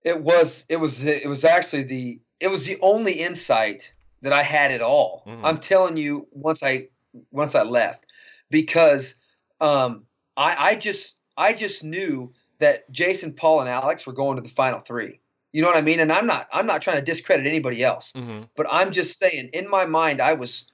It 0.03 0.21
was 0.21 0.65
it 0.69 0.77
was 0.77 1.03
it 1.03 1.27
was 1.27 1.43
actually 1.45 1.83
the 1.83 2.19
it 2.39 2.49
was 2.49 2.65
the 2.65 2.77
only 2.81 3.13
insight 3.13 3.93
that 4.21 4.33
I 4.33 4.43
had 4.43 4.71
at 4.71 4.81
all. 4.81 5.23
Mhm. 5.27 5.41
I'm 5.43 5.59
telling 5.59 5.97
you, 5.97 6.27
once 6.31 6.61
I 6.63 6.87
once 7.31 7.55
I 7.55 7.63
left, 7.63 8.05
because 8.49 9.15
um, 9.61 10.05
I 10.35 10.55
I 10.71 10.75
just 10.75 11.15
I 11.37 11.53
just 11.53 11.83
knew 11.83 12.33
that 12.59 12.89
Jason, 12.91 13.33
Paul, 13.33 13.61
and 13.61 13.69
Alex 13.69 14.05
were 14.05 14.13
going 14.13 14.35
to 14.37 14.41
the 14.41 14.49
final 14.49 14.79
three. 14.79 15.19
You 15.51 15.61
know 15.61 15.67
what 15.67 15.77
I 15.77 15.81
mean? 15.81 15.99
And 15.99 16.11
I'm 16.11 16.25
not 16.27 16.47
I'm 16.51 16.65
not 16.65 16.81
trying 16.81 16.97
to 16.97 17.01
discredit 17.03 17.45
anybody 17.47 17.83
else, 17.83 18.11
Mm-hmm. 18.15 18.43
but 18.55 18.65
I'm 18.69 18.91
just 18.91 19.17
saying 19.17 19.51
in 19.53 19.69
my 19.69 19.85
mind 19.85 20.21
I 20.21 20.33
was 20.33 20.65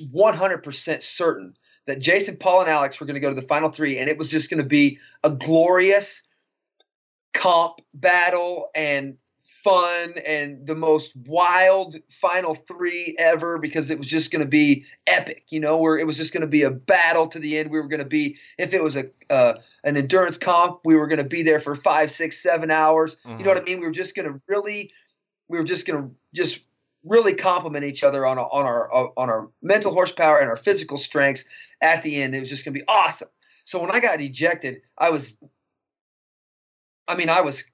100% 0.00 1.02
certain 1.02 1.56
that 1.86 1.98
Jason, 2.00 2.36
Paul, 2.36 2.60
and 2.60 2.70
Alex 2.70 3.00
were 3.00 3.06
going 3.06 3.14
to 3.14 3.20
go 3.20 3.32
to 3.34 3.40
the 3.40 3.46
final 3.46 3.70
three, 3.70 3.98
and 3.98 4.08
it 4.08 4.18
was 4.18 4.28
just 4.28 4.50
going 4.50 4.62
to 4.62 4.68
be 4.68 4.98
a 5.24 5.30
glorious 5.30 6.22
comp 7.32 7.80
battle 7.94 8.68
and 8.74 9.16
fun 9.62 10.14
and 10.26 10.66
the 10.66 10.74
most 10.74 11.12
wild 11.14 11.96
final 12.10 12.54
three 12.54 13.14
ever 13.18 13.58
because 13.58 13.90
it 13.90 13.98
was 13.98 14.08
just 14.08 14.32
going 14.32 14.42
to 14.42 14.48
be 14.48 14.84
epic 15.06 15.44
you 15.50 15.60
know 15.60 15.76
where 15.76 15.96
it 15.96 16.06
was 16.06 16.16
just 16.16 16.32
going 16.32 16.40
to 16.40 16.48
be 16.48 16.62
a 16.62 16.70
battle 16.70 17.28
to 17.28 17.38
the 17.38 17.58
end. 17.58 17.70
We 17.70 17.78
were 17.80 17.86
going 17.86 18.00
to 18.00 18.04
be 18.04 18.38
if 18.58 18.74
it 18.74 18.82
was 18.82 18.96
a 18.96 19.10
uh, 19.30 19.54
an 19.84 19.96
endurance 19.96 20.38
comp 20.38 20.80
we 20.84 20.96
were 20.96 21.06
going 21.06 21.22
to 21.22 21.28
be 21.28 21.42
there 21.42 21.60
for 21.60 21.76
five 21.76 22.10
six 22.10 22.42
seven 22.42 22.70
hours. 22.70 23.16
You 23.24 23.44
know 23.44 23.52
what 23.52 23.62
i 23.62 23.64
mean? 23.64 23.78
We 23.78 23.86
were 23.86 23.92
just 23.92 24.16
going 24.16 24.32
to 24.32 24.40
really 24.48 24.92
we 25.48 25.58
were 25.58 25.64
just 25.64 25.86
going 25.86 26.02
to 26.02 26.14
just 26.34 26.60
really 27.04 27.34
complement 27.34 27.84
each 27.84 28.04
other 28.04 28.26
on, 28.26 28.38
on 28.38 28.66
our 28.66 28.92
on 28.92 29.30
our 29.30 29.48
mental 29.62 29.92
horsepower 29.92 30.38
and 30.38 30.50
our 30.50 30.56
physical 30.56 30.98
strengths 30.98 31.44
at 31.80 32.02
the 32.02 32.20
end. 32.20 32.34
It 32.34 32.40
was 32.40 32.48
just 32.48 32.64
going 32.64 32.74
to 32.74 32.80
be 32.80 32.86
awesome. 32.88 33.28
So 33.64 33.78
when 33.80 33.92
i 33.92 34.00
got 34.00 34.20
ejected 34.20 34.82
i 34.98 35.10
was 35.10 35.36
i 37.12 37.16
mean 37.16 37.28
i 37.30 37.40
was 37.42 37.64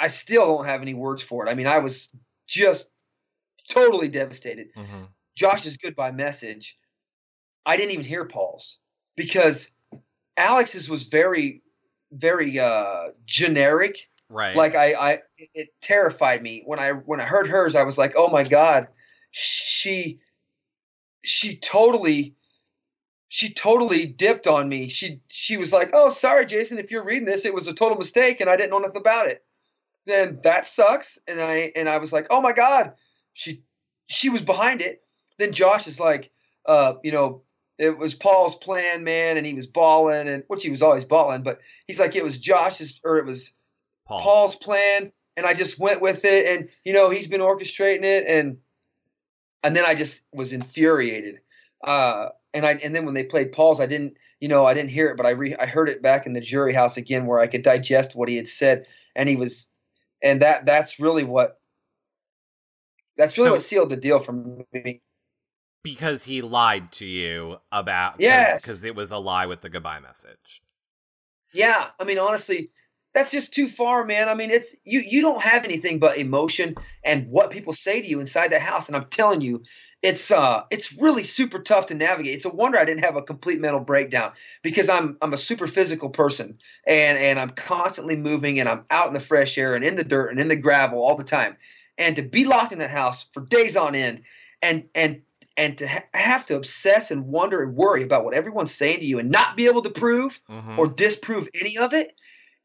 I 0.00 0.08
still 0.08 0.46
don't 0.56 0.66
have 0.66 0.82
any 0.82 0.94
words 0.94 1.22
for 1.22 1.46
it. 1.46 1.48
I 1.48 1.54
mean, 1.54 1.68
I 1.68 1.78
was 1.78 2.08
just 2.48 2.88
totally 3.70 4.08
devastated. 4.08 4.74
Mm-hmm. 4.74 5.04
Josh's 5.36 5.76
goodbye 5.76 6.10
message, 6.10 6.76
I 7.64 7.76
didn't 7.76 7.92
even 7.92 8.04
hear 8.04 8.24
Paul's 8.24 8.78
because 9.16 9.70
Alex's 10.36 10.90
was 10.90 11.04
very, 11.04 11.62
very 12.10 12.58
uh, 12.58 13.10
generic. 13.26 14.08
Right. 14.28 14.56
Like 14.56 14.74
I, 14.74 14.94
I, 14.94 15.10
it- 15.36 15.50
it 15.54 15.68
terrified 15.80 16.42
me 16.42 16.62
when 16.66 16.80
I 16.80 16.90
when 16.90 17.20
I 17.20 17.24
heard 17.26 17.46
hers. 17.46 17.76
I 17.76 17.84
was 17.84 17.96
like, 17.96 18.14
oh 18.16 18.28
my 18.28 18.42
god, 18.42 18.88
she, 19.30 20.18
she 21.24 21.58
totally. 21.58 22.34
She 23.36 23.52
totally 23.52 24.06
dipped 24.06 24.46
on 24.46 24.66
me. 24.66 24.88
She 24.88 25.20
she 25.28 25.58
was 25.58 25.70
like, 25.70 25.90
"Oh, 25.92 26.08
sorry, 26.08 26.46
Jason. 26.46 26.78
If 26.78 26.90
you're 26.90 27.04
reading 27.04 27.26
this, 27.26 27.44
it 27.44 27.52
was 27.52 27.66
a 27.66 27.74
total 27.74 27.98
mistake, 27.98 28.40
and 28.40 28.48
I 28.48 28.56
didn't 28.56 28.70
know 28.70 28.78
nothing 28.78 28.96
about 28.96 29.26
it." 29.26 29.44
Then 30.06 30.40
that 30.42 30.66
sucks. 30.66 31.18
And 31.28 31.38
I 31.38 31.70
and 31.76 31.86
I 31.86 31.98
was 31.98 32.14
like, 32.14 32.28
"Oh 32.30 32.40
my 32.40 32.52
god." 32.52 32.94
She 33.34 33.62
she 34.06 34.30
was 34.30 34.40
behind 34.40 34.80
it. 34.80 35.04
Then 35.36 35.52
Josh 35.52 35.86
is 35.86 36.00
like, 36.00 36.30
uh, 36.64 36.94
you 37.04 37.12
know, 37.12 37.42
it 37.76 37.98
was 37.98 38.14
Paul's 38.14 38.56
plan, 38.56 39.04
man, 39.04 39.36
and 39.36 39.44
he 39.44 39.52
was 39.52 39.66
balling, 39.66 40.28
and 40.28 40.42
which 40.46 40.62
he 40.62 40.70
was 40.70 40.80
always 40.80 41.04
balling, 41.04 41.42
but 41.42 41.60
he's 41.86 42.00
like, 42.00 42.16
it 42.16 42.24
was 42.24 42.38
Josh's 42.38 42.98
or 43.04 43.18
it 43.18 43.26
was 43.26 43.52
Paul. 44.06 44.22
Paul's 44.22 44.56
plan, 44.56 45.12
and 45.36 45.44
I 45.44 45.52
just 45.52 45.78
went 45.78 46.00
with 46.00 46.24
it, 46.24 46.46
and 46.46 46.70
you 46.86 46.94
know, 46.94 47.10
he's 47.10 47.26
been 47.26 47.42
orchestrating 47.42 48.04
it, 48.04 48.24
and 48.26 48.56
and 49.62 49.76
then 49.76 49.84
I 49.84 49.94
just 49.94 50.22
was 50.32 50.54
infuriated. 50.54 51.40
Uh, 51.84 52.30
and 52.56 52.66
I 52.66 52.72
and 52.82 52.94
then 52.94 53.04
when 53.04 53.14
they 53.14 53.24
played 53.24 53.52
Paul's, 53.52 53.78
I 53.80 53.86
didn't, 53.86 54.16
you 54.40 54.48
know, 54.48 54.66
I 54.66 54.74
didn't 54.74 54.90
hear 54.90 55.08
it, 55.10 55.16
but 55.16 55.26
I 55.26 55.30
re, 55.30 55.54
I 55.54 55.66
heard 55.66 55.88
it 55.88 56.02
back 56.02 56.26
in 56.26 56.32
the 56.32 56.40
jury 56.40 56.74
house 56.74 56.96
again, 56.96 57.26
where 57.26 57.38
I 57.38 57.46
could 57.46 57.62
digest 57.62 58.16
what 58.16 58.28
he 58.28 58.36
had 58.36 58.48
said, 58.48 58.86
and 59.14 59.28
he 59.28 59.36
was, 59.36 59.68
and 60.22 60.42
that 60.42 60.66
that's 60.66 60.98
really 60.98 61.24
what. 61.24 61.60
That's 63.16 63.38
really 63.38 63.48
So- 63.50 63.52
what 63.54 63.62
sealed 63.62 63.90
the 63.90 63.96
deal 63.96 64.20
for 64.20 64.32
me. 64.32 65.00
because 65.82 66.24
he 66.24 66.42
lied 66.42 66.90
to 66.92 67.06
you 67.06 67.58
about 67.70 68.16
Yes. 68.18 68.60
because 68.60 68.82
it 68.84 68.96
was 68.96 69.12
a 69.12 69.18
lie 69.18 69.46
with 69.46 69.60
the 69.60 69.68
goodbye 69.68 70.00
message. 70.00 70.60
Yeah, 71.52 71.90
I 72.00 72.04
mean, 72.04 72.18
honestly, 72.18 72.70
that's 73.14 73.30
just 73.30 73.54
too 73.54 73.68
far, 73.68 74.04
man. 74.04 74.28
I 74.28 74.34
mean, 74.34 74.50
it's 74.50 74.74
you. 74.84 75.00
You 75.00 75.22
don't 75.22 75.40
have 75.40 75.64
anything 75.64 75.98
but 76.00 76.18
emotion 76.18 76.74
and 77.04 77.28
what 77.28 77.50
people 77.52 77.72
say 77.72 78.02
to 78.02 78.06
you 78.06 78.20
inside 78.20 78.48
the 78.48 78.58
house, 78.58 78.88
and 78.88 78.96
I'm 78.96 79.06
telling 79.06 79.40
you, 79.40 79.62
it's 80.06 80.30
uh, 80.30 80.62
it's 80.70 80.92
really 80.92 81.24
super 81.24 81.58
tough 81.58 81.86
to 81.86 81.94
navigate. 81.94 82.36
It's 82.36 82.44
a 82.44 82.50
wonder 82.50 82.78
I 82.78 82.84
didn't 82.84 83.04
have 83.04 83.16
a 83.16 83.22
complete 83.22 83.60
mental 83.60 83.80
breakdown 83.80 84.32
because 84.62 84.88
I'm 84.88 85.16
I'm 85.20 85.32
a 85.32 85.38
super 85.38 85.66
physical 85.66 86.10
person, 86.10 86.58
and 86.86 87.18
and 87.18 87.38
I'm 87.38 87.50
constantly 87.50 88.14
moving, 88.16 88.60
and 88.60 88.68
I'm 88.68 88.84
out 88.90 89.08
in 89.08 89.14
the 89.14 89.20
fresh 89.20 89.58
air 89.58 89.74
and 89.74 89.84
in 89.84 89.96
the 89.96 90.04
dirt 90.04 90.30
and 90.30 90.38
in 90.38 90.48
the 90.48 90.56
gravel 90.56 91.02
all 91.02 91.16
the 91.16 91.24
time, 91.24 91.56
and 91.98 92.14
to 92.16 92.22
be 92.22 92.44
locked 92.44 92.72
in 92.72 92.78
that 92.78 92.90
house 92.90 93.26
for 93.34 93.40
days 93.40 93.76
on 93.76 93.94
end, 93.96 94.22
and 94.62 94.84
and 94.94 95.22
and 95.56 95.78
to 95.78 95.88
ha- 95.88 96.04
have 96.14 96.46
to 96.46 96.56
obsess 96.56 97.10
and 97.10 97.26
wonder 97.26 97.62
and 97.62 97.74
worry 97.74 98.02
about 98.02 98.24
what 98.24 98.34
everyone's 98.34 98.72
saying 98.72 99.00
to 99.00 99.06
you 99.06 99.18
and 99.18 99.30
not 99.30 99.56
be 99.56 99.66
able 99.66 99.82
to 99.82 99.90
prove 99.90 100.38
Mhm. 100.48 100.78
or 100.78 100.86
disprove 100.86 101.48
any 101.58 101.78
of 101.78 101.94
it, 101.94 102.14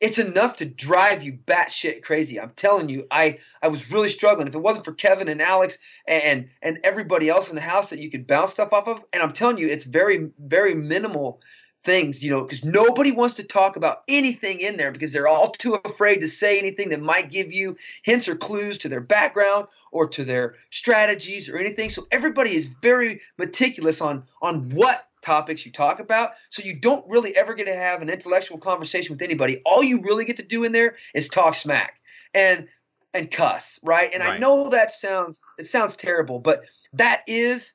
it's 0.01 0.17
enough 0.17 0.57
to 0.57 0.65
drive 0.65 1.23
you 1.23 1.33
batshit 1.45 2.01
crazy. 2.03 2.41
I'm 2.41 2.51
telling 2.55 2.89
you, 2.89 3.05
I 3.11 3.37
I 3.61 3.67
was 3.69 3.89
really 3.91 4.09
struggling. 4.09 4.47
If 4.47 4.55
it 4.55 4.61
wasn't 4.61 4.83
for 4.83 4.93
Kevin 4.93 5.29
and 5.29 5.41
Alex 5.41 5.77
and 6.07 6.49
and 6.61 6.79
everybody 6.83 7.29
else 7.29 7.49
in 7.49 7.55
the 7.55 7.61
house 7.61 7.91
that 7.91 7.99
you 7.99 8.09
could 8.09 8.27
bounce 8.27 8.51
stuff 8.51 8.73
off 8.73 8.87
of, 8.87 9.03
and 9.13 9.21
I'm 9.21 9.33
telling 9.33 9.59
you, 9.59 9.67
it's 9.67 9.85
very 9.85 10.31
very 10.39 10.73
minimal 10.73 11.39
things, 11.83 12.23
you 12.23 12.29
know, 12.29 12.43
because 12.43 12.63
nobody 12.63 13.11
wants 13.11 13.35
to 13.35 13.43
talk 13.43 13.75
about 13.75 14.03
anything 14.07 14.59
in 14.59 14.77
there 14.77 14.91
because 14.91 15.13
they're 15.13 15.27
all 15.27 15.51
too 15.51 15.75
afraid 15.85 16.19
to 16.21 16.27
say 16.27 16.59
anything 16.59 16.89
that 16.89 17.01
might 17.01 17.31
give 17.31 17.51
you 17.51 17.75
hints 18.03 18.27
or 18.27 18.35
clues 18.35 18.77
to 18.79 18.89
their 18.89 19.01
background 19.01 19.67
or 19.91 20.07
to 20.07 20.23
their 20.23 20.55
strategies 20.69 21.49
or 21.49 21.57
anything. 21.57 21.89
So 21.89 22.07
everybody 22.11 22.55
is 22.55 22.67
very 22.81 23.21
meticulous 23.37 24.01
on 24.01 24.23
on 24.41 24.69
what 24.69 25.07
topics 25.21 25.65
you 25.65 25.71
talk 25.71 25.99
about. 25.99 26.31
So 26.49 26.63
you 26.63 26.79
don't 26.79 27.07
really 27.09 27.35
ever 27.35 27.53
get 27.53 27.67
to 27.67 27.75
have 27.75 28.01
an 28.01 28.09
intellectual 28.09 28.57
conversation 28.57 29.13
with 29.13 29.21
anybody. 29.21 29.61
All 29.65 29.83
you 29.83 30.01
really 30.01 30.25
get 30.25 30.37
to 30.37 30.43
do 30.43 30.63
in 30.63 30.71
there 30.71 30.95
is 31.13 31.27
talk 31.27 31.55
smack 31.55 31.99
and 32.33 32.67
and 33.13 33.29
cuss, 33.29 33.79
right? 33.83 34.09
And 34.13 34.23
I 34.23 34.37
know 34.37 34.69
that 34.69 34.91
sounds 34.91 35.45
it 35.57 35.67
sounds 35.67 35.95
terrible, 35.95 36.39
but 36.39 36.63
that 36.93 37.23
is 37.27 37.73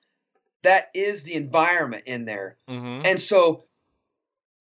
that 0.62 0.90
is 0.94 1.22
the 1.22 1.34
environment 1.34 2.04
in 2.06 2.24
there. 2.24 2.56
Mhm. 2.68 3.06
And 3.06 3.20
so 3.20 3.64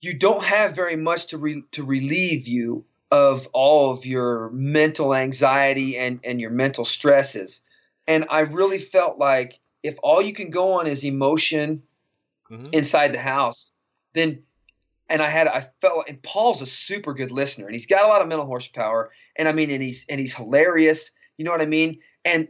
you 0.02 0.14
don't 0.14 0.44
have 0.44 0.76
very 0.76 0.96
much 0.96 1.28
to 1.28 1.38
re- 1.38 1.64
to 1.72 1.84
relieve 1.84 2.48
you 2.48 2.86
of 3.12 3.48
all 3.54 3.92
of 3.92 4.06
your 4.06 4.50
mental 4.52 5.16
anxiety 5.16 5.98
and 5.98 6.20
and 6.24 6.40
your 6.40 6.52
mental 6.52 6.86
stresses. 6.86 7.62
And 8.08 8.26
I 8.30 8.42
really 8.42 8.80
felt 8.80 9.18
like 9.18 9.60
if 9.82 9.98
all 10.04 10.22
you 10.22 10.34
can 10.34 10.50
go 10.50 10.74
on 10.74 10.88
is 10.88 11.04
emotion 11.04 11.84
Mhm. 12.52 12.74
inside 12.74 13.14
the 13.14 13.20
house, 13.20 13.74
then 14.14 14.44
and 15.10 15.22
I 15.22 15.30
had 15.30 15.48
I 15.48 15.70
felt 15.82 16.10
and 16.10 16.22
Paul's 16.22 16.62
a 16.62 16.66
super 16.66 17.14
good 17.14 17.32
listener 17.32 17.66
and 17.66 17.76
he's 17.76 17.86
got 17.86 18.06
a 18.06 18.08
lot 18.08 18.22
of 18.22 18.28
mental 18.28 18.48
horsepower 18.48 19.12
and 19.36 19.48
I 19.48 19.54
mean 19.54 19.70
and 19.72 19.84
he's 19.84 20.06
and 20.10 20.20
he's 20.20 20.34
hilarious, 20.36 21.12
you 21.38 21.46
know 21.46 21.52
what 21.52 21.62
I 21.62 21.66
mean? 21.66 22.00
And 22.24 22.48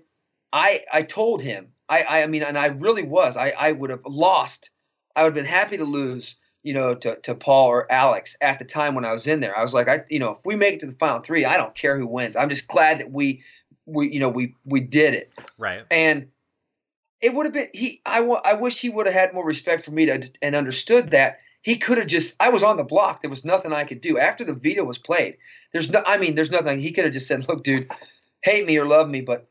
I 0.53 0.81
I 0.93 1.01
told 1.03 1.41
him 1.41 1.73
I 1.89 2.03
I, 2.07 2.23
I 2.23 2.27
mean 2.27 2.43
and 2.43 2.57
I 2.57 2.67
really 2.67 3.03
was 3.03 3.35
I 3.37 3.49
I 3.57 3.71
would 3.71 3.89
have 3.89 4.05
lost 4.05 4.69
I 5.15 5.23
would 5.23 5.29
have 5.29 5.33
been 5.35 5.45
happy 5.45 5.77
to 5.77 5.85
lose 5.85 6.35
you 6.63 6.73
know 6.73 6.95
to 6.95 7.17
to 7.21 7.35
Paul 7.35 7.67
or 7.67 7.91
Alex 7.91 8.37
at 8.41 8.59
the 8.59 8.65
time 8.65 8.95
when 8.95 9.05
I 9.05 9.11
was 9.11 9.27
in 9.27 9.41
there. 9.41 9.57
I 9.57 9.63
was 9.63 9.73
like 9.73 9.89
I 9.89 10.03
you 10.09 10.19
know 10.19 10.31
if 10.31 10.39
we 10.45 10.55
make 10.55 10.75
it 10.75 10.79
to 10.81 10.87
the 10.87 10.93
final 10.93 11.19
3, 11.19 11.45
I 11.45 11.57
don't 11.57 11.75
care 11.75 11.97
who 11.97 12.07
wins. 12.07 12.35
I'm 12.35 12.49
just 12.49 12.67
glad 12.67 12.99
that 12.99 13.11
we 13.11 13.43
we 13.85 14.11
you 14.13 14.19
know 14.19 14.29
we 14.29 14.55
we 14.63 14.79
did 14.79 15.13
it 15.13 15.31
Right. 15.57 15.83
and 15.91 16.27
it 17.25 17.33
would 17.33 17.47
have 17.47 17.53
been 17.53 17.69
he 17.73 18.01
I 18.05 18.21
I 18.21 18.53
wish 18.53 18.79
he 18.79 18.89
would 18.89 19.07
have 19.07 19.15
had 19.15 19.33
more 19.33 19.43
respect 19.45 19.83
for 19.83 19.89
me 19.89 20.05
to 20.05 20.29
and 20.43 20.55
understood 20.55 21.09
that 21.11 21.39
he 21.63 21.77
could 21.77 21.97
have 21.97 22.05
just 22.05 22.35
I 22.39 22.49
was 22.49 22.61
on 22.61 22.77
the 22.77 22.83
block. 22.83 23.21
There 23.21 23.31
was 23.31 23.43
nothing 23.43 23.73
I 23.73 23.83
could 23.83 23.99
do. 23.99 24.19
After 24.19 24.43
the 24.43 24.53
veto 24.53 24.83
was 24.83 24.99
played 24.99 25.37
there's 25.73 25.89
no 25.89 26.03
I 26.05 26.19
mean 26.19 26.35
there's 26.35 26.51
nothing. 26.51 26.79
He 26.79 26.91
could 26.91 27.05
have 27.05 27.13
just 27.13 27.25
said 27.27 27.47
look 27.49 27.63
dude 27.63 27.89
hate 28.43 28.67
me 28.67 28.77
or 28.77 28.85
love 28.87 29.09
me 29.09 29.21
but 29.21 29.49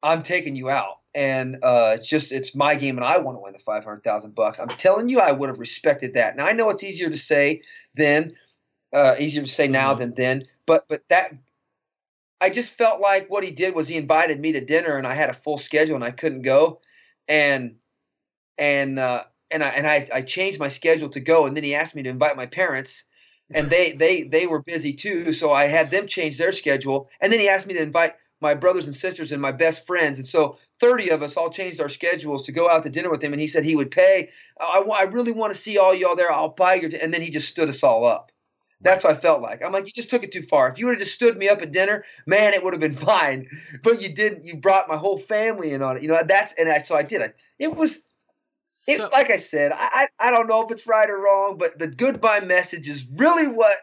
I'm 0.00 0.22
taking 0.22 0.54
you 0.54 0.70
out. 0.70 0.98
And 1.12 1.56
uh, 1.64 1.94
it's 1.96 2.06
just 2.06 2.30
it's 2.30 2.54
my 2.54 2.76
game 2.76 2.96
and 2.96 3.04
I 3.04 3.18
want 3.18 3.36
to 3.36 3.40
win 3.40 3.52
the 3.52 3.58
500,000 3.58 4.34
bucks. 4.36 4.60
I'm 4.60 4.68
telling 4.68 5.08
you 5.08 5.18
I 5.18 5.32
would 5.32 5.48
have 5.48 5.58
respected 5.58 6.14
that. 6.14 6.36
Now 6.36 6.46
I 6.46 6.52
know 6.52 6.70
it's 6.70 6.84
easier 6.84 7.10
to 7.10 7.16
say 7.16 7.62
than 7.96 8.36
uh, 8.94 9.16
easier 9.18 9.42
to 9.42 9.48
say 9.48 9.66
now 9.66 9.92
Mhm. 9.94 9.98
than 9.98 10.14
then 10.14 10.46
but 10.66 10.86
but 10.86 11.02
that 11.08 11.32
I 12.40 12.50
just 12.50 12.70
felt 12.72 13.00
like 13.00 13.28
what 13.28 13.42
he 13.42 13.50
did 13.50 13.74
was 13.74 13.88
he 13.88 13.96
invited 13.96 14.38
me 14.38 14.52
to 14.52 14.60
dinner 14.64 14.96
and 14.96 15.06
I 15.06 15.14
had 15.14 15.30
a 15.30 15.34
full 15.34 15.58
schedule 15.58 15.96
and 15.96 16.04
I 16.04 16.12
couldn't 16.12 16.42
go 16.42 16.80
and 17.28 17.76
and 18.56 18.98
uh, 18.98 19.24
and 19.50 19.62
I 19.62 19.68
and 19.68 19.86
I, 19.86 20.08
I 20.12 20.22
changed 20.22 20.58
my 20.58 20.68
schedule 20.68 21.08
to 21.10 21.20
go 21.20 21.46
and 21.46 21.56
then 21.56 21.64
he 21.64 21.74
asked 21.74 21.94
me 21.94 22.02
to 22.02 22.10
invite 22.10 22.36
my 22.36 22.46
parents 22.46 23.04
and 23.54 23.70
they 23.70 23.92
they 23.96 24.22
they 24.22 24.46
were 24.46 24.62
busy 24.62 24.92
too. 24.92 25.32
So 25.32 25.52
I 25.52 25.64
had 25.64 25.90
them 25.90 26.06
change 26.06 26.38
their 26.38 26.52
schedule, 26.52 27.08
and 27.20 27.32
then 27.32 27.40
he 27.40 27.48
asked 27.48 27.66
me 27.66 27.74
to 27.74 27.82
invite 27.82 28.14
my 28.40 28.54
brothers 28.54 28.86
and 28.86 28.94
sisters 28.94 29.32
and 29.32 29.42
my 29.42 29.52
best 29.52 29.84
friends. 29.84 30.18
And 30.18 30.26
so 30.26 30.56
30 30.78 31.10
of 31.10 31.22
us 31.22 31.36
all 31.36 31.50
changed 31.50 31.80
our 31.80 31.88
schedules 31.88 32.42
to 32.42 32.52
go 32.52 32.70
out 32.70 32.84
to 32.84 32.90
dinner 32.90 33.10
with 33.10 33.22
him. 33.22 33.32
And 33.32 33.42
he 33.42 33.48
said 33.48 33.64
he 33.64 33.74
would 33.74 33.90
pay. 33.90 34.30
I, 34.60 34.84
I 34.94 35.02
really 35.04 35.32
want 35.32 35.52
to 35.52 35.58
see 35.58 35.76
all 35.76 35.92
y'all 35.92 36.14
there. 36.14 36.30
I'll 36.30 36.50
buy 36.50 36.74
your. 36.74 36.90
And 37.02 37.12
then 37.12 37.20
he 37.20 37.30
just 37.30 37.48
stood 37.48 37.68
us 37.68 37.82
all 37.82 38.04
up. 38.04 38.30
That's 38.80 39.04
what 39.04 39.16
I 39.16 39.16
felt 39.16 39.42
like. 39.42 39.64
I'm 39.64 39.72
like, 39.72 39.86
you 39.86 39.92
just 39.92 40.10
took 40.10 40.22
it 40.22 40.30
too 40.30 40.42
far. 40.42 40.70
If 40.70 40.78
you 40.78 40.86
would 40.86 40.92
have 40.92 41.00
just 41.00 41.14
stood 41.14 41.36
me 41.36 41.48
up 41.48 41.62
at 41.62 41.72
dinner, 41.72 42.04
man, 42.26 42.54
it 42.54 42.62
would 42.62 42.72
have 42.72 42.80
been 42.80 42.96
fine. 43.06 43.48
But 43.82 44.00
you 44.00 44.08
didn't. 44.08 44.44
You 44.44 44.56
brought 44.56 44.88
my 44.88 44.96
whole 44.96 45.18
family 45.18 45.72
in 45.72 45.82
on 45.82 45.96
it. 45.96 46.02
You 46.02 46.08
know, 46.08 46.20
that's 46.26 46.54
and 46.56 46.68
I, 46.68 46.78
so 46.78 46.94
I 46.94 47.02
did. 47.02 47.22
it. 47.22 47.36
It 47.58 47.74
was. 47.74 48.02
It, 48.86 48.98
so, 48.98 49.08
like 49.10 49.30
I 49.30 49.38
said, 49.38 49.72
I, 49.72 50.06
I 50.20 50.28
I 50.28 50.30
don't 50.30 50.46
know 50.46 50.62
if 50.64 50.70
it's 50.70 50.86
right 50.86 51.08
or 51.08 51.18
wrong, 51.22 51.56
but 51.58 51.78
the 51.78 51.88
goodbye 51.88 52.40
message 52.40 52.86
is 52.86 53.06
really 53.16 53.48
what 53.48 53.74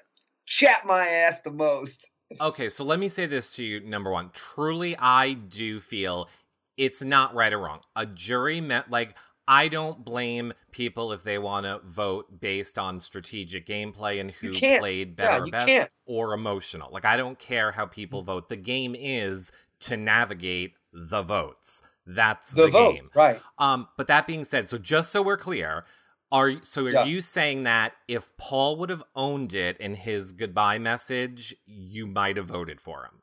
chapped 0.45 0.86
my 0.86 1.08
ass 1.08 1.41
the 1.41 1.51
most. 1.51 2.08
Okay, 2.39 2.69
so 2.69 2.84
let 2.84 2.99
me 2.99 3.10
say 3.10 3.25
this 3.25 3.55
to 3.55 3.63
you. 3.63 3.79
Number 3.79 4.12
one, 4.12 4.29
truly, 4.34 4.95
I 4.97 5.34
do 5.34 5.79
feel 5.79 6.29
it's 6.77 7.01
not 7.01 7.34
right 7.34 7.51
or 7.51 7.60
wrong. 7.60 7.79
A 7.95 8.05
jury 8.05 8.62
met 8.62 8.89
like 8.89 9.15
I 9.47 9.67
don't 9.67 10.03
blame 10.03 10.53
people 10.71 11.12
if 11.12 11.23
they 11.23 11.38
want 11.38 11.65
to 11.65 11.79
vote 11.86 12.39
based 12.39 12.79
on 12.79 12.99
strategic 12.99 13.67
gameplay 13.67 14.19
and 14.19 14.31
who 14.31 14.53
played 14.53 15.15
better, 15.15 15.45
yeah, 15.45 15.65
best, 15.65 16.03
or 16.05 16.34
emotional. 16.34 16.89
Like 16.91 17.05
I 17.05 17.17
don't 17.17 17.38
care 17.38 17.71
how 17.71 17.86
people 17.86 18.23
mm. 18.23 18.25
vote. 18.25 18.49
The 18.49 18.55
game 18.55 18.95
is 18.97 19.51
to 19.81 19.97
navigate 19.97 20.73
the 20.91 21.21
votes. 21.21 21.84
That's 22.08 22.51
the, 22.51 22.63
the 22.63 22.71
votes, 22.71 23.08
game, 23.08 23.10
right? 23.15 23.41
Um, 23.58 23.88
but 23.97 24.08
that 24.08 24.27
being 24.27 24.45
said, 24.45 24.67
so 24.69 24.77
just 24.77 25.12
so 25.12 25.21
we're 25.21 25.38
clear, 25.38 25.86
are 26.31 26.63
so 26.63 26.86
are 26.86 26.91
yeah. 26.91 27.05
you 27.05 27.21
saying 27.21 27.63
that 27.63 27.93
if 28.08 28.36
Paul 28.38 28.77
would 28.77 28.89
have 28.89 29.03
owned 29.15 29.53
it 29.53 29.77
in 29.77 29.95
his 29.95 30.31
goodbye 30.31 30.79
message, 30.79 31.55
you 31.65 32.08
might 32.08 32.38
have 32.38 32.47
voted 32.47 32.81
for 32.81 33.03
him? 33.03 33.21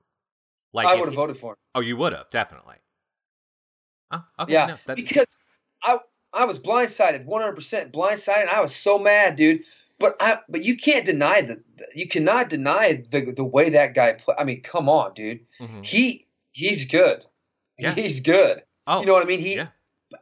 Like 0.73 0.87
I 0.87 0.95
would 0.95 1.07
have 1.07 1.15
voted 1.15 1.37
for 1.37 1.53
him. 1.53 1.59
Oh, 1.75 1.81
you 1.81 1.97
would 1.97 2.13
have 2.13 2.31
definitely. 2.31 2.77
Oh, 4.11 4.25
okay. 4.41 4.53
Yeah, 4.53 4.77
no, 4.87 4.95
because 4.95 5.37
I 5.83 5.99
I 6.35 6.45
was 6.45 6.59
blindsided, 6.59 7.25
one 7.25 7.42
hundred 7.42 7.57
percent 7.57 7.92
blindsided. 7.92 8.49
I 8.49 8.61
was 8.61 8.75
so 8.75 8.99
mad, 8.99 9.37
dude. 9.37 9.62
But 9.99 10.16
I 10.18 10.38
but 10.49 10.64
you 10.64 10.77
can't 10.77 11.05
deny 11.05 11.42
that 11.42 11.59
you 11.95 12.09
cannot 12.09 12.49
deny 12.49 13.05
the 13.11 13.33
the 13.33 13.45
way 13.45 13.71
that 13.71 13.95
guy 13.95 14.14
play. 14.14 14.35
I 14.38 14.45
mean, 14.45 14.62
come 14.62 14.88
on, 14.88 15.14
dude. 15.14 15.40
Mm-hmm. 15.61 15.83
He 15.83 16.27
he's 16.51 16.87
good. 16.87 17.25
Yeah. 17.79 17.95
He's 17.95 18.21
good. 18.21 18.62
Oh, 18.87 19.01
you 19.01 19.07
know 19.07 19.12
what 19.12 19.23
I 19.23 19.27
mean? 19.27 19.40
He 19.40 19.57
yeah. 19.57 19.68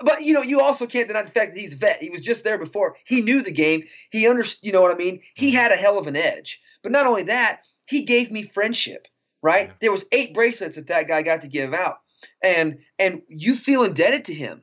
But 0.01 0.23
you 0.23 0.35
know, 0.35 0.43
you 0.43 0.61
also 0.61 0.87
can't 0.87 1.09
deny 1.09 1.23
the 1.23 1.31
fact 1.31 1.55
that 1.55 1.61
he's 1.61 1.73
a 1.73 1.77
vet. 1.77 2.03
He 2.03 2.11
was 2.11 2.21
just 2.21 2.45
there 2.45 2.59
before. 2.59 2.97
He 3.05 3.23
knew 3.23 3.43
the 3.43 3.51
game. 3.51 3.85
He 4.11 4.29
understood. 4.29 4.61
You 4.63 4.73
know 4.73 4.83
what 4.83 4.95
I 4.95 4.99
mean? 4.99 5.23
He 5.35 5.49
mm-hmm. 5.49 5.57
had 5.57 5.73
a 5.73 5.77
hell 5.77 5.99
of 5.99 6.07
an 6.07 6.17
edge. 6.17 6.61
But 6.83 6.93
not 6.93 7.07
only 7.07 7.25
that, 7.25 7.63
he 7.87 8.05
gave 8.05 8.31
me 8.31 8.43
friendship. 8.43 9.07
Right? 9.43 9.69
Yeah. 9.69 9.75
There 9.81 9.93
was 9.93 10.05
eight 10.13 10.35
bracelets 10.35 10.77
that 10.77 10.89
that 10.89 11.09
guy 11.09 11.23
got 11.23 11.41
to 11.43 11.49
give 11.49 11.73
out, 11.73 12.01
and 12.43 12.81
and 12.99 13.23
you 13.29 13.55
feel 13.55 13.85
indebted 13.85 14.27
to 14.27 14.35
him 14.35 14.63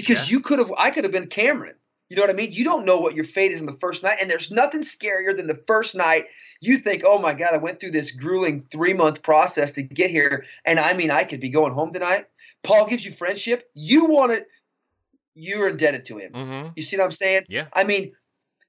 because 0.00 0.30
yeah. 0.30 0.36
you 0.36 0.40
could 0.40 0.58
have. 0.58 0.72
I 0.78 0.90
could 0.90 1.04
have 1.04 1.12
been 1.12 1.26
Cameron. 1.26 1.74
You 2.08 2.16
know 2.16 2.22
what 2.22 2.30
I 2.30 2.34
mean? 2.34 2.52
You 2.52 2.64
don't 2.64 2.86
know 2.86 2.98
what 2.98 3.14
your 3.14 3.24
fate 3.24 3.52
is 3.52 3.60
in 3.60 3.66
the 3.66 3.72
first 3.72 4.02
night, 4.02 4.18
and 4.20 4.30
there's 4.30 4.50
nothing 4.50 4.80
scarier 4.80 5.36
than 5.36 5.46
the 5.46 5.60
first 5.66 5.94
night. 5.94 6.26
You 6.60 6.78
think, 6.78 7.02
"Oh 7.04 7.18
my 7.18 7.34
God, 7.34 7.52
I 7.52 7.58
went 7.58 7.80
through 7.80 7.90
this 7.90 8.12
grueling 8.12 8.64
three 8.70 8.94
month 8.94 9.22
process 9.22 9.72
to 9.72 9.82
get 9.82 10.10
here, 10.10 10.44
and 10.64 10.78
I 10.78 10.94
mean, 10.94 11.10
I 11.10 11.24
could 11.24 11.40
be 11.40 11.48
going 11.48 11.72
home 11.72 11.92
tonight." 11.92 12.26
Paul 12.62 12.86
gives 12.86 13.04
you 13.04 13.12
friendship. 13.12 13.70
You 13.74 14.06
want 14.06 14.32
it 14.32 14.48
you're 15.38 15.68
indebted 15.68 16.04
to 16.06 16.18
him. 16.18 16.32
Mm-hmm. 16.32 16.68
You 16.76 16.82
see 16.82 16.96
what 16.96 17.04
I'm 17.04 17.10
saying? 17.12 17.42
Yeah. 17.48 17.66
I 17.72 17.84
mean, 17.84 18.12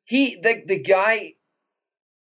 he 0.05 0.35
the 0.41 0.63
the 0.65 0.79
guy, 0.79 1.33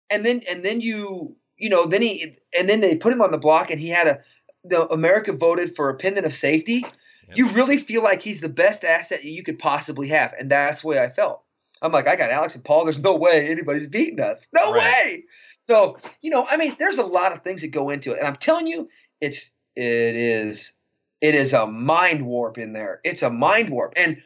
and 0.09 0.25
then 0.25 0.41
and 0.49 0.63
then 0.63 0.81
you 0.81 1.35
you 1.57 1.69
know 1.69 1.85
then 1.85 2.01
he 2.01 2.35
and 2.57 2.69
then 2.69 2.81
they 2.81 2.95
put 2.95 3.13
him 3.13 3.21
on 3.21 3.31
the 3.31 3.37
block 3.37 3.71
and 3.71 3.79
he 3.79 3.89
had 3.89 4.07
a 4.07 4.19
the 4.63 4.87
America 4.87 5.31
voted 5.31 5.75
for 5.75 5.89
a 5.89 5.95
pendant 5.95 6.25
of 6.25 6.33
safety. 6.33 6.85
Yep. 7.29 7.37
You 7.37 7.49
really 7.49 7.77
feel 7.77 8.03
like 8.03 8.21
he's 8.21 8.41
the 8.41 8.49
best 8.49 8.83
asset 8.83 9.23
you 9.23 9.43
could 9.43 9.59
possibly 9.59 10.09
have, 10.09 10.33
and 10.37 10.51
that's 10.51 10.81
the 10.81 10.87
way 10.87 10.99
I 10.99 11.09
felt. 11.09 11.43
I'm 11.81 11.91
like, 11.91 12.07
I 12.07 12.15
got 12.15 12.31
Alex 12.31 12.55
and 12.55 12.63
Paul. 12.63 12.85
There's 12.85 12.99
no 12.99 13.15
way 13.15 13.47
anybody's 13.49 13.87
beating 13.87 14.19
us. 14.19 14.47
No 14.53 14.71
right. 14.71 14.79
way. 14.79 15.23
So 15.57 15.97
you 16.21 16.29
know, 16.29 16.45
I 16.49 16.57
mean, 16.57 16.75
there's 16.79 16.97
a 16.97 17.05
lot 17.05 17.31
of 17.31 17.43
things 17.43 17.61
that 17.61 17.69
go 17.69 17.89
into 17.89 18.11
it, 18.11 18.19
and 18.19 18.27
I'm 18.27 18.37
telling 18.37 18.67
you, 18.67 18.89
it's 19.21 19.51
it 19.75 20.15
is 20.15 20.73
it 21.21 21.35
is 21.35 21.53
a 21.53 21.67
mind 21.67 22.25
warp 22.25 22.57
in 22.57 22.73
there. 22.73 23.01
It's 23.03 23.23
a 23.23 23.29
mind 23.29 23.69
warp, 23.69 23.93
and 23.95 24.21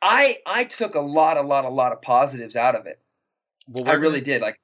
I 0.00 0.38
I 0.46 0.64
took 0.64 0.94
a 0.94 1.00
lot, 1.00 1.36
a 1.36 1.42
lot, 1.42 1.64
a 1.64 1.70
lot 1.70 1.92
of 1.92 2.02
positives 2.02 2.56
out 2.56 2.74
of 2.74 2.86
it. 2.86 3.00
Well, 3.68 3.88
I 3.88 3.94
really 3.94 4.20
did. 4.20 4.42
Like, 4.42 4.60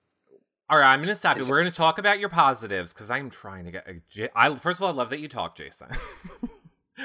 all 0.70 0.78
right, 0.78 0.92
I'm 0.92 1.00
going 1.00 1.08
to 1.08 1.16
stop 1.16 1.36
you. 1.36 1.46
We're 1.46 1.60
going 1.60 1.70
to 1.70 1.76
talk 1.76 1.98
about 1.98 2.18
your 2.18 2.28
positives 2.28 2.92
because 2.92 3.10
I'm 3.10 3.30
trying 3.30 3.64
to 3.64 3.70
get. 3.70 4.32
I 4.34 4.54
first 4.54 4.78
of 4.80 4.84
all, 4.84 4.90
I 4.90 4.92
love 4.92 5.10
that 5.10 5.20
you 5.20 5.28
talk, 5.28 5.56
Jason. 5.56 5.88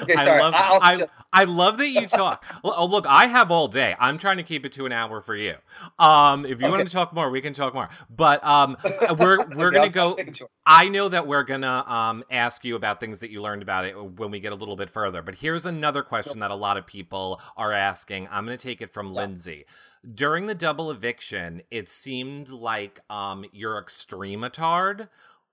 Okay, 0.02 0.16
sorry. 0.16 0.42
I 0.42 0.50
love, 0.50 0.54
I, 0.56 1.08
I 1.32 1.44
love 1.46 1.78
that 1.78 1.88
you 1.88 2.08
talk. 2.08 2.44
oh, 2.64 2.86
look, 2.86 3.06
I 3.08 3.28
have 3.28 3.52
all 3.52 3.68
day. 3.68 3.96
I'm 4.00 4.18
trying 4.18 4.38
to 4.38 4.44
keep 4.44 4.66
it 4.66 4.74
to 4.74 4.86
an 4.86 4.92
hour 4.92 5.22
for 5.22 5.36
you. 5.36 5.56
Um, 5.98 6.46
if 6.46 6.60
you 6.60 6.68
okay. 6.68 6.70
want 6.70 6.88
to 6.88 6.94
talk 6.94 7.14
more, 7.14 7.30
we 7.30 7.42
can 7.42 7.54
talk 7.54 7.74
more. 7.74 7.90
But 8.10 8.44
um, 8.44 8.78
we're 9.18 9.48
we're 9.56 9.68
okay, 9.70 9.90
gonna 9.90 9.90
go. 9.90 10.18
I 10.66 10.90
know 10.90 11.08
that 11.10 11.26
we're 11.26 11.44
gonna 11.44 11.84
um 11.88 12.24
ask 12.30 12.66
you 12.66 12.76
about 12.76 13.00
things 13.00 13.20
that 13.20 13.32
you 13.32 13.42
learned 13.42 13.62
about 13.62 13.86
it 13.86 13.94
when 13.94 14.30
we 14.30 14.40
get 14.40 14.52
a 14.52 14.56
little 14.56 14.76
bit 14.76 14.90
further. 14.90 15.22
But 15.22 15.36
here's 15.36 15.66
another 15.66 16.04
question 16.04 16.40
that 16.40 16.52
a 16.52 16.56
lot 16.56 16.78
of 16.78 16.86
people 16.86 17.42
are 17.56 17.72
asking. 17.72 18.28
I'm 18.30 18.46
gonna 18.46 18.58
take 18.58 18.82
it 18.82 18.92
from 18.92 19.08
yeah. 19.08 19.22
Lindsay. 19.22 19.66
During 20.14 20.46
the 20.46 20.56
double 20.56 20.92
eviction, 20.92 21.62
it 21.72 21.90
seemed 21.90 22.50
like 22.50 23.00
um 23.10 23.46
your 23.52 23.82
extrematard 23.82 25.08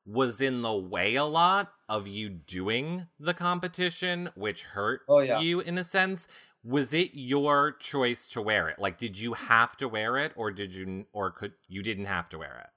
was 0.07 0.41
in 0.41 0.63
the 0.63 0.75
way 0.75 1.15
a 1.15 1.25
lot 1.25 1.73
of 1.89 2.07
you 2.07 2.29
doing 2.29 3.07
the 3.19 3.35
competition, 3.35 4.31
which 4.35 4.65
hurt 4.65 5.03
oh, 5.09 5.21
yeah. 5.21 5.41
you 5.41 5.61
in 5.61 5.79
a 5.79 5.85
sense. 5.85 6.29
Was 6.63 6.95
it 6.95 7.11
your 7.13 7.73
choice 7.73 8.27
to 8.29 8.41
wear 8.41 8.69
it? 8.69 8.79
Like, 8.79 8.97
did 8.97 9.19
you 9.19 9.35
have 9.35 9.77
to 9.77 9.89
wear 9.89 10.17
it, 10.17 10.33
or 10.35 10.51
did 10.51 10.75
you, 10.75 11.05
or 11.13 11.31
could 11.31 11.53
you 11.69 11.83
didn't 11.83 12.07
have 12.07 12.29
to 12.31 12.39
wear 12.39 12.65
it? 12.65 12.71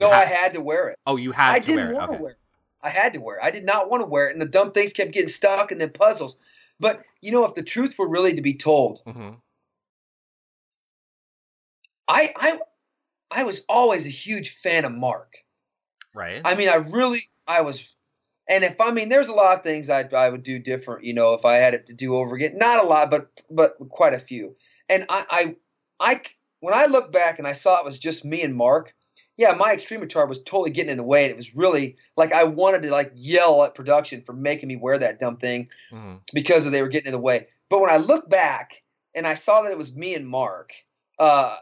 No, 0.00 0.10
I 0.10 0.24
had 0.24 0.54
to 0.54 0.62
wear 0.62 0.88
it. 0.88 0.98
Oh, 1.06 1.16
you 1.16 1.32
had 1.32 1.56
I 1.56 1.58
to 1.58 1.66
didn't 1.66 1.86
wear 1.88 1.94
want 1.94 2.12
it. 2.12 2.16
To 2.16 2.22
wear 2.22 2.32
it. 2.32 2.38
I 2.82 2.88
had 2.88 3.12
to 3.12 3.20
wear 3.20 3.36
it. 3.36 3.44
I 3.44 3.50
did 3.50 3.64
not 3.64 3.90
want 3.90 4.02
to 4.02 4.06
wear 4.06 4.28
it, 4.28 4.32
and 4.32 4.40
the 4.40 4.46
dumb 4.46 4.72
things 4.72 4.94
kept 4.94 5.12
getting 5.12 5.28
stuck 5.28 5.70
and 5.70 5.80
then 5.80 5.90
puzzles. 5.90 6.36
But 6.78 7.02
you 7.20 7.30
know, 7.30 7.44
if 7.44 7.54
the 7.54 7.62
truth 7.62 7.96
were 7.98 8.08
really 8.08 8.34
to 8.34 8.42
be 8.42 8.54
told, 8.54 9.02
mm-hmm. 9.06 9.32
I 12.08 12.32
I 12.34 12.58
I 13.30 13.44
was 13.44 13.62
always 13.68 14.06
a 14.06 14.10
huge 14.10 14.56
fan 14.56 14.86
of 14.86 14.92
Mark. 14.92 15.36
Right. 16.14 16.40
I 16.44 16.54
mean, 16.54 16.68
I 16.68 16.76
really, 16.76 17.22
I 17.46 17.62
was, 17.62 17.84
and 18.48 18.64
if 18.64 18.80
I 18.80 18.90
mean, 18.90 19.08
there's 19.08 19.28
a 19.28 19.32
lot 19.32 19.56
of 19.56 19.62
things 19.62 19.88
I 19.88 20.02
I 20.02 20.28
would 20.28 20.42
do 20.42 20.58
different. 20.58 21.04
You 21.04 21.14
know, 21.14 21.34
if 21.34 21.44
I 21.44 21.54
had 21.54 21.74
it 21.74 21.86
to 21.86 21.94
do 21.94 22.16
over 22.16 22.34
again, 22.34 22.58
not 22.58 22.84
a 22.84 22.86
lot, 22.86 23.10
but 23.10 23.28
but 23.48 23.76
quite 23.88 24.12
a 24.12 24.18
few. 24.18 24.56
And 24.88 25.06
I 25.08 25.24
I 25.30 25.56
I 26.00 26.22
when 26.58 26.74
I 26.74 26.86
look 26.86 27.12
back 27.12 27.38
and 27.38 27.46
I 27.46 27.52
saw 27.52 27.78
it 27.78 27.84
was 27.84 27.98
just 27.98 28.24
me 28.24 28.42
and 28.42 28.54
Mark. 28.54 28.94
Yeah, 29.36 29.52
my 29.52 29.74
extrematard 29.74 30.28
was 30.28 30.42
totally 30.42 30.70
getting 30.70 30.90
in 30.90 30.98
the 30.98 31.04
way, 31.04 31.24
and 31.24 31.30
it 31.30 31.36
was 31.36 31.54
really 31.54 31.96
like 32.16 32.32
I 32.32 32.44
wanted 32.44 32.82
to 32.82 32.90
like 32.90 33.12
yell 33.14 33.62
at 33.62 33.74
production 33.74 34.22
for 34.22 34.32
making 34.32 34.68
me 34.68 34.76
wear 34.76 34.98
that 34.98 35.20
dumb 35.20 35.36
thing 35.36 35.68
mm-hmm. 35.92 36.16
because 36.34 36.68
they 36.68 36.82
were 36.82 36.88
getting 36.88 37.06
in 37.06 37.12
the 37.12 37.18
way. 37.18 37.46
But 37.70 37.80
when 37.80 37.90
I 37.90 37.98
look 37.98 38.28
back 38.28 38.82
and 39.14 39.26
I 39.26 39.34
saw 39.34 39.62
that 39.62 39.72
it 39.72 39.78
was 39.78 39.92
me 39.92 40.14
and 40.14 40.26
Mark, 40.26 40.72
uh, 41.18 41.56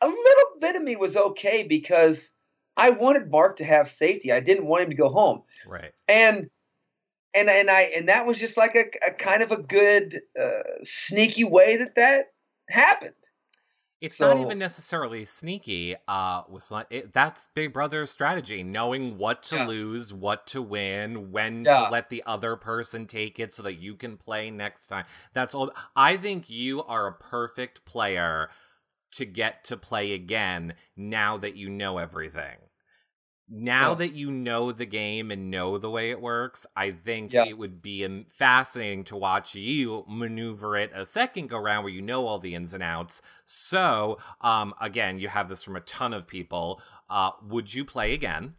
a 0.00 0.06
little 0.06 0.60
bit 0.60 0.76
of 0.76 0.82
me 0.82 0.94
was 0.94 1.16
okay 1.16 1.66
because 1.66 2.30
I 2.76 2.90
wanted 2.90 3.30
Mark 3.30 3.56
to 3.56 3.64
have 3.64 3.88
safety. 3.88 4.32
I 4.32 4.40
didn't 4.40 4.66
want 4.66 4.84
him 4.84 4.90
to 4.90 4.96
go 4.96 5.08
home. 5.08 5.42
Right. 5.66 5.92
And 6.08 6.50
and 7.34 7.48
and 7.48 7.70
I 7.70 7.90
and 7.96 8.08
that 8.08 8.26
was 8.26 8.38
just 8.38 8.56
like 8.56 8.74
a, 8.74 8.84
a 9.06 9.12
kind 9.12 9.42
of 9.42 9.50
a 9.50 9.62
good 9.62 10.20
uh, 10.40 10.62
sneaky 10.82 11.44
way 11.44 11.76
that 11.76 11.96
that 11.96 12.26
happened. 12.68 13.14
It's 14.00 14.16
so, 14.16 14.34
not 14.34 14.44
even 14.44 14.58
necessarily 14.58 15.24
sneaky. 15.24 15.96
Uh, 16.06 16.42
with 16.46 16.70
it, 16.90 17.12
that's 17.14 17.48
Big 17.54 17.72
Brother's 17.72 18.10
strategy: 18.10 18.62
knowing 18.62 19.16
what 19.16 19.42
to 19.44 19.56
yeah. 19.56 19.66
lose, 19.66 20.12
what 20.12 20.46
to 20.48 20.60
win, 20.60 21.32
when 21.32 21.64
yeah. 21.64 21.86
to 21.86 21.90
let 21.90 22.10
the 22.10 22.22
other 22.26 22.54
person 22.54 23.06
take 23.06 23.38
it, 23.38 23.54
so 23.54 23.62
that 23.62 23.74
you 23.74 23.94
can 23.94 24.18
play 24.18 24.50
next 24.50 24.88
time. 24.88 25.06
That's 25.32 25.54
all. 25.54 25.72
I 25.96 26.18
think 26.18 26.50
you 26.50 26.82
are 26.82 27.06
a 27.06 27.12
perfect 27.12 27.86
player 27.86 28.50
to 29.14 29.24
get 29.24 29.64
to 29.64 29.76
play 29.76 30.12
again 30.12 30.74
now 30.96 31.36
that 31.38 31.56
you 31.56 31.68
know 31.68 31.98
everything. 31.98 32.56
Now 33.48 33.90
yeah. 33.90 33.94
that 33.96 34.14
you 34.14 34.30
know 34.30 34.72
the 34.72 34.86
game 34.86 35.30
and 35.30 35.50
know 35.50 35.76
the 35.76 35.90
way 35.90 36.10
it 36.10 36.20
works, 36.20 36.66
I 36.74 36.92
think 36.92 37.32
yeah. 37.32 37.44
it 37.44 37.58
would 37.58 37.82
be 37.82 38.24
fascinating 38.26 39.04
to 39.04 39.16
watch 39.16 39.54
you 39.54 40.04
maneuver 40.08 40.76
it 40.78 40.92
a 40.94 41.04
second 41.04 41.50
go 41.50 41.58
round 41.58 41.84
where 41.84 41.92
you 41.92 42.00
know 42.00 42.26
all 42.26 42.38
the 42.38 42.54
ins 42.54 42.72
and 42.72 42.82
outs. 42.82 43.20
So, 43.44 44.18
um, 44.40 44.72
again, 44.80 45.18
you 45.18 45.28
have 45.28 45.50
this 45.50 45.62
from 45.62 45.76
a 45.76 45.80
ton 45.80 46.14
of 46.14 46.26
people. 46.26 46.80
Uh, 47.10 47.32
would 47.46 47.72
you 47.72 47.84
play 47.84 48.14
again? 48.14 48.54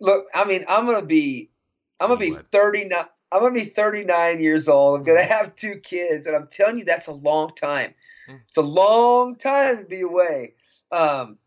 Look, 0.00 0.26
I 0.34 0.44
mean, 0.44 0.64
I'm 0.68 0.84
gonna 0.84 1.02
be, 1.02 1.52
I'm 2.00 2.08
gonna 2.08 2.24
you 2.24 2.36
be 2.36 2.42
39. 2.50 3.04
I'm 3.30 3.40
gonna 3.40 3.54
be 3.54 3.66
39 3.66 4.40
years 4.40 4.68
old. 4.68 4.98
I'm 4.98 5.04
gonna 5.04 5.20
mm-hmm. 5.20 5.32
have 5.32 5.54
two 5.54 5.76
kids, 5.76 6.26
and 6.26 6.34
I'm 6.34 6.48
telling 6.48 6.78
you, 6.78 6.84
that's 6.84 7.06
a 7.06 7.12
long 7.12 7.50
time. 7.50 7.94
Mm. 8.28 8.40
It's 8.48 8.56
a 8.56 8.62
long 8.62 9.36
time 9.36 9.78
to 9.78 9.84
be 9.84 10.00
away. 10.02 10.54
Um, 10.92 11.38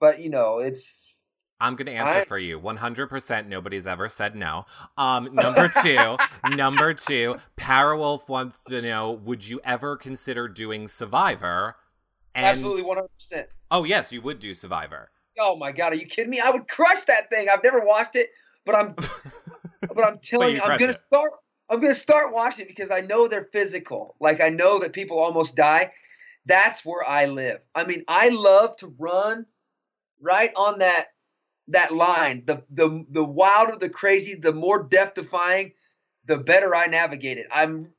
but 0.00 0.20
you 0.20 0.30
know, 0.30 0.58
it's 0.58 1.28
I'm 1.60 1.76
going 1.76 1.86
to 1.86 1.92
answer 1.92 2.20
I- 2.20 2.24
for 2.24 2.38
you. 2.38 2.60
100% 2.60 3.46
nobody's 3.46 3.86
ever 3.86 4.08
said 4.08 4.34
no. 4.34 4.66
Um, 4.98 5.30
number 5.32 5.70
two, 5.82 6.16
number 6.54 6.92
two, 6.94 7.36
Parawolf 7.56 8.28
wants 8.28 8.62
to 8.64 8.82
know 8.82 9.12
would 9.12 9.48
you 9.48 9.60
ever 9.64 9.96
consider 9.96 10.48
doing 10.48 10.88
Survivor? 10.88 11.76
And, 12.34 12.44
absolutely 12.44 12.82
100%. 12.82 13.46
Oh, 13.70 13.84
yes, 13.84 14.12
you 14.12 14.20
would 14.20 14.38
do 14.38 14.52
Survivor. 14.52 15.10
Oh 15.38 15.56
my 15.56 15.72
god, 15.72 15.92
are 15.92 15.96
you 15.96 16.06
kidding 16.06 16.30
me? 16.30 16.40
I 16.40 16.50
would 16.50 16.66
crush 16.68 17.02
that 17.02 17.28
thing. 17.30 17.48
I've 17.48 17.62
never 17.62 17.84
watched 17.84 18.16
it, 18.16 18.30
but 18.64 18.74
I'm 18.74 18.94
but 19.80 20.06
I'm 20.06 20.18
telling 20.18 20.50
you 20.50 20.56
you, 20.56 20.62
I'm 20.62 20.78
gonna 20.78 20.92
it. 20.92 20.96
start 20.96 21.30
I'm 21.68 21.80
gonna 21.80 21.94
start 21.94 22.32
watching 22.32 22.64
it 22.64 22.68
because 22.68 22.90
I 22.90 23.00
know 23.00 23.28
they're 23.28 23.48
physical. 23.52 24.16
Like 24.18 24.40
I 24.40 24.48
know 24.48 24.78
that 24.78 24.92
people 24.94 25.18
almost 25.18 25.54
die. 25.56 25.92
That's 26.46 26.84
where 26.84 27.06
I 27.06 27.26
live. 27.26 27.58
I 27.74 27.84
mean, 27.84 28.04
I 28.08 28.30
love 28.30 28.76
to 28.76 28.94
run 28.98 29.46
right 30.20 30.50
on 30.56 30.78
that 30.78 31.06
that 31.68 31.92
line. 31.92 32.44
The 32.46 32.62
the 32.70 33.04
the 33.10 33.24
wilder, 33.24 33.76
the 33.76 33.90
crazy, 33.90 34.34
the 34.34 34.52
more 34.52 34.82
death 34.82 35.14
defying, 35.14 35.72
the 36.26 36.36
better 36.38 36.74
I 36.74 36.86
navigate 36.86 37.38
it. 37.38 37.46
I'm 37.50 37.92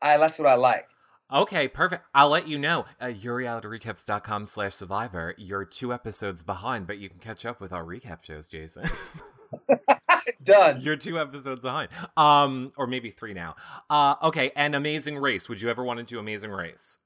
I 0.00 0.18
that's 0.18 0.38
what 0.38 0.48
I 0.48 0.54
like. 0.54 0.86
Okay, 1.32 1.66
perfect. 1.66 2.04
I'll 2.12 2.28
let 2.28 2.46
you 2.46 2.58
know. 2.58 2.84
Uh, 3.00 3.06
YourRealityRecaps.com 3.06 4.44
slash 4.44 4.74
Survivor. 4.74 5.34
You're 5.38 5.64
two 5.64 5.90
episodes 5.90 6.42
behind, 6.42 6.86
but 6.86 6.98
you 6.98 7.08
can 7.08 7.20
catch 7.20 7.46
up 7.46 7.58
with 7.58 7.72
our 7.72 7.84
recap 7.84 8.22
shows, 8.22 8.50
Jason. 8.50 8.84
Done. 10.44 10.80
You're 10.80 10.96
two 10.96 11.18
episodes 11.18 11.60
behind. 11.60 11.88
Um, 12.16 12.72
or 12.76 12.86
maybe 12.86 13.10
three 13.10 13.34
now. 13.34 13.56
Uh, 13.88 14.16
okay, 14.22 14.50
and 14.56 14.74
Amazing 14.74 15.18
Race. 15.18 15.48
Would 15.48 15.60
you 15.60 15.68
ever 15.70 15.84
want 15.84 15.98
to 15.98 16.04
do 16.04 16.18
Amazing 16.18 16.50
Race? 16.50 16.98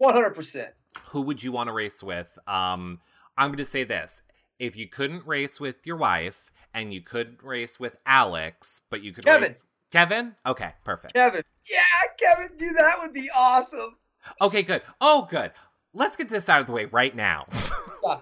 One 0.00 0.14
hundred 0.14 0.34
percent. 0.34 0.72
Who 1.10 1.20
would 1.20 1.42
you 1.42 1.52
want 1.52 1.68
to 1.68 1.74
race 1.74 2.02
with? 2.02 2.26
Um, 2.46 3.00
I'm 3.36 3.48
going 3.48 3.58
to 3.58 3.66
say 3.66 3.84
this. 3.84 4.22
If 4.58 4.74
you 4.74 4.88
couldn't 4.88 5.26
race 5.26 5.60
with 5.60 5.86
your 5.86 5.96
wife 5.96 6.50
and 6.72 6.94
you 6.94 7.02
couldn't 7.02 7.42
race 7.42 7.78
with 7.78 7.96
Alex, 8.06 8.80
but 8.88 9.02
you 9.02 9.12
could 9.12 9.26
Kevin. 9.26 9.42
race 9.48 9.60
Kevin? 9.92 10.36
Okay, 10.46 10.72
perfect. 10.84 11.12
Kevin. 11.12 11.42
Yeah, 11.70 11.80
Kevin, 12.18 12.56
dude, 12.56 12.76
that 12.78 12.96
would 12.98 13.12
be 13.12 13.28
awesome. 13.36 13.98
Okay, 14.40 14.62
good. 14.62 14.80
Oh, 15.02 15.28
good. 15.30 15.52
Let's 15.92 16.16
get 16.16 16.30
this 16.30 16.48
out 16.48 16.62
of 16.62 16.66
the 16.66 16.72
way 16.72 16.86
right 16.86 17.14
now. 17.14 17.46
Yeah. 18.02 18.20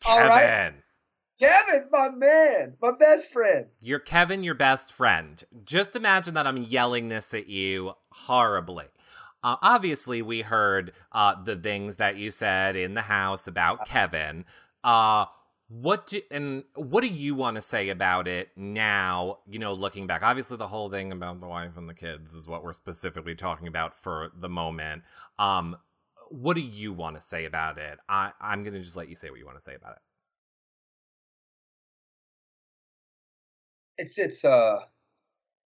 Kevin. 0.00 0.22
All 0.22 0.28
right. 0.28 0.72
Kevin, 1.40 1.88
my 1.90 2.10
man, 2.10 2.76
my 2.80 2.92
best 2.96 3.32
friend. 3.32 3.66
You're 3.80 3.98
Kevin, 3.98 4.44
your 4.44 4.54
best 4.54 4.92
friend. 4.92 5.42
Just 5.64 5.96
imagine 5.96 6.34
that 6.34 6.46
I'm 6.46 6.58
yelling 6.58 7.08
this 7.08 7.34
at 7.34 7.48
you 7.48 7.94
horribly. 8.12 8.84
Uh, 9.44 9.56
obviously, 9.60 10.22
we 10.22 10.40
heard 10.40 10.92
uh, 11.12 11.40
the 11.44 11.54
things 11.54 11.98
that 11.98 12.16
you 12.16 12.30
said 12.30 12.76
in 12.76 12.94
the 12.94 13.02
house 13.02 13.46
about 13.46 13.86
Kevin. 13.86 14.46
Uh, 14.82 15.26
what 15.68 16.06
do 16.06 16.20
and 16.30 16.64
what 16.76 17.02
do 17.02 17.08
you 17.08 17.34
want 17.34 17.56
to 17.56 17.60
say 17.60 17.90
about 17.90 18.26
it 18.26 18.48
now? 18.56 19.38
You 19.48 19.58
know, 19.58 19.74
looking 19.74 20.06
back, 20.06 20.22
obviously 20.22 20.56
the 20.56 20.66
whole 20.66 20.88
thing 20.90 21.12
about 21.12 21.40
the 21.40 21.46
wife 21.46 21.76
and 21.76 21.88
the 21.88 21.94
kids 21.94 22.32
is 22.32 22.48
what 22.48 22.64
we're 22.64 22.72
specifically 22.72 23.34
talking 23.34 23.68
about 23.68 23.94
for 23.94 24.30
the 24.34 24.48
moment. 24.48 25.02
Um, 25.38 25.76
what 26.30 26.54
do 26.54 26.62
you 26.62 26.94
want 26.94 27.16
to 27.16 27.20
say 27.20 27.44
about 27.44 27.76
it? 27.76 27.98
I 28.08 28.32
I'm 28.40 28.64
gonna 28.64 28.80
just 28.80 28.96
let 28.96 29.08
you 29.10 29.16
say 29.16 29.28
what 29.28 29.38
you 29.38 29.46
want 29.46 29.58
to 29.58 29.64
say 29.64 29.74
about 29.74 29.92
it. 29.92 30.02
It's 33.98 34.18
it's 34.18 34.44
uh 34.44 34.80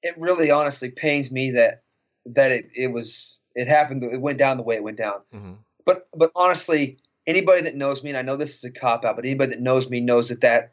it 0.02 0.14
really 0.18 0.50
honestly 0.50 0.90
pains 0.90 1.30
me 1.30 1.50
that 1.52 1.82
that 2.26 2.52
it, 2.52 2.70
it 2.74 2.92
was 2.92 3.40
it 3.58 3.68
happened 3.68 4.04
it 4.04 4.20
went 4.20 4.38
down 4.38 4.56
the 4.56 4.62
way 4.62 4.76
it 4.76 4.82
went 4.82 4.98
down. 4.98 5.20
Mm-hmm. 5.34 5.52
But 5.84 6.08
but 6.14 6.30
honestly, 6.34 6.98
anybody 7.26 7.62
that 7.62 7.76
knows 7.76 8.02
me, 8.02 8.10
and 8.10 8.18
I 8.18 8.22
know 8.22 8.36
this 8.36 8.56
is 8.56 8.64
a 8.64 8.70
cop 8.70 9.04
out, 9.04 9.16
but 9.16 9.24
anybody 9.24 9.52
that 9.52 9.60
knows 9.60 9.88
me 9.90 10.00
knows 10.00 10.28
that 10.28 10.42
that 10.42 10.72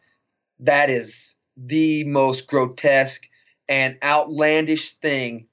that 0.60 0.89
is 0.89 1.36
the 1.58 2.04
most 2.06 2.48
grotesque 2.48 3.24
and 3.67 3.98
outlandish 4.04 4.91
thing 4.98 5.48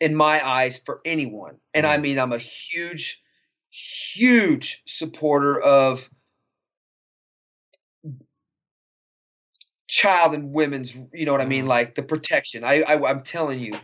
in 0.00 0.14
my 0.14 0.46
eyes 0.46 0.78
for 0.78 1.00
anyone. 1.04 1.56
And 1.74 1.86
I 1.86 1.98
mean, 1.98 2.18
I'm 2.18 2.32
a 2.32 2.38
huge, 2.38 3.22
huge 3.70 4.82
supporter 4.86 5.60
of 5.60 6.10
child 9.86 10.34
and 10.34 10.52
women's. 10.52 10.94
You 11.12 11.26
know 11.26 11.32
what 11.32 11.40
I 11.40 11.46
mean? 11.46 11.64
Mhm. 11.64 11.68
Like 11.68 11.94
the 11.94 12.02
protection. 12.02 12.64
I, 12.64 12.82
I 12.82 13.10
I'm 13.10 13.22
telling 13.22 13.60
you. 13.60 13.78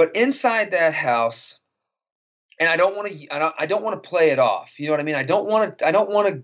But 0.00 0.16
inside 0.16 0.70
that 0.70 0.94
house, 0.94 1.58
and 2.58 2.70
I 2.70 2.78
don't 2.78 2.96
want 2.96 3.10
to. 3.10 3.34
I 3.34 3.38
don't. 3.38 3.54
I 3.58 3.66
don't 3.66 3.82
want 3.82 4.02
to 4.02 4.08
play 4.08 4.30
it 4.30 4.38
off. 4.38 4.80
You 4.80 4.86
know 4.86 4.92
what 4.94 5.00
I 5.00 5.02
mean? 5.02 5.14
I 5.14 5.24
don't 5.24 5.46
want 5.46 5.76
to. 5.76 5.86
I 5.86 5.92
don't 5.92 6.08
want 6.08 6.28
to. 6.28 6.42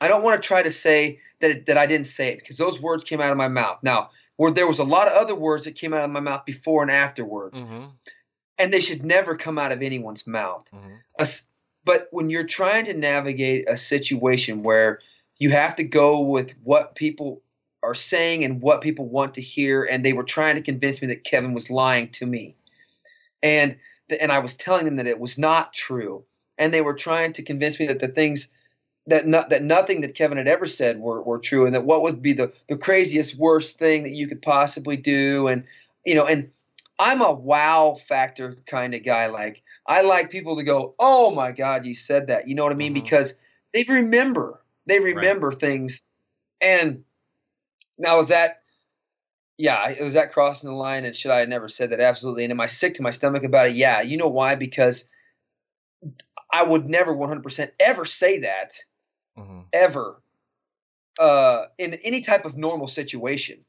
I 0.00 0.08
don't 0.08 0.22
want 0.22 0.42
to 0.42 0.46
try 0.48 0.62
to 0.62 0.70
say 0.70 1.20
that 1.40 1.50
it, 1.50 1.66
that 1.66 1.76
I 1.76 1.84
didn't 1.84 2.06
say 2.06 2.30
it 2.30 2.38
because 2.38 2.56
those 2.56 2.80
words 2.80 3.04
came 3.04 3.20
out 3.20 3.30
of 3.30 3.36
my 3.36 3.48
mouth. 3.48 3.80
Now, 3.82 4.08
where 4.36 4.52
there 4.52 4.66
was 4.66 4.78
a 4.78 4.84
lot 4.84 5.06
of 5.06 5.12
other 5.18 5.34
words 5.34 5.66
that 5.66 5.74
came 5.74 5.92
out 5.92 6.02
of 6.02 6.12
my 6.12 6.20
mouth 6.20 6.46
before 6.46 6.80
and 6.80 6.90
afterwards, 6.90 7.60
Mm-hmm. 7.60 7.88
and 8.58 8.72
they 8.72 8.80
should 8.80 9.04
never 9.04 9.36
come 9.36 9.58
out 9.58 9.70
of 9.70 9.82
anyone's 9.82 10.26
mouth. 10.26 10.66
Mm-hmm. 10.74 10.94
A 11.18 11.26
but 11.84 12.08
when 12.10 12.30
you're 12.30 12.46
trying 12.46 12.86
to 12.86 12.94
navigate 12.94 13.68
a 13.68 13.76
situation 13.76 14.62
where 14.62 15.00
you 15.38 15.50
have 15.50 15.76
to 15.76 15.84
go 15.84 16.20
with 16.20 16.54
what 16.62 16.94
people 16.94 17.42
are 17.82 17.94
saying 17.94 18.46
and 18.46 18.62
what 18.62 18.80
people 18.80 19.06
want 19.06 19.34
to 19.34 19.42
hear, 19.42 19.84
and 19.84 20.02
they 20.02 20.14
were 20.14 20.22
trying 20.22 20.54
to 20.54 20.62
convince 20.62 21.02
me 21.02 21.08
that 21.08 21.22
Kevin 21.22 21.52
was 21.52 21.68
lying 21.68 22.08
to 22.12 22.24
me, 22.24 22.56
and 23.44 23.76
th- 24.08 24.20
and 24.20 24.32
I 24.32 24.40
was 24.40 24.54
telling 24.54 24.86
them 24.86 24.96
that 24.96 25.06
it 25.06 25.20
was 25.20 25.38
not 25.38 25.72
true, 25.72 26.24
and 26.58 26.74
they 26.74 26.80
were 26.80 26.94
trying 26.94 27.34
to 27.34 27.42
convince 27.42 27.78
me 27.78 27.86
that 27.86 28.00
the 28.00 28.08
things 28.08 28.48
that 29.06 29.26
no, 29.26 29.44
that 29.50 29.62
nothing 29.62 30.00
that 30.00 30.14
Kevin 30.14 30.38
had 30.38 30.48
ever 30.48 30.66
said 30.66 30.98
were, 30.98 31.22
were 31.22 31.38
true, 31.38 31.66
and 31.66 31.74
that 31.74 31.84
what 31.84 32.02
would 32.02 32.22
be 32.22 32.32
the 32.32 32.52
the 32.68 32.76
craziest, 32.78 33.36
worst 33.36 33.78
thing 33.78 34.02
that 34.04 34.12
you 34.12 34.26
could 34.26 34.42
possibly 34.42 34.96
do, 34.96 35.46
and 35.46 35.64
you 36.04 36.14
know, 36.14 36.26
and 36.26 36.50
I'm 36.98 37.20
a 37.20 37.32
wow 37.32 37.94
factor 38.08 38.56
kind 38.66 38.94
of 38.94 39.04
guy. 39.04 39.26
Like 39.26 39.62
I 39.86 40.02
like 40.02 40.30
people 40.30 40.56
to 40.56 40.64
go, 40.64 40.94
"Oh 40.98 41.30
my 41.30 41.52
God, 41.52 41.84
you 41.86 41.94
said 41.94 42.28
that." 42.28 42.48
You 42.48 42.54
know 42.54 42.64
what 42.64 42.72
I 42.72 42.76
mean? 42.76 42.92
Mhm. 42.92 43.04
Because 43.04 43.34
they 43.74 43.84
remember, 43.84 44.62
they 44.86 45.00
remember 45.00 45.52
things. 45.52 46.06
And 46.60 47.04
now 47.98 48.20
is 48.20 48.28
that, 48.28 48.62
yeah, 49.58 49.90
it 49.90 50.02
was 50.02 50.14
that 50.14 50.32
crossing 50.32 50.70
the 50.70 50.76
line? 50.76 51.04
And 51.04 51.14
should 51.14 51.30
I 51.30 51.40
have 51.40 51.48
never 51.48 51.68
said 51.68 51.90
that? 51.90 52.00
Absolutely. 52.00 52.44
And 52.44 52.52
am 52.52 52.60
I 52.60 52.66
sick 52.66 52.94
to 52.94 53.02
my 53.02 53.10
stomach 53.10 53.44
about 53.44 53.68
it? 53.68 53.76
Yeah. 53.76 54.02
You 54.02 54.16
know 54.16 54.28
why? 54.28 54.54
Because 54.54 55.04
I 56.52 56.62
would 56.62 56.88
never 56.88 57.14
100% 57.14 57.70
ever 57.80 58.04
say 58.04 58.40
that 58.40 58.72
Mm-hmm. 59.38 59.62
ever 59.72 60.22
uh, 61.18 61.64
in 61.76 61.94
any 62.04 62.20
type 62.20 62.44
of 62.44 62.56
normal 62.56 62.86
situation. 62.86 63.64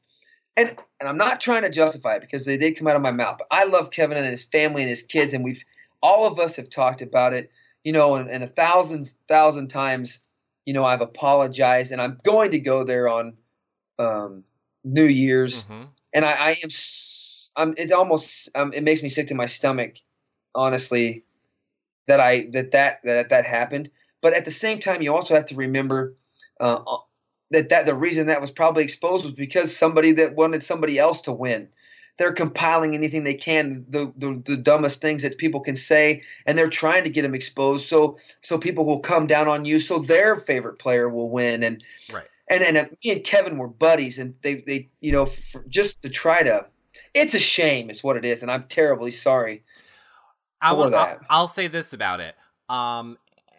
And 0.56 0.76
and 1.00 1.08
I'm 1.08 1.16
not 1.16 1.40
trying 1.40 1.62
to 1.62 1.70
justify 1.70 2.14
it 2.14 2.20
because 2.20 2.44
they 2.44 2.56
did 2.56 2.78
come 2.78 2.86
out 2.86 2.96
of 2.96 3.02
my 3.02 3.10
mouth. 3.10 3.38
But 3.38 3.48
I 3.50 3.64
love 3.64 3.90
Kevin 3.90 4.16
and 4.16 4.26
his 4.26 4.44
family 4.44 4.82
and 4.82 4.88
his 4.88 5.02
kids, 5.02 5.32
and 5.32 5.44
we've 5.44 5.64
all 6.00 6.26
of 6.26 6.38
us 6.38 6.56
have 6.56 6.70
talked 6.70 7.02
about 7.02 7.34
it, 7.34 7.50
you 7.82 7.92
know, 7.92 8.14
and, 8.14 8.30
and 8.30 8.44
a 8.44 8.46
thousand 8.46 9.10
thousand 9.28 9.68
times, 9.68 10.20
you 10.64 10.72
know, 10.72 10.84
I've 10.84 11.00
apologized, 11.00 11.90
and 11.92 12.00
I'm 12.00 12.18
going 12.22 12.52
to 12.52 12.58
go 12.58 12.84
there 12.84 13.08
on 13.08 13.36
um, 13.98 14.44
New 14.86 15.04
Year's, 15.04 15.64
Mm-hmm. 15.64 15.82
and 16.14 16.24
I, 16.24 16.32
I 16.32 16.50
am, 16.62 16.70
I'm, 17.56 17.74
it 17.76 17.92
almost, 17.92 18.48
um, 18.54 18.72
it 18.72 18.84
makes 18.84 19.02
me 19.02 19.08
sick 19.08 19.28
to 19.28 19.34
my 19.34 19.46
stomach, 19.46 19.96
honestly, 20.54 21.24
that 22.06 22.20
I 22.20 22.48
that 22.52 22.70
that 22.70 23.00
that 23.04 23.30
that 23.30 23.44
happened. 23.44 23.90
But 24.22 24.34
at 24.34 24.44
the 24.44 24.50
same 24.50 24.80
time, 24.80 25.02
you 25.02 25.14
also 25.14 25.34
have 25.34 25.46
to 25.46 25.56
remember 25.56 26.14
uh, 26.60 26.78
that 27.50 27.68
that 27.70 27.86
the 27.86 27.94
reason 27.94 28.28
that 28.28 28.40
was 28.40 28.50
probably 28.50 28.84
exposed 28.84 29.24
was 29.24 29.34
because 29.34 29.76
somebody 29.76 30.12
that 30.12 30.34
wanted 30.34 30.64
somebody 30.64 30.98
else 30.98 31.22
to 31.22 31.32
win. 31.32 31.68
They're 32.18 32.32
compiling 32.32 32.94
anything 32.94 33.24
they 33.24 33.34
can, 33.34 33.84
the, 33.90 34.10
the 34.16 34.42
the 34.42 34.56
dumbest 34.56 35.02
things 35.02 35.22
that 35.22 35.36
people 35.36 35.60
can 35.60 35.76
say, 35.76 36.22
and 36.46 36.56
they're 36.56 36.70
trying 36.70 37.04
to 37.04 37.10
get 37.10 37.22
them 37.22 37.34
exposed 37.34 37.86
so 37.86 38.18
so 38.40 38.56
people 38.56 38.86
will 38.86 39.00
come 39.00 39.26
down 39.26 39.48
on 39.48 39.64
you, 39.66 39.80
so 39.80 39.98
their 39.98 40.36
favorite 40.36 40.78
player 40.78 41.08
will 41.10 41.28
win. 41.28 41.62
And 41.62 41.84
Right. 42.10 42.26
And 42.50 42.62
and 42.62 42.76
uh, 42.76 42.84
me 43.04 43.12
and 43.12 43.24
Kevin 43.24 43.58
were 43.58 43.68
buddies, 43.68 44.18
and 44.18 44.34
they 44.42 44.56
they 44.66 44.88
you 45.00 45.12
know 45.12 45.30
just 45.68 46.02
to 46.02 46.08
try 46.08 46.42
to, 46.42 46.66
it's 47.14 47.34
a 47.34 47.38
shame, 47.38 47.90
is 47.90 48.02
what 48.02 48.16
it 48.16 48.24
is, 48.24 48.42
and 48.42 48.50
I'm 48.50 48.64
terribly 48.64 49.10
sorry. 49.10 49.64
I 50.60 50.72
will, 50.72 50.94
I'll. 50.94 51.18
I'll 51.28 51.48
say 51.48 51.68
this 51.68 51.92
about 51.92 52.20
it. 52.20 52.34
Um, 52.68 53.18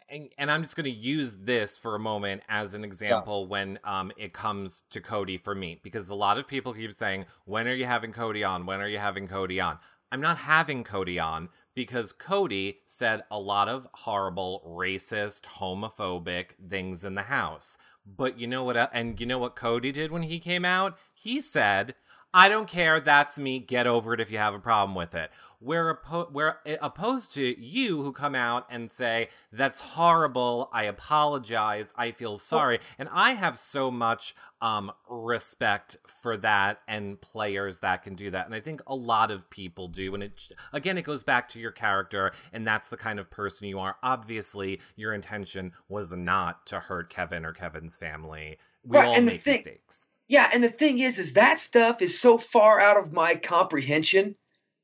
and, 0.10 0.30
and 0.38 0.50
I'm 0.50 0.64
just 0.64 0.76
going 0.76 0.86
to 0.86 0.90
use 0.90 1.36
this 1.36 1.78
for 1.78 1.96
a 1.96 2.00
moment 2.00 2.42
as 2.48 2.74
an 2.74 2.84
example 2.84 3.48
when 3.48 3.78
um, 3.84 4.12
it 4.18 4.34
comes 4.34 4.84
to 4.92 5.02
Cody 5.02 5.38
for 5.38 5.54
me, 5.54 5.80
because 5.84 6.10
a 6.10 6.16
lot 6.16 6.38
of 6.38 6.48
people 6.48 6.74
keep 6.74 6.94
saying, 6.94 7.26
When 7.46 7.68
are 7.68 7.74
you 7.74 7.86
having 7.86 8.14
Cody 8.14 8.44
on? 8.44 8.66
When 8.66 8.80
are 8.80 8.88
you 8.88 9.00
having 9.00 9.28
Cody 9.28 9.60
on? 9.60 9.80
I'm 10.12 10.22
not 10.22 10.38
having 10.38 10.86
Cody 10.86 11.20
on 11.20 11.50
because 11.76 12.14
Cody 12.14 12.80
said 12.86 13.24
a 13.30 13.40
lot 13.40 13.68
of 13.68 13.88
horrible, 13.94 14.64
racist, 14.66 15.42
homophobic 15.44 16.52
things 16.70 17.04
in 17.04 17.16
the 17.16 17.24
house. 17.24 17.78
But 18.16 18.40
you 18.40 18.48
know 18.48 18.64
what? 18.64 18.90
And 18.94 19.20
you 19.20 19.26
know 19.26 19.40
what 19.40 19.56
Cody 19.56 19.92
did 19.92 20.12
when 20.12 20.24
he 20.24 20.40
came 20.40 20.64
out? 20.64 20.98
He 21.14 21.42
said, 21.42 21.96
I 22.34 22.50
don't 22.50 22.68
care. 22.68 23.00
That's 23.00 23.40
me. 23.40 23.60
Get 23.60 23.88
over 23.88 24.14
it 24.14 24.22
if 24.22 24.32
you 24.32 24.38
have 24.38 24.54
a 24.54 24.60
problem 24.60 24.96
with 24.96 25.16
it. 25.16 25.32
We're 25.60 25.96
oppo- 25.96 26.32
we're 26.32 26.58
eh, 26.68 26.78
opposed 26.82 27.34
to 27.34 27.60
you 27.60 28.04
who 28.04 28.12
come 28.12 28.36
out 28.36 28.68
and 28.70 28.92
say 28.92 29.30
that's 29.52 29.82
horrible. 29.82 30.70
I 30.72 30.84
apologize. 30.84 31.94
I 31.96 32.12
feel 32.12 32.38
sorry, 32.38 32.80
and 33.00 33.10
I 33.12 33.32
have 33.32 33.58
so 33.58 33.90
much 33.90 34.36
um 34.62 34.92
respect 35.10 35.98
for 36.22 36.38
that 36.38 36.82
and 36.88 37.20
players 37.22 37.80
that 37.80 38.04
can 38.04 38.14
do 38.16 38.30
that, 38.32 38.46
and 38.46 38.54
I 38.54 38.60
think 38.60 38.82
a 38.86 38.94
lot 38.96 39.32
of 39.32 39.50
people 39.50 39.88
do. 39.88 40.14
And 40.14 40.22
it 40.22 40.40
again, 40.74 40.98
it 40.98 41.04
goes 41.06 41.24
back 41.24 41.50
to 41.50 41.60
your 41.60 41.72
character, 41.72 42.34
and 42.54 42.68
that's 42.68 42.90
the 42.90 42.98
kind 42.98 43.20
of 43.20 43.32
person 43.32 43.68
you 43.68 43.80
are. 43.80 43.96
Obviously, 44.04 44.80
your 44.96 45.12
intention 45.14 45.72
was 45.90 46.14
not 46.14 46.68
to 46.68 46.80
hurt 46.80 47.10
Kevin 47.10 47.46
or 47.46 47.54
Kevin's 47.54 47.98
family. 47.98 48.60
We 48.84 48.98
Right, 49.00 49.08
all 49.08 49.22
make 49.22 49.44
thing- 49.44 49.54
mistakes. 49.56 50.10
Yeah, 50.28 50.50
and 50.54 50.64
the 50.64 50.70
thing 50.70 51.00
is, 51.00 51.18
is 51.20 51.34
that 51.34 51.58
stuff 51.60 52.02
is 52.02 52.20
so 52.20 52.38
far 52.38 52.80
out 52.82 52.98
of 52.98 53.14
my 53.14 53.36
comprehension 53.36 54.36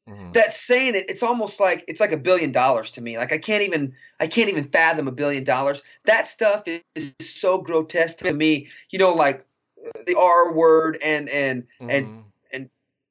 Mhm. 0.09 0.33
that 0.33 0.53
saying 0.53 0.95
it, 0.95 1.09
it's 1.09 1.23
almost 1.23 1.59
like 1.59 1.83
it's 1.87 1.99
like 1.99 2.11
a 2.11 2.17
billion 2.17 2.51
dollars 2.51 2.91
to 2.91 3.01
me. 3.01 3.17
Like 3.17 3.31
I 3.31 3.37
can't 3.37 3.63
even, 3.63 3.93
I 4.19 4.27
can't 4.27 4.49
even 4.49 4.65
fathom 4.65 5.07
a 5.07 5.11
billion 5.11 5.43
dollars. 5.43 5.81
That 6.05 6.27
stuff 6.27 6.63
is, 6.67 6.81
is 6.95 7.13
so 7.19 7.59
grotesque 7.59 8.19
to 8.19 8.33
me. 8.33 8.67
You 8.89 8.99
know, 8.99 9.13
like 9.13 9.45
the 10.05 10.15
R 10.15 10.53
word 10.53 10.97
and 11.03 11.29
and 11.29 11.67
and 11.87 12.07
Mhm. 12.07 12.23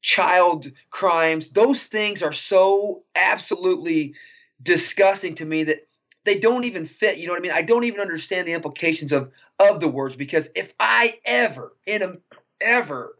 child 0.03 0.71
crimes. 0.91 1.49
Those 1.51 1.87
things 1.87 2.23
are 2.23 2.33
so 2.33 3.05
absolutely 3.15 4.15
disgusting 4.63 5.35
to 5.37 5.47
me 5.47 5.65
that 5.65 5.87
they 6.25 6.39
don't 6.39 6.65
even 6.65 6.87
fit. 6.87 7.19
You 7.19 7.27
know 7.27 7.33
what 7.33 7.39
I 7.39 7.43
mean? 7.43 7.53
I 7.53 7.63
don't 7.63 7.85
even 7.85 8.01
understand 8.01 8.47
the 8.47 8.53
implications 8.53 9.13
of 9.13 9.33
of 9.59 9.81
the 9.81 9.89
words 9.89 10.17
because 10.17 10.51
if 10.55 10.75
I 10.79 11.19
ever 11.25 11.73
in 11.87 12.03
a 12.03 12.17
ever 12.61 13.17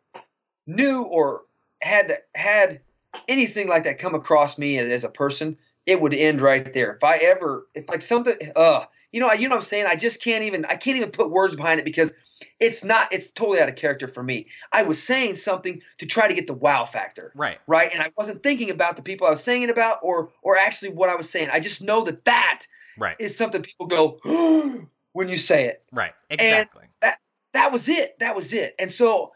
knew 0.67 1.03
or 1.03 1.43
had 1.81 2.13
had 2.35 2.81
anything 3.29 3.69
like 3.69 3.85
that 3.85 3.99
come 3.99 4.15
across 4.15 4.59
me 4.59 4.79
as, 4.79 4.91
as 4.91 5.05
a 5.05 5.09
person, 5.09 5.57
it 5.87 6.01
would 6.01 6.15
end 6.15 6.41
right 6.41 6.73
there. 6.73 6.95
If 6.95 7.05
I 7.05 7.17
ever 7.19 7.67
if 7.75 7.89
like 7.89 8.03
something 8.03 8.37
uh 8.57 8.85
you 9.11 9.21
know, 9.21 9.31
you 9.33 9.49
know 9.49 9.57
what 9.57 9.63
I'm 9.63 9.67
saying? 9.67 9.87
I 9.87 9.97
just 9.97 10.23
can't 10.23 10.45
even 10.45 10.65
I 10.65 10.77
can't 10.77 10.97
even 10.97 11.11
put 11.11 11.31
words 11.31 11.55
behind 11.55 11.81
it 11.81 11.85
because 11.85 12.13
it's 12.59 12.83
not 12.83 13.13
it's 13.13 13.31
totally 13.31 13.61
out 13.61 13.69
of 13.69 13.77
character 13.77 14.09
for 14.09 14.23
me. 14.23 14.49
I 14.73 14.83
was 14.83 15.03
saying 15.03 15.37
something 15.37 15.83
to 15.99 16.07
try 16.07 16.29
to 16.29 16.35
get 16.35 16.47
the 16.47 16.55
wow 16.55 16.85
factor 16.85 17.33
right. 17.35 17.59
right? 17.67 17.91
And 17.93 18.03
I 18.03 18.11
wasn't 18.17 18.43
thinking 18.43 18.71
about 18.71 18.97
the 18.97 19.03
people 19.03 19.27
I 19.27 19.31
was 19.31 19.43
saying 19.43 19.63
it 19.63 19.71
about, 19.71 19.99
or 20.03 20.31
or 20.43 20.57
actually 20.57 20.91
what 20.91 21.11
I 21.11 21.17
was 21.17 21.29
saying. 21.29 21.49
I 21.53 21.61
just 21.61 21.83
know 21.83 22.03
that 22.05 22.25
that 22.25 22.63
Right. 22.99 23.17
is 23.19 23.37
something 23.37 23.63
people 23.63 23.87
go 23.87 24.19
when 25.13 25.29
you 25.29 25.37
say 25.37 25.67
it. 25.67 25.83
Right. 25.93 26.13
Exactly. 26.31 26.85
That 27.01 27.19
that 27.53 27.73
was 27.73 27.89
it. 27.89 28.19
That 28.21 28.35
was 28.37 28.53
it. 28.53 28.75
And 28.79 28.91
so, 28.91 29.33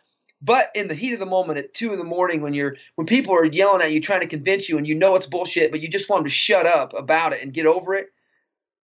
but 0.46 0.70
in 0.76 0.86
the 0.86 0.94
heat 0.94 1.12
of 1.12 1.18
the 1.18 1.26
moment, 1.26 1.58
at 1.58 1.74
two 1.74 1.92
in 1.92 1.98
the 1.98 2.04
morning, 2.04 2.40
when 2.40 2.54
you're 2.54 2.76
when 2.94 3.06
people 3.06 3.34
are 3.34 3.44
yelling 3.44 3.82
at 3.82 3.92
you, 3.92 4.00
trying 4.00 4.20
to 4.20 4.28
convince 4.28 4.68
you, 4.68 4.78
and 4.78 4.86
you 4.86 4.94
know 4.94 5.16
it's 5.16 5.26
bullshit, 5.26 5.72
but 5.72 5.82
you 5.82 5.88
just 5.88 6.08
want 6.08 6.20
them 6.20 6.30
to 6.30 6.34
shut 6.34 6.66
up 6.66 6.96
about 6.96 7.32
it 7.32 7.42
and 7.42 7.52
get 7.52 7.66
over 7.66 7.96
it. 7.96 8.06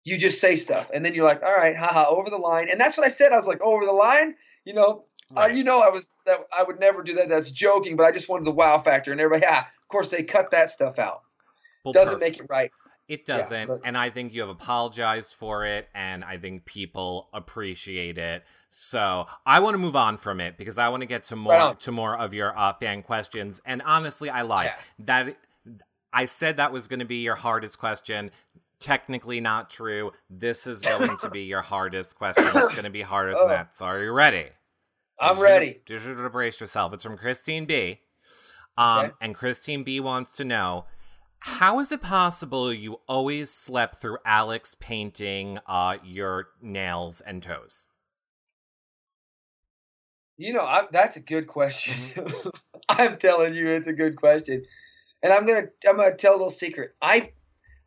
You 0.05 0.19
just 0.19 0.39
say 0.41 0.55
stuff, 0.55 0.91
and 0.95 1.05
then 1.05 1.15
you're 1.15 1.25
like, 1.25 1.43
"All 1.43 1.55
right, 1.55 1.75
haha, 1.75 2.09
over 2.11 2.29
the 2.29 2.37
line." 2.37 2.69
And 2.71 2.79
that's 2.79 2.99
what 2.99 3.07
I 3.07 3.09
said. 3.09 3.33
I 3.33 3.37
was 3.39 3.47
like, 3.47 3.63
"Over 3.63 3.87
the 3.87 3.93
line," 3.93 4.37
you 4.65 4.75
know. 4.75 5.07
Uh, 5.37 5.49
you 5.53 5.65
know, 5.65 5.81
I 5.81 5.89
was 5.89 6.15
that 6.27 6.39
I 6.57 6.63
would 6.63 6.79
never 6.79 7.03
do 7.03 7.15
that. 7.15 7.29
That's 7.29 7.51
joking, 7.51 7.97
but 7.97 8.07
I 8.07 8.13
just 8.13 8.29
wanted 8.29 8.45
the 8.45 8.53
wow 8.53 8.79
factor, 8.79 9.11
and 9.11 9.21
everybody, 9.21 9.51
yeah, 9.51 9.63
of 9.63 9.89
course 9.89 10.09
they 10.11 10.23
cut 10.23 10.53
that 10.53 10.71
stuff 10.71 11.01
out. 11.01 11.23
Well, 11.85 11.93
Doesn't 11.93 12.21
perfect. 12.21 12.39
make 12.39 12.41
it 12.45 12.47
right. 12.49 12.71
It 13.09 13.25
doesn't, 13.25 13.69
but- 13.69 13.81
and 13.85 13.97
I 13.97 14.11
think 14.11 14.35
you 14.35 14.41
have 14.43 14.51
apologized 14.51 15.35
for 15.35 15.65
it, 15.65 15.89
and 15.95 16.25
I 16.25 16.39
think 16.39 16.65
people 16.65 17.29
appreciate 17.33 18.19
it. 18.19 18.45
So 18.69 19.27
I 19.47 19.61
want 19.61 19.75
to 19.75 19.79
move 19.79 19.97
on 19.97 20.17
from 20.17 20.41
it 20.41 20.57
because 20.59 20.77
I 20.79 20.89
want 20.89 21.01
to 21.03 21.07
get 21.07 21.25
to 21.25 21.37
more 21.37 21.53
Right 21.53 21.81
to 21.81 21.93
more 21.93 22.17
of 22.17 22.35
your 22.35 22.57
uh, 22.59 22.73
fan 22.75 23.03
questions. 23.03 23.61
And 23.65 23.81
honestly, 23.83 24.29
I 24.29 24.43
lied. 24.43 24.73
Yeah. 24.99 25.05
That 25.07 25.37
I 26.13 26.27
said 26.27 26.57
that 26.59 26.73
was 26.73 26.89
going 26.89 27.01
to 27.01 27.07
be 27.07 27.17
your 27.23 27.37
hardest 27.37 27.79
question. 27.79 28.31
Technically 28.79 29.41
not 29.41 29.71
true. 29.71 30.13
This 30.29 30.67
is 30.67 30.83
going 30.83 31.17
to 31.19 31.31
be 31.31 31.43
your 31.45 31.63
hardest 31.63 32.17
question. 32.19 32.45
It's 32.55 32.73
going 32.73 32.85
to 32.85 32.91
be 32.91 33.03
harder 33.03 33.31
than 33.33 33.41
Oh. 33.45 33.49
that. 33.49 33.77
So 33.77 33.87
are 33.87 34.03
you 34.03 34.13
ready? 34.13 34.49
I'm 35.19 35.39
You 35.39 35.43
ready. 35.45 35.81
You 35.89 35.99
should 35.99 36.17
brace 36.33 36.61
yourself. 36.61 36.93
It's 36.93 37.03
from 37.05 37.17
Christine 37.17 37.65
B. 37.65 38.01
Um, 38.77 38.99
Okay. 39.07 39.11
and 39.23 39.35
Christine 39.35 39.83
B 39.85 40.01
wants 40.01 40.37
to 40.37 40.45
know 40.45 40.85
how 41.39 41.79
is 41.79 41.91
it 41.93 42.03
possible 42.03 42.71
you 42.73 43.01
always 43.09 43.51
slept 43.51 43.97
through 43.97 44.19
Alex 44.27 44.75
painting 44.79 45.59
uh 45.67 45.97
your 46.05 46.49
nails 46.61 47.21
and 47.23 47.43
toes? 47.43 47.87
You 50.39 50.53
know, 50.53 50.63
I, 50.63 50.85
that's 50.91 51.17
a 51.17 51.21
good 51.21 51.47
question. 51.47 51.95
I'm 52.89 53.17
telling 53.17 53.55
you, 53.55 53.69
it's 53.69 53.89
a 53.89 53.93
good 53.93 54.17
question, 54.17 54.65
and 55.23 55.33
I'm 55.33 55.47
gonna 55.47 55.69
I'm 55.89 55.97
gonna 55.97 56.15
tell 56.17 56.33
a 56.33 56.37
little 56.37 56.51
secret. 56.51 56.95
I 57.01 57.33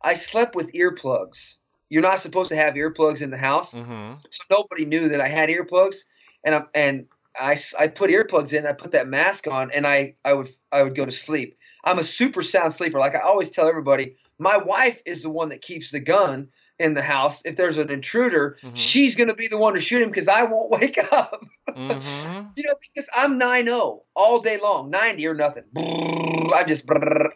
I 0.02 0.14
slept 0.14 0.54
with 0.54 0.72
earplugs. 0.72 1.56
You're 1.88 2.02
not 2.02 2.18
supposed 2.18 2.50
to 2.50 2.56
have 2.56 2.74
earplugs 2.74 3.22
in 3.22 3.30
the 3.30 3.36
house, 3.38 3.74
Mm-hmm. 3.74 4.18
so 4.30 4.44
nobody 4.50 4.84
knew 4.84 5.08
that 5.10 5.20
I 5.20 5.28
had 5.28 5.48
earplugs. 5.48 5.98
And 6.44 6.54
I 6.54 6.62
and 6.74 7.06
I, 7.38 7.56
I 7.78 7.88
put 7.88 8.10
earplugs 8.10 8.52
in. 8.52 8.66
I 8.66 8.72
put 8.72 8.92
that 8.92 9.08
mask 9.08 9.46
on, 9.46 9.70
and 9.70 9.86
I 9.86 10.16
I 10.24 10.32
would 10.34 10.48
I 10.72 10.82
would 10.82 10.96
go 10.96 11.06
to 11.06 11.12
sleep. 11.12 11.56
I'm 11.84 11.98
a 11.98 12.04
super 12.04 12.42
sound 12.42 12.72
sleeper. 12.72 12.98
Like 12.98 13.14
I 13.14 13.20
always 13.20 13.50
tell 13.50 13.68
everybody, 13.68 14.16
my 14.38 14.56
wife 14.58 15.00
is 15.06 15.22
the 15.22 15.30
one 15.30 15.50
that 15.50 15.62
keeps 15.62 15.90
the 15.90 16.00
gun 16.00 16.48
in 16.80 16.94
the 16.94 17.02
house. 17.02 17.42
If 17.44 17.56
there's 17.56 17.76
an 17.76 17.90
intruder, 17.90 18.56
Mhm. 18.62 18.72
she's 18.74 19.14
gonna 19.14 19.34
be 19.34 19.46
the 19.48 19.58
one 19.58 19.74
to 19.74 19.80
shoot 19.80 20.02
him 20.02 20.08
because 20.08 20.28
I 20.28 20.44
won't 20.44 20.70
wake 20.80 20.98
up. 21.12 21.44
Mm-hmm. 21.68 22.46
You 22.56 22.64
know, 22.64 22.74
because 22.80 23.08
I'm 23.14 23.38
9 23.38 23.66
0 23.66 24.02
all 24.14 24.40
day 24.40 24.58
long, 24.60 24.90
90 24.90 25.26
or 25.26 25.34
nothing. 25.34 25.62
I'm 25.76 26.66
just 26.66 26.84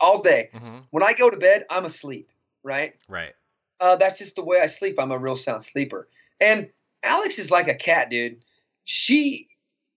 all 0.00 0.22
day. 0.22 0.50
Mm-hmm. 0.54 0.78
When 0.90 1.02
I 1.04 1.12
go 1.12 1.30
to 1.30 1.36
bed, 1.36 1.64
I'm 1.70 1.84
asleep, 1.84 2.28
right? 2.64 2.94
Right. 3.08 3.34
Uh, 3.80 3.96
that's 3.96 4.18
just 4.18 4.34
the 4.34 4.44
way 4.44 4.60
I 4.60 4.66
sleep. 4.66 4.96
I'm 4.98 5.12
a 5.12 5.18
real 5.18 5.36
sound 5.36 5.62
sleeper. 5.62 6.08
And 6.40 6.68
Alex 7.02 7.38
is 7.38 7.50
like 7.50 7.68
a 7.68 7.74
cat, 7.74 8.10
dude. 8.10 8.42
She, 8.84 9.48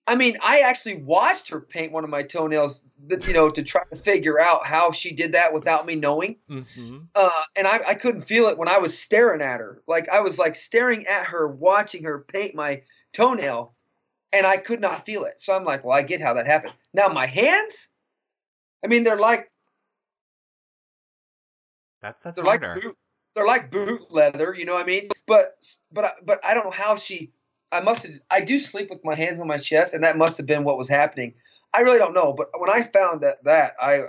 I 0.10 0.16
mean, 0.16 0.38
I 0.42 0.62
actually 0.62 0.96
watched 0.96 1.50
her 1.50 1.60
paint 1.60 1.92
one 1.92 2.06
of 2.06 2.10
my 2.10 2.24
toenails, 2.24 2.82
that, 3.08 3.28
you 3.28 3.34
know, 3.34 3.50
to 3.50 3.62
try 3.62 3.84
to 3.92 3.98
figure 3.98 4.40
out 4.40 4.66
how 4.66 4.92
she 4.94 5.12
did 5.12 5.34
that 5.34 5.54
without 5.54 5.86
me 5.86 5.96
knowing. 5.96 6.38
Mm-hmm. 6.50 7.00
Uh, 7.14 7.30
and 7.58 7.68
I, 7.68 7.82
I 7.90 7.94
couldn't 7.94 8.22
feel 8.22 8.48
it 8.48 8.58
when 8.58 8.70
I 8.70 8.78
was 8.78 8.98
staring 8.98 9.42
at 9.42 9.60
her. 9.60 9.82
Like 9.86 10.08
I 10.08 10.22
was 10.22 10.40
like 10.40 10.56
staring 10.56 11.06
at 11.08 11.26
her, 11.28 11.48
watching 11.50 12.06
her 12.06 12.20
paint 12.22 12.56
my 12.56 12.84
toenail, 13.12 13.76
and 14.32 14.48
I 14.48 14.56
could 14.58 14.80
not 14.80 15.06
feel 15.06 15.26
it. 15.26 15.42
So 15.42 15.54
I'm 15.54 15.66
like, 15.66 15.84
well, 15.84 15.98
I 15.98 16.04
get 16.04 16.22
how 16.22 16.34
that 16.36 16.48
happened. 16.48 16.74
Now 16.94 17.10
my 17.10 17.26
hands, 17.26 17.90
I 18.84 18.88
mean, 18.88 19.04
they're 19.04 19.20
like 19.20 19.52
That's 22.02 22.24
that's 22.24 22.38
they're 22.38 22.46
harder. 22.46 22.68
like 22.76 22.82
boot, 22.82 22.98
they're 23.36 23.46
like 23.46 23.72
boot 23.72 24.02
leather. 24.10 24.54
You 24.54 24.66
know 24.66 24.74
what 24.76 24.84
I 24.84 24.88
mean? 24.88 25.10
But 25.26 25.56
but 25.92 26.06
I- 26.06 26.14
but 26.24 26.46
I 26.46 26.54
don't 26.54 26.64
know 26.66 26.72
how 26.72 26.96
she. 26.96 27.32
I 27.72 27.82
must 27.82 28.04
have. 28.04 28.20
I 28.32 28.42
do 28.42 28.60
sleep 28.60 28.90
with 28.90 29.04
my 29.04 29.16
hands 29.16 29.40
on 29.40 29.48
my 29.48 29.58
chest, 29.58 29.94
and 29.94 30.04
that 30.04 30.18
must 30.18 30.38
have 30.38 30.46
been 30.46 30.64
what 30.64 30.78
was 30.78 30.90
happening. 30.90 31.34
I 31.74 31.82
really 31.82 31.98
don't 31.98 32.14
know. 32.14 32.34
But 32.34 32.48
when 32.58 32.70
I 32.70 32.84
found 32.84 33.22
that 33.22 33.44
that 33.44 33.74
I 33.80 34.04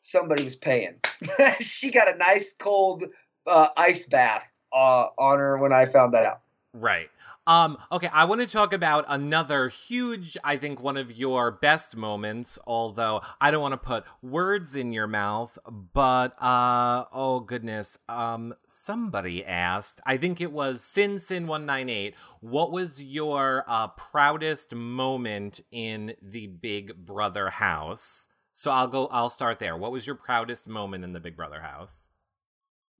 somebody 0.00 0.44
was 0.44 0.56
paying, 0.56 1.00
she 1.60 1.90
got 1.90 2.12
a 2.12 2.16
nice 2.16 2.52
cold 2.58 3.04
uh, 3.46 3.68
ice 3.76 4.06
bath 4.06 4.42
uh, 4.72 5.06
on 5.18 5.38
her 5.38 5.58
when 5.58 5.72
I 5.72 5.86
found 5.86 6.14
that 6.14 6.24
out. 6.24 6.40
Right. 6.72 7.10
Um, 7.48 7.78
okay, 7.90 8.10
I 8.12 8.26
want 8.26 8.42
to 8.42 8.46
talk 8.46 8.74
about 8.74 9.06
another 9.08 9.70
huge, 9.70 10.36
I 10.44 10.58
think, 10.58 10.82
one 10.82 10.98
of 10.98 11.10
your 11.10 11.50
best 11.50 11.96
moments, 11.96 12.58
although 12.66 13.22
I 13.40 13.50
don't 13.50 13.62
want 13.62 13.72
to 13.72 13.78
put 13.78 14.04
words 14.20 14.74
in 14.74 14.92
your 14.92 15.06
mouth, 15.06 15.58
but 15.66 16.40
uh 16.42 17.06
oh 17.10 17.40
goodness. 17.40 17.96
Um 18.06 18.54
somebody 18.66 19.42
asked, 19.46 19.98
I 20.04 20.18
think 20.18 20.42
it 20.42 20.52
was 20.52 20.84
Sin 20.84 21.18
Sin 21.18 21.46
198, 21.46 22.14
what 22.40 22.70
was 22.70 23.02
your 23.02 23.64
uh 23.66 23.88
proudest 23.88 24.74
moment 24.74 25.62
in 25.70 26.16
the 26.20 26.48
Big 26.48 27.06
Brother 27.06 27.48
house? 27.48 28.28
So 28.52 28.72
I'll 28.72 28.88
go 28.88 29.06
I'll 29.10 29.30
start 29.30 29.58
there. 29.58 29.74
What 29.74 29.90
was 29.90 30.06
your 30.06 30.16
proudest 30.16 30.68
moment 30.68 31.02
in 31.02 31.14
the 31.14 31.20
Big 31.20 31.34
Brother 31.34 31.62
house? 31.62 32.10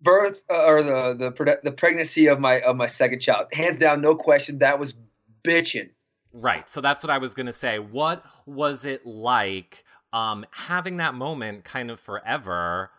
Birth 0.00 0.44
uh, 0.50 0.64
or 0.64 0.82
the 0.82 1.14
the 1.14 1.58
the 1.64 1.72
pregnancy 1.72 2.28
of 2.28 2.38
my 2.38 2.60
of 2.60 2.76
my 2.76 2.86
second 2.86 3.20
child, 3.20 3.46
hands 3.52 3.78
down, 3.78 4.00
no 4.00 4.14
question. 4.14 4.58
That 4.58 4.78
was 4.78 4.94
bitching. 5.44 5.90
Right. 6.32 6.68
So 6.68 6.80
that's 6.80 7.02
what 7.02 7.10
I 7.10 7.18
was 7.18 7.34
going 7.34 7.46
to 7.46 7.52
say. 7.52 7.78
What 7.78 8.24
was 8.46 8.84
it 8.84 9.04
like 9.04 9.84
um 10.12 10.46
having 10.52 10.98
that 10.98 11.14
moment 11.14 11.64
kind 11.64 11.90
of 11.90 11.98
forever 11.98 12.90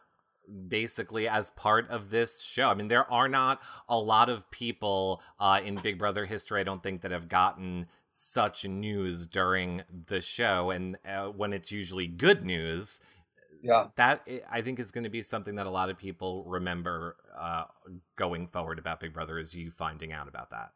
basically 0.68 1.28
as 1.28 1.52
part 1.52 1.90
of 1.90 2.10
this 2.10 2.42
show? 2.42 2.70
I 2.70 2.74
mean, 2.74 2.88
there 2.88 3.10
are 3.12 3.30
not 3.30 3.62
a 3.88 3.98
lot 3.98 4.30
of 4.30 4.50
people 4.52 5.22
uh 5.40 5.62
in 5.64 5.80
Big 5.82 5.98
Brother 5.98 6.26
history 6.26 6.60
I 6.60 6.64
don't 6.64 6.84
think 6.84 7.02
that 7.02 7.12
have 7.12 7.30
gotten 7.30 7.88
such 8.10 8.66
news 8.66 9.28
during 9.28 9.84
the 10.08 10.20
show 10.20 10.72
and 10.72 10.98
uh, 11.08 11.28
when 11.28 11.54
it's 11.54 11.72
usually 11.72 12.08
good 12.08 12.44
news 12.44 13.02
Yeah. 13.62 13.88
that 13.96 14.22
i- 14.28 14.42
I 14.50 14.62
think 14.62 14.80
is 14.80 14.92
going 14.92 15.04
to 15.04 15.10
be 15.10 15.22
something 15.22 15.56
that 15.56 15.66
a 15.66 15.70
lot 15.70 15.90
of 15.90 15.98
people 15.98 16.46
remember 16.46 17.18
uh, 17.38 17.66
going 18.16 18.48
forward 18.48 18.80
about 18.80 19.00
Big 19.00 19.14
Brother 19.14 19.38
is 19.40 19.56
you 19.56 19.72
finding 19.72 20.12
out 20.14 20.28
about 20.28 20.52
that. 20.52 20.72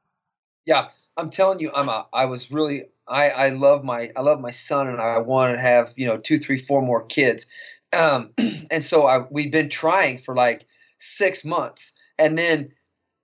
Yeah, 0.65 0.89
I'm 1.17 1.29
telling 1.29 1.59
you, 1.59 1.71
I'm 1.73 1.89
a. 1.89 2.07
I 2.13 2.25
was 2.25 2.51
really. 2.51 2.85
I 3.07 3.29
I 3.29 3.49
love 3.49 3.83
my. 3.83 4.11
I 4.15 4.21
love 4.21 4.39
my 4.39 4.51
son, 4.51 4.87
and 4.87 5.01
I 5.01 5.19
want 5.19 5.53
to 5.55 5.59
have 5.59 5.93
you 5.97 6.07
know 6.07 6.17
two, 6.17 6.39
three, 6.39 6.57
four 6.57 6.81
more 6.81 7.03
kids. 7.05 7.45
Um, 7.91 8.31
and 8.71 8.83
so 8.83 9.05
I, 9.05 9.25
we've 9.29 9.51
been 9.51 9.69
trying 9.69 10.17
for 10.19 10.35
like 10.35 10.65
six 10.99 11.43
months. 11.45 11.93
And 12.17 12.37
then, 12.37 12.71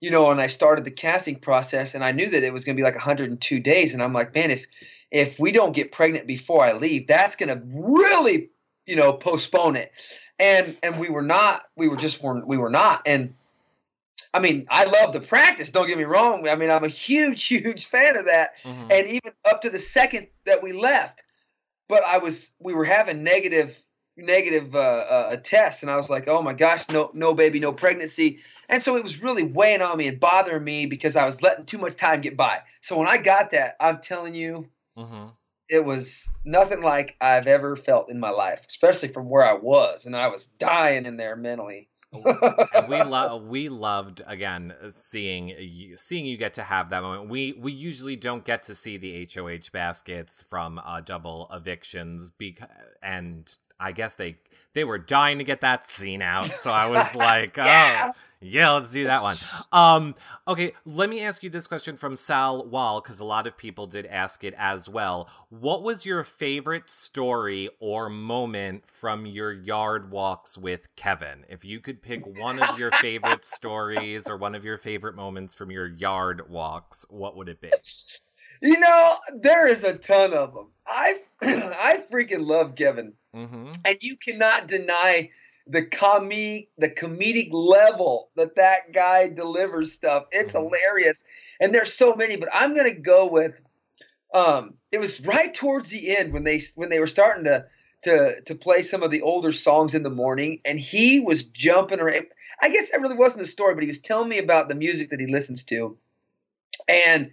you 0.02 0.12
know, 0.12 0.30
and 0.32 0.42
I 0.42 0.48
started 0.48 0.86
the 0.86 0.92
casting 0.92 1.40
process 1.40 1.96
and 1.96 2.04
I 2.04 2.12
knew 2.12 2.30
that 2.30 2.44
it 2.44 2.54
was 2.54 2.66
going 2.66 2.76
to 2.76 2.80
be 2.80 2.84
like 2.86 2.96
102 2.96 3.60
days. 3.60 3.94
And 3.94 4.04
I'm 4.04 4.14
like, 4.14 4.34
man, 4.36 4.52
if, 4.52 4.66
if 5.12 5.40
we 5.40 5.52
don't 5.52 5.74
get 5.76 5.92
pregnant 5.92 6.28
before 6.28 6.64
I 6.64 6.74
leave, 6.74 7.08
that's 7.08 7.36
going 7.36 7.50
to 7.50 7.62
really, 7.66 8.50
you 8.90 8.96
know, 8.96 9.14
postpone 9.14 9.76
it. 9.76 9.92
And, 10.40 10.76
and 10.82 10.98
we 10.98 11.10
were 11.10 11.22
not, 11.22 11.62
we 11.76 11.88
were 11.88 11.96
just, 11.96 12.24
weren't, 12.24 12.48
we 12.48 12.58
were 12.58 12.72
not. 12.72 13.04
And, 13.06 13.36
I 14.34 14.40
mean, 14.40 14.66
I 14.70 14.86
love 14.86 15.14
the 15.14 15.22
practice. 15.22 15.70
Don't 15.70 15.88
get 15.88 15.98
me 15.98 16.06
wrong. 16.06 16.48
I 16.48 16.56
mean, 16.56 16.72
I'm 16.72 16.84
a 16.84 16.90
huge, 16.90 17.44
huge 17.48 17.86
fan 17.86 18.18
of 18.18 18.26
that. 18.26 18.58
Mm-hmm. 18.64 18.88
And 18.92 19.08
even 19.08 19.32
up 19.50 19.62
to 19.62 19.70
the 19.70 19.78
second 19.78 20.28
that 20.46 20.64
we 20.64 20.74
left, 20.74 21.22
but 21.88 22.04
I 22.04 22.18
was, 22.18 22.50
we 22.60 22.74
were 22.74 22.86
having 22.86 23.24
negative, 23.24 23.80
negative 24.18 24.76
uh, 24.76 24.80
uh, 24.80 25.36
tests, 25.38 25.84
and 25.84 25.92
I 25.92 25.96
was 25.96 26.10
like, 26.10 26.28
oh 26.28 26.42
my 26.42 26.54
gosh, 26.54 26.90
no, 26.90 27.12
no 27.14 27.36
baby, 27.36 27.60
no 27.60 27.74
pregnancy. 27.74 28.40
And 28.68 28.82
so 28.82 28.98
it 28.98 29.04
was 29.04 29.22
really 29.22 29.44
weighing 29.44 29.82
on 29.82 29.98
me 29.98 30.08
and 30.08 30.20
bothering 30.20 30.64
me 30.64 30.88
because 30.88 31.16
I 31.16 31.26
was 31.26 31.44
letting 31.44 31.66
too 31.66 31.78
much 31.78 31.96
time 31.96 32.22
get 32.22 32.36
by. 32.36 32.62
So 32.82 32.98
when 32.98 33.08
I 33.08 33.18
got 33.18 33.52
that, 33.52 33.76
I'm 33.80 34.00
telling 34.00 34.34
you, 34.34 34.68
mm-hmm. 34.98 35.28
It 35.70 35.86
was 35.86 36.32
nothing 36.44 36.82
like 36.82 37.16
I've 37.22 37.48
ever 37.48 37.76
felt 37.76 38.10
in 38.10 38.20
my 38.20 38.32
life, 38.32 38.62
especially 38.68 39.10
from 39.10 39.30
where 39.30 39.46
I 39.46 39.54
was, 39.54 40.06
and 40.06 40.16
I 40.16 40.28
was 40.28 40.48
dying 40.58 41.06
in 41.06 41.18
there 41.18 41.36
mentally 41.36 41.90
we 42.12 43.04
love 43.04 43.44
we 43.48 43.70
loved 43.70 44.22
again 44.26 44.74
seeing 44.90 45.50
you 45.60 45.96
seeing 45.96 46.26
you 46.26 46.38
get 46.38 46.56
to 46.56 46.64
have 46.64 46.90
that 46.90 47.04
moment. 47.04 47.30
We 47.30 47.54
we 47.54 47.72
usually 47.72 48.16
don't 48.16 48.44
get 48.44 48.64
to 48.64 48.76
see 48.76 48.98
the 48.98 49.28
HOH 49.34 49.70
baskets 49.72 50.42
from 50.42 50.80
uh, 50.80 51.02
double 51.02 51.48
evictions 51.54 52.30
because 52.30 52.68
and 53.04 53.54
I 53.80 53.92
guess 53.92 54.16
they 54.16 54.38
they 54.80 54.86
were 54.86 54.98
dying 54.98 55.40
to 55.40 55.44
get 55.44 55.60
that 55.60 55.86
scene 55.86 56.22
out. 56.22 56.58
So 56.58 56.72
I 56.72 56.88
was 56.88 57.14
like, 57.28 57.58
yeah. 57.58 58.12
oh, 58.14 58.20
yeah, 58.40 58.72
let's 58.72 58.92
do 58.92 59.04
that 59.04 59.22
one. 59.22 59.36
Um, 59.74 60.16
okay, 60.48 60.72
let 60.86 61.10
me 61.10 61.20
ask 61.20 61.44
you 61.44 61.50
this 61.50 61.68
question 61.68 61.98
from 61.98 62.16
Sal 62.16 62.66
Wall 62.66 63.02
because 63.02 63.20
a 63.20 63.26
lot 63.26 63.46
of 63.46 63.58
people 63.58 63.88
did 63.88 64.06
ask 64.06 64.46
it 64.46 64.54
as 64.58 64.88
well. 64.88 65.28
What 65.50 65.84
was 65.84 66.06
your 66.06 66.24
favorite 66.24 66.90
story 66.90 67.68
or 67.82 68.08
moment 68.08 68.86
from 68.88 69.26
your 69.26 69.52
yard 69.52 70.12
walks 70.12 70.58
with 70.58 70.96
Kevin? 70.96 71.44
If 71.50 71.66
you 71.66 71.82
could 71.82 72.02
pick 72.02 72.26
one 72.26 72.64
of 72.64 72.80
your 72.80 72.92
favorite 72.92 73.44
stories 73.60 74.30
or 74.30 74.38
one 74.38 74.56
of 74.56 74.64
your 74.64 74.78
favorite 74.78 75.16
moments 75.18 75.54
from 75.54 75.72
your 75.72 75.88
yard 75.88 76.50
walks, 76.50 77.06
what 77.10 77.36
would 77.36 77.50
it 77.50 77.60
be? 77.60 77.72
You 78.62 78.80
know, 78.80 79.16
there 79.36 79.68
is 79.68 79.84
a 79.84 79.98
ton 79.98 80.32
of 80.34 80.54
them. 80.54 80.68
I 80.88 81.24
I 81.42 82.04
freaking 82.12 82.46
love 82.46 82.76
Kevin, 82.76 83.14
mm-hmm. 83.36 83.72
and 83.86 83.98
you 84.02 84.18
cannot 84.18 84.68
deny 84.68 85.30
the 85.70 85.86
comic 85.86 86.70
the 86.78 86.90
comedic 86.90 87.50
level 87.52 88.32
that 88.36 88.56
that 88.56 88.92
guy 88.92 89.30
delivers 89.30 89.94
stuff. 89.94 90.26
It's 90.32 90.54
mm-hmm. 90.54 90.64
hilarious. 90.64 91.24
And 91.60 91.74
there's 91.74 91.94
so 91.94 92.16
many 92.16 92.38
but 92.38 92.50
i'm 92.54 92.76
gonna 92.76 92.94
go 92.96 93.28
with 93.28 93.60
um 94.34 94.74
it 94.92 95.00
was 95.00 95.22
right 95.22 95.54
towards 95.54 95.90
the 95.90 96.18
end 96.18 96.34
when 96.34 96.44
they 96.44 96.60
when 96.76 96.90
they 96.90 97.00
were 97.00 97.08
starting 97.08 97.46
to 97.46 97.66
to 98.04 98.42
to 98.42 98.56
play 98.56 98.82
some 98.82 99.04
of 99.04 99.12
the 99.12 99.22
older 99.22 99.52
songs 99.52 99.94
in 99.94 100.04
the 100.04 100.10
morning 100.10 100.62
and 100.66 100.80
he 100.80 101.20
was 101.20 101.44
jumping 101.44 102.00
around. 102.00 102.26
I 102.62 102.70
guess 102.70 102.92
that 102.92 103.02
really 103.02 103.16
wasn't 103.16 103.44
a 103.44 103.48
story 103.48 103.76
but 103.76 103.84
he 103.84 103.88
was 103.88 104.00
telling 104.02 104.30
me 104.30 104.40
about 104.40 104.70
the 104.70 104.76
music 104.76 105.12
that 105.12 105.20
he 105.20 105.28
listens 105.28 105.64
to. 105.66 105.98
And 106.88 107.32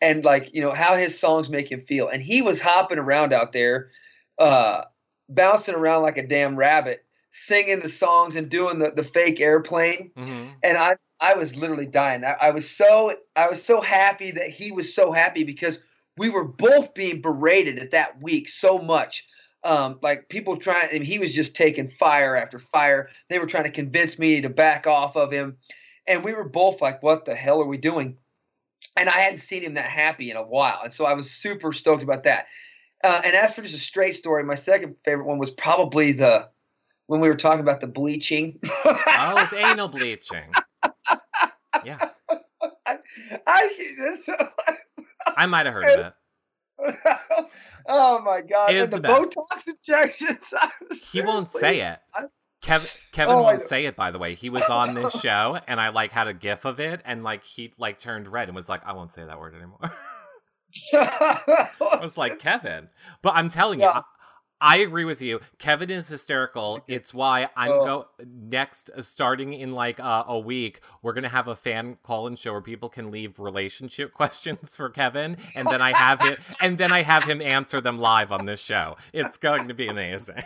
and 0.00 0.24
like 0.24 0.54
you 0.54 0.60
know 0.60 0.72
how 0.72 0.96
his 0.96 1.18
songs 1.18 1.48
make 1.50 1.70
him 1.70 1.82
feel. 1.82 2.08
And 2.08 2.22
he 2.22 2.42
was 2.42 2.60
hopping 2.60 2.98
around 2.98 3.32
out 3.32 3.52
there 3.52 3.90
uh 4.38 4.82
bouncing 5.28 5.74
around 5.74 6.02
like 6.02 6.18
a 6.18 6.26
damn 6.26 6.56
rabbit 6.56 7.04
singing 7.30 7.80
the 7.80 7.88
songs 7.88 8.34
and 8.34 8.48
doing 8.48 8.78
the, 8.78 8.90
the 8.90 9.04
fake 9.04 9.40
airplane. 9.40 10.10
Mm-hmm. 10.16 10.48
and 10.62 10.78
i 10.78 10.96
i 11.20 11.34
was 11.34 11.56
literally 11.56 11.86
dying. 11.86 12.24
I, 12.24 12.36
I, 12.40 12.50
was 12.50 12.68
so 12.68 13.12
i 13.34 13.48
was 13.48 13.62
so 13.62 13.80
happy 13.80 14.30
that 14.32 14.48
he 14.48 14.72
was 14.72 14.94
so 14.94 15.12
happy 15.12 15.44
because 15.44 15.78
we 16.16 16.30
were 16.30 16.44
both 16.44 16.94
being 16.94 17.20
berated 17.20 17.78
at 17.78 17.90
that 17.90 18.22
week 18.22 18.48
so 18.48 18.78
much. 18.78 19.26
Um, 19.64 19.98
like 20.00 20.28
people 20.28 20.56
trying 20.56 20.90
and 20.92 21.04
he 21.04 21.18
was 21.18 21.34
just 21.34 21.56
taking 21.56 21.90
fire 21.90 22.36
after 22.36 22.58
fire. 22.58 23.08
They 23.28 23.38
were 23.38 23.46
trying 23.46 23.64
to 23.64 23.70
convince 23.70 24.18
me 24.18 24.40
to 24.42 24.48
back 24.48 24.86
off 24.86 25.16
of 25.16 25.32
him. 25.32 25.56
And 26.06 26.22
we 26.22 26.32
were 26.34 26.48
both 26.48 26.80
like 26.80 27.02
what 27.02 27.24
the 27.24 27.34
hell 27.34 27.60
are 27.60 27.66
we 27.66 27.76
doing 27.76 28.16
and 28.96 29.08
i 29.08 29.18
hadn't 29.18 29.38
seen 29.38 29.62
him 29.62 29.74
that 29.74 29.90
happy 29.90 30.30
in 30.30 30.36
a 30.36 30.42
while 30.42 30.80
and 30.82 30.92
so 30.92 31.04
i 31.04 31.14
was 31.14 31.30
super 31.30 31.72
stoked 31.72 32.02
about 32.02 32.24
that 32.24 32.46
uh, 33.04 33.20
and 33.24 33.36
as 33.36 33.54
for 33.54 33.62
just 33.62 33.74
a 33.74 33.78
straight 33.78 34.14
story 34.14 34.42
my 34.42 34.54
second 34.54 34.96
favorite 35.04 35.26
one 35.26 35.38
was 35.38 35.50
probably 35.50 36.12
the 36.12 36.48
when 37.06 37.20
we 37.20 37.28
were 37.28 37.36
talking 37.36 37.60
about 37.60 37.80
the 37.80 37.86
bleaching. 37.86 38.58
oh, 38.64 39.48
the 39.50 39.58
anal 39.66 39.88
bleaching. 39.88 40.52
Yeah. 41.84 42.10
I, 42.86 42.98
I, 43.46 43.70
I 45.36 45.46
might 45.46 45.66
have 45.66 45.74
heard 45.74 45.84
of 45.84 46.06
it. 46.06 46.12
oh 47.88 48.20
my 48.22 48.42
god! 48.42 48.70
It 48.70 48.76
is 48.76 48.84
and 48.90 48.92
the, 48.92 49.00
the 49.00 49.08
Botox 49.08 49.66
injections. 49.66 50.52
he 51.10 51.22
won't 51.22 51.50
say 51.50 51.80
it. 51.80 51.98
Kevin, 52.62 52.88
Kevin 53.12 53.34
oh, 53.34 53.42
won't 53.42 53.62
say 53.62 53.86
it. 53.86 53.96
By 53.96 54.10
the 54.10 54.18
way, 54.18 54.34
he 54.34 54.50
was 54.50 54.68
on 54.70 54.94
this 54.94 55.20
show, 55.20 55.58
and 55.68 55.80
I 55.80 55.90
like 55.90 56.12
had 56.12 56.28
a 56.28 56.34
gif 56.34 56.64
of 56.64 56.80
it, 56.80 57.00
and 57.04 57.22
like 57.22 57.44
he 57.44 57.72
like 57.78 58.00
turned 58.00 58.26
red 58.26 58.48
and 58.48 58.56
was 58.56 58.68
like, 58.68 58.84
"I 58.84 58.92
won't 58.92 59.12
say 59.12 59.24
that 59.24 59.38
word 59.38 59.54
anymore." 59.54 59.92
I 60.92 61.98
was 62.00 62.18
like 62.18 62.38
Kevin, 62.38 62.88
but 63.22 63.34
I'm 63.34 63.48
telling 63.48 63.80
yeah. 63.80 63.96
you, 63.96 64.02
I 64.60 64.78
agree 64.78 65.04
with 65.04 65.20
you. 65.20 65.40
Kevin 65.58 65.90
is 65.90 66.08
hysterical. 66.08 66.82
It's 66.88 67.12
why 67.12 67.48
I'm 67.56 67.72
oh. 67.72 67.84
go 67.84 68.06
next 68.26 68.90
starting 69.00 69.52
in 69.52 69.72
like 69.72 70.00
uh, 70.00 70.24
a 70.26 70.38
week. 70.38 70.80
We're 71.02 71.12
gonna 71.12 71.28
have 71.28 71.46
a 71.46 71.56
fan 71.56 71.98
call 72.02 72.26
and 72.26 72.38
show 72.38 72.52
where 72.52 72.62
people 72.62 72.88
can 72.88 73.10
leave 73.10 73.38
relationship 73.38 74.12
questions 74.14 74.74
for 74.74 74.88
Kevin, 74.88 75.36
and 75.54 75.68
then 75.68 75.82
I 75.82 75.96
have 75.96 76.24
it, 76.24 76.38
and 76.60 76.78
then 76.78 76.90
I 76.90 77.02
have 77.02 77.24
him 77.24 77.42
answer 77.42 77.80
them 77.80 77.98
live 77.98 78.32
on 78.32 78.46
this 78.46 78.60
show. 78.60 78.96
It's 79.12 79.36
going 79.36 79.68
to 79.68 79.74
be 79.74 79.88
amazing. 79.88 80.42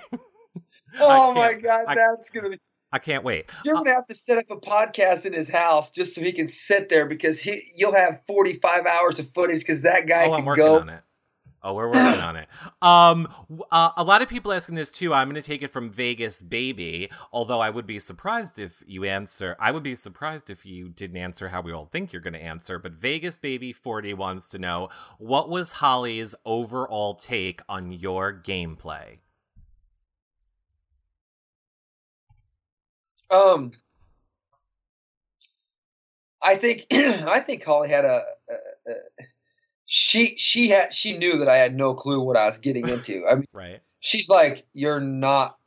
Oh 0.99 1.33
my 1.35 1.55
god, 1.55 1.85
I, 1.89 1.95
that's 1.95 2.31
gonna 2.31 2.51
be. 2.51 2.59
I 2.93 2.99
can't 2.99 3.23
wait. 3.23 3.47
You're 3.65 3.77
gonna 3.77 3.91
uh, 3.91 3.95
have 3.95 4.07
to 4.07 4.15
set 4.15 4.39
up 4.39 4.51
a 4.51 4.57
podcast 4.57 5.25
in 5.25 5.33
his 5.33 5.49
house 5.49 5.91
just 5.91 6.15
so 6.15 6.23
he 6.23 6.33
can 6.33 6.49
sit 6.49 6.89
there 6.89 7.07
because 7.07 7.41
he 7.41 7.63
you'll 7.77 7.95
have 7.95 8.21
45 8.27 8.87
hours 8.87 9.19
of 9.19 9.33
footage 9.33 9.61
because 9.61 9.83
that 9.83 10.09
guy 10.09 10.27
oh, 10.27 10.37
can 10.37 10.57
go. 10.57 10.81
On 10.81 10.89
it. 10.89 11.03
Oh, 11.63 11.75
we're 11.75 11.87
working 11.89 12.21
on 12.21 12.37
it. 12.37 12.49
Um, 12.83 13.29
uh, 13.71 13.91
a 13.99 14.05
lot 14.05 14.23
of 14.23 14.29
people 14.29 14.55
asking 14.55 14.75
this 14.75 14.91
too. 14.91 15.13
I'm 15.13 15.29
going 15.29 15.41
to 15.41 15.47
take 15.47 15.63
it 15.63 15.71
from 15.71 15.91
Vegas 15.91 16.41
Baby. 16.41 17.11
Although 17.31 17.61
I 17.61 17.69
would 17.69 17.87
be 17.87 17.99
surprised 17.99 18.59
if 18.59 18.83
you 18.87 19.05
answer. 19.05 19.55
I 19.61 19.71
would 19.71 19.83
be 19.83 19.95
surprised 19.95 20.49
if 20.49 20.65
you 20.65 20.89
didn't 20.89 21.19
answer 21.19 21.49
how 21.49 21.61
we 21.61 21.73
all 21.73 21.85
think 21.85 22.11
you're 22.11 22.23
going 22.23 22.33
to 22.33 22.43
answer. 22.43 22.79
But 22.79 22.93
Vegas 22.93 23.37
Baby 23.37 23.75
40 23.75 24.15
wants 24.15 24.49
to 24.51 24.59
know 24.59 24.89
what 25.19 25.51
was 25.51 25.73
Holly's 25.73 26.35
overall 26.47 27.15
take 27.15 27.61
on 27.69 27.93
your 27.93 28.33
gameplay. 28.33 29.19
Um, 33.31 33.73
I 36.43 36.57
think 36.57 36.87
I 36.93 37.41
think 37.41 37.65
Holly 37.65 37.89
had 37.89 38.05
a, 38.05 38.23
a, 38.49 38.91
a 38.91 38.95
she 39.87 40.37
she 40.37 40.69
had 40.69 40.93
she 40.93 41.17
knew 41.17 41.39
that 41.39 41.49
I 41.49 41.57
had 41.57 41.75
no 41.75 41.95
clue 41.95 42.21
what 42.21 42.37
I 42.37 42.47
was 42.47 42.59
getting 42.59 42.89
into. 42.95 43.27
I 43.27 43.37
mean, 43.37 43.45
right. 43.53 43.81
She's 44.01 44.31
like, 44.31 44.65
"You're 44.73 45.01
not 45.01 45.59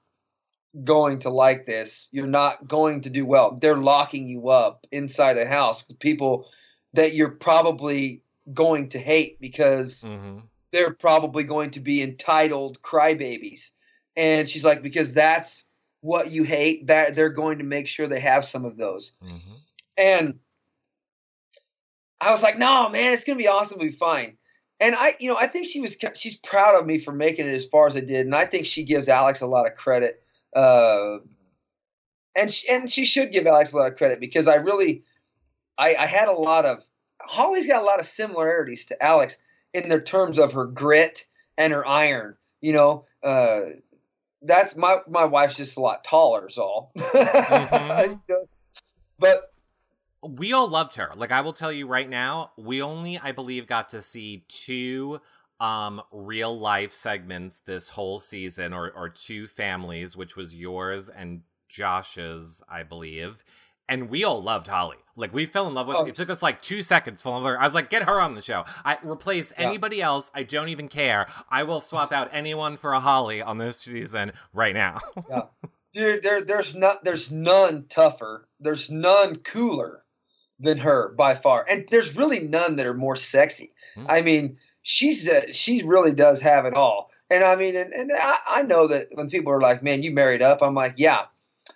going 0.84 1.20
to 1.20 1.30
like 1.30 1.66
this. 1.66 2.08
You're 2.12 2.26
not 2.26 2.68
going 2.68 3.02
to 3.02 3.10
do 3.10 3.26
well. 3.26 3.58
They're 3.62 3.78
locking 3.78 4.28
you 4.28 4.50
up 4.50 4.88
inside 4.92 5.38
a 5.38 5.46
house 5.46 5.84
with 5.88 6.00
people 6.00 6.48
that 6.94 7.14
you're 7.14 7.30
probably 7.30 8.22
going 8.54 8.90
to 8.90 9.00
hate 9.00 9.40
because 9.40 10.02
mm-hmm. 10.02 10.40
they're 10.72 10.94
probably 10.94 11.44
going 11.44 11.72
to 11.72 11.80
be 11.80 12.02
entitled 12.02 12.82
crybabies." 12.82 13.72
And 14.16 14.50
she's 14.50 14.64
like, 14.64 14.82
"Because 14.82 15.14
that's 15.14 15.66
what 16.04 16.30
you 16.30 16.44
hate. 16.44 16.88
That 16.88 17.16
they're 17.16 17.30
going 17.30 17.58
to 17.58 17.64
make 17.64 17.88
sure 17.88 18.08
they 18.08 18.20
have 18.20 18.46
some 18.46 18.66
of 18.66 18.78
those." 18.78 19.14
Mm-hmm. 19.24 19.54
And 19.98 20.40
I 22.24 22.32
was 22.32 22.42
like, 22.42 22.58
no, 22.58 22.90
man, 22.90 23.14
it's 23.14 23.26
gonna 23.26 23.38
be 23.38 23.48
awesome. 23.48 23.80
We'll 23.80 23.90
be 23.90 23.94
fine. 23.94 24.38
And 24.80 24.96
I, 24.96 25.14
you 25.20 25.30
know, 25.30 25.38
I 25.38 25.48
think 25.48 25.66
she 25.66 25.82
was 25.82 25.98
she's 26.16 26.38
proud 26.38 26.80
of 26.80 26.86
me 26.86 27.00
for 27.00 27.12
making 27.12 27.48
it 27.48 27.54
as 27.54 27.66
far 27.66 27.88
as 27.88 27.96
I 27.96 28.02
did, 28.02 28.26
and 28.26 28.36
I 28.36 28.46
think 28.46 28.66
she 28.66 28.84
gives 28.84 29.08
Alex 29.08 29.42
a 29.42 29.48
lot 29.48 29.66
of 29.66 29.76
credit. 29.76 30.24
Uh, 30.56 31.18
and 32.36 32.52
she, 32.52 32.70
and 32.70 32.92
she 32.92 33.06
should 33.06 33.32
give 33.32 33.46
Alex 33.46 33.74
a 33.74 33.78
lot 33.78 33.92
of 33.92 33.98
credit 33.98 34.20
because 34.20 34.48
I 34.48 34.56
really, 34.56 35.04
I, 35.78 35.96
I 35.96 36.06
had 36.06 36.28
a 36.28 36.34
lot 36.34 36.66
of 36.66 36.84
Holly's 37.22 37.68
got 37.68 37.82
a 37.82 37.86
lot 37.86 38.00
of 38.00 38.06
similarities 38.06 38.86
to 38.86 39.04
Alex 39.04 39.38
in 39.74 39.90
their 39.90 40.02
terms 40.02 40.38
of 40.38 40.54
her 40.54 40.66
grit 40.66 41.26
and 41.58 41.74
her 41.74 41.86
iron. 41.88 42.36
You 42.62 42.74
know, 42.74 43.06
uh, 43.24 43.62
that's 44.44 44.76
my 44.76 44.98
my 45.08 45.26
wife's 45.26 45.56
just 45.56 45.78
a 45.78 45.80
lot 45.80 46.04
taller, 46.04 46.48
is 46.48 46.58
all. 46.58 46.92
Mm-hmm. 46.98 48.14
but 49.20 49.54
we 50.22 50.54
all 50.54 50.68
loved 50.68 50.96
her. 50.96 51.12
Like 51.16 51.32
I 51.32 51.42
will 51.42 51.54
tell 51.54 51.72
you 51.72 51.88
right 51.88 52.10
now, 52.10 52.52
we 52.58 52.82
only 52.82 53.18
I 53.18 53.32
believe 53.32 53.68
got 53.68 53.90
to 53.90 54.02
see 54.02 54.46
two 54.48 55.22
um 55.60 56.02
real 56.12 56.58
life 56.58 56.94
segments 56.94 57.60
this 57.62 57.90
whole 57.90 58.20
season 58.20 58.74
or 58.74 58.92
or 58.92 59.10
two 59.10 59.48
families, 59.48 60.16
which 60.18 60.36
was 60.36 60.56
yours 60.56 61.10
and 61.10 61.42
Josh's, 61.68 62.62
I 62.70 62.84
believe. 62.84 63.44
And 63.90 64.10
we 64.10 64.24
all 64.24 64.42
loved 64.42 64.68
Holly. 64.68 64.98
Like 65.16 65.34
we 65.34 65.46
fell 65.46 65.68
in 65.68 65.74
love 65.74 65.88
with 65.88 65.98
Oh. 65.98 66.06
It 66.06 66.16
took 66.16 66.30
us 66.30 66.42
like 66.42 66.62
two 66.62 66.82
seconds 66.82 67.20
to 67.20 67.24
fall 67.24 67.38
in 67.38 67.44
love. 67.44 67.56
I 67.60 67.66
was 67.66 67.74
like, 67.74 67.90
get 67.90 68.04
her 68.04 68.20
on 68.20 68.34
the 68.36 68.42
show. 68.42 68.66
I 68.84 68.98
replace 69.04 69.54
Yeah. 69.58 69.68
anybody 69.68 70.02
else. 70.02 70.32
I 70.34 70.44
don't 70.44 70.70
even 70.70 70.88
care. 70.88 71.28
I 71.52 71.64
will 71.64 71.82
swap 71.82 72.12
out 72.12 72.30
anyone 72.32 72.78
for 72.78 72.94
a 72.94 73.00
Holly 73.00 73.42
on 73.42 73.58
this 73.60 73.78
season 73.80 74.34
right 74.54 74.74
now. 74.74 75.00
Dude, 75.94 76.24
there 76.24 76.42
there's 76.44 76.74
not 76.74 77.04
there's 77.04 77.32
none 77.32 77.86
tougher. 77.88 78.48
There's 78.60 78.90
none 78.90 79.36
cooler 79.38 80.04
than 80.60 80.80
her 80.80 81.10
by 81.14 81.36
far, 81.36 81.64
and 81.70 81.86
there's 81.92 82.16
really 82.16 82.40
none 82.40 82.78
that 82.78 82.88
are 82.88 82.94
more 82.96 83.16
sexy. 83.16 83.74
Hmm. 83.94 84.06
I 84.10 84.22
mean, 84.24 84.58
she's 84.82 85.30
uh, 85.30 85.52
she 85.52 85.84
really 85.84 86.14
does 86.16 86.42
have 86.42 86.66
it 86.66 86.74
all. 86.74 87.12
And 87.30 87.44
I 87.44 87.56
mean, 87.56 87.76
and, 87.76 87.94
and 87.94 88.12
I, 88.16 88.38
I 88.48 88.62
know 88.64 88.88
that 88.88 89.10
when 89.14 89.30
people 89.30 89.54
are 89.54 89.62
like, 89.62 89.84
"Man, 89.84 90.02
you 90.02 90.10
married 90.12 90.42
up," 90.42 90.64
I'm 90.64 90.74
like, 90.74 90.96
"Yeah." 90.98 91.26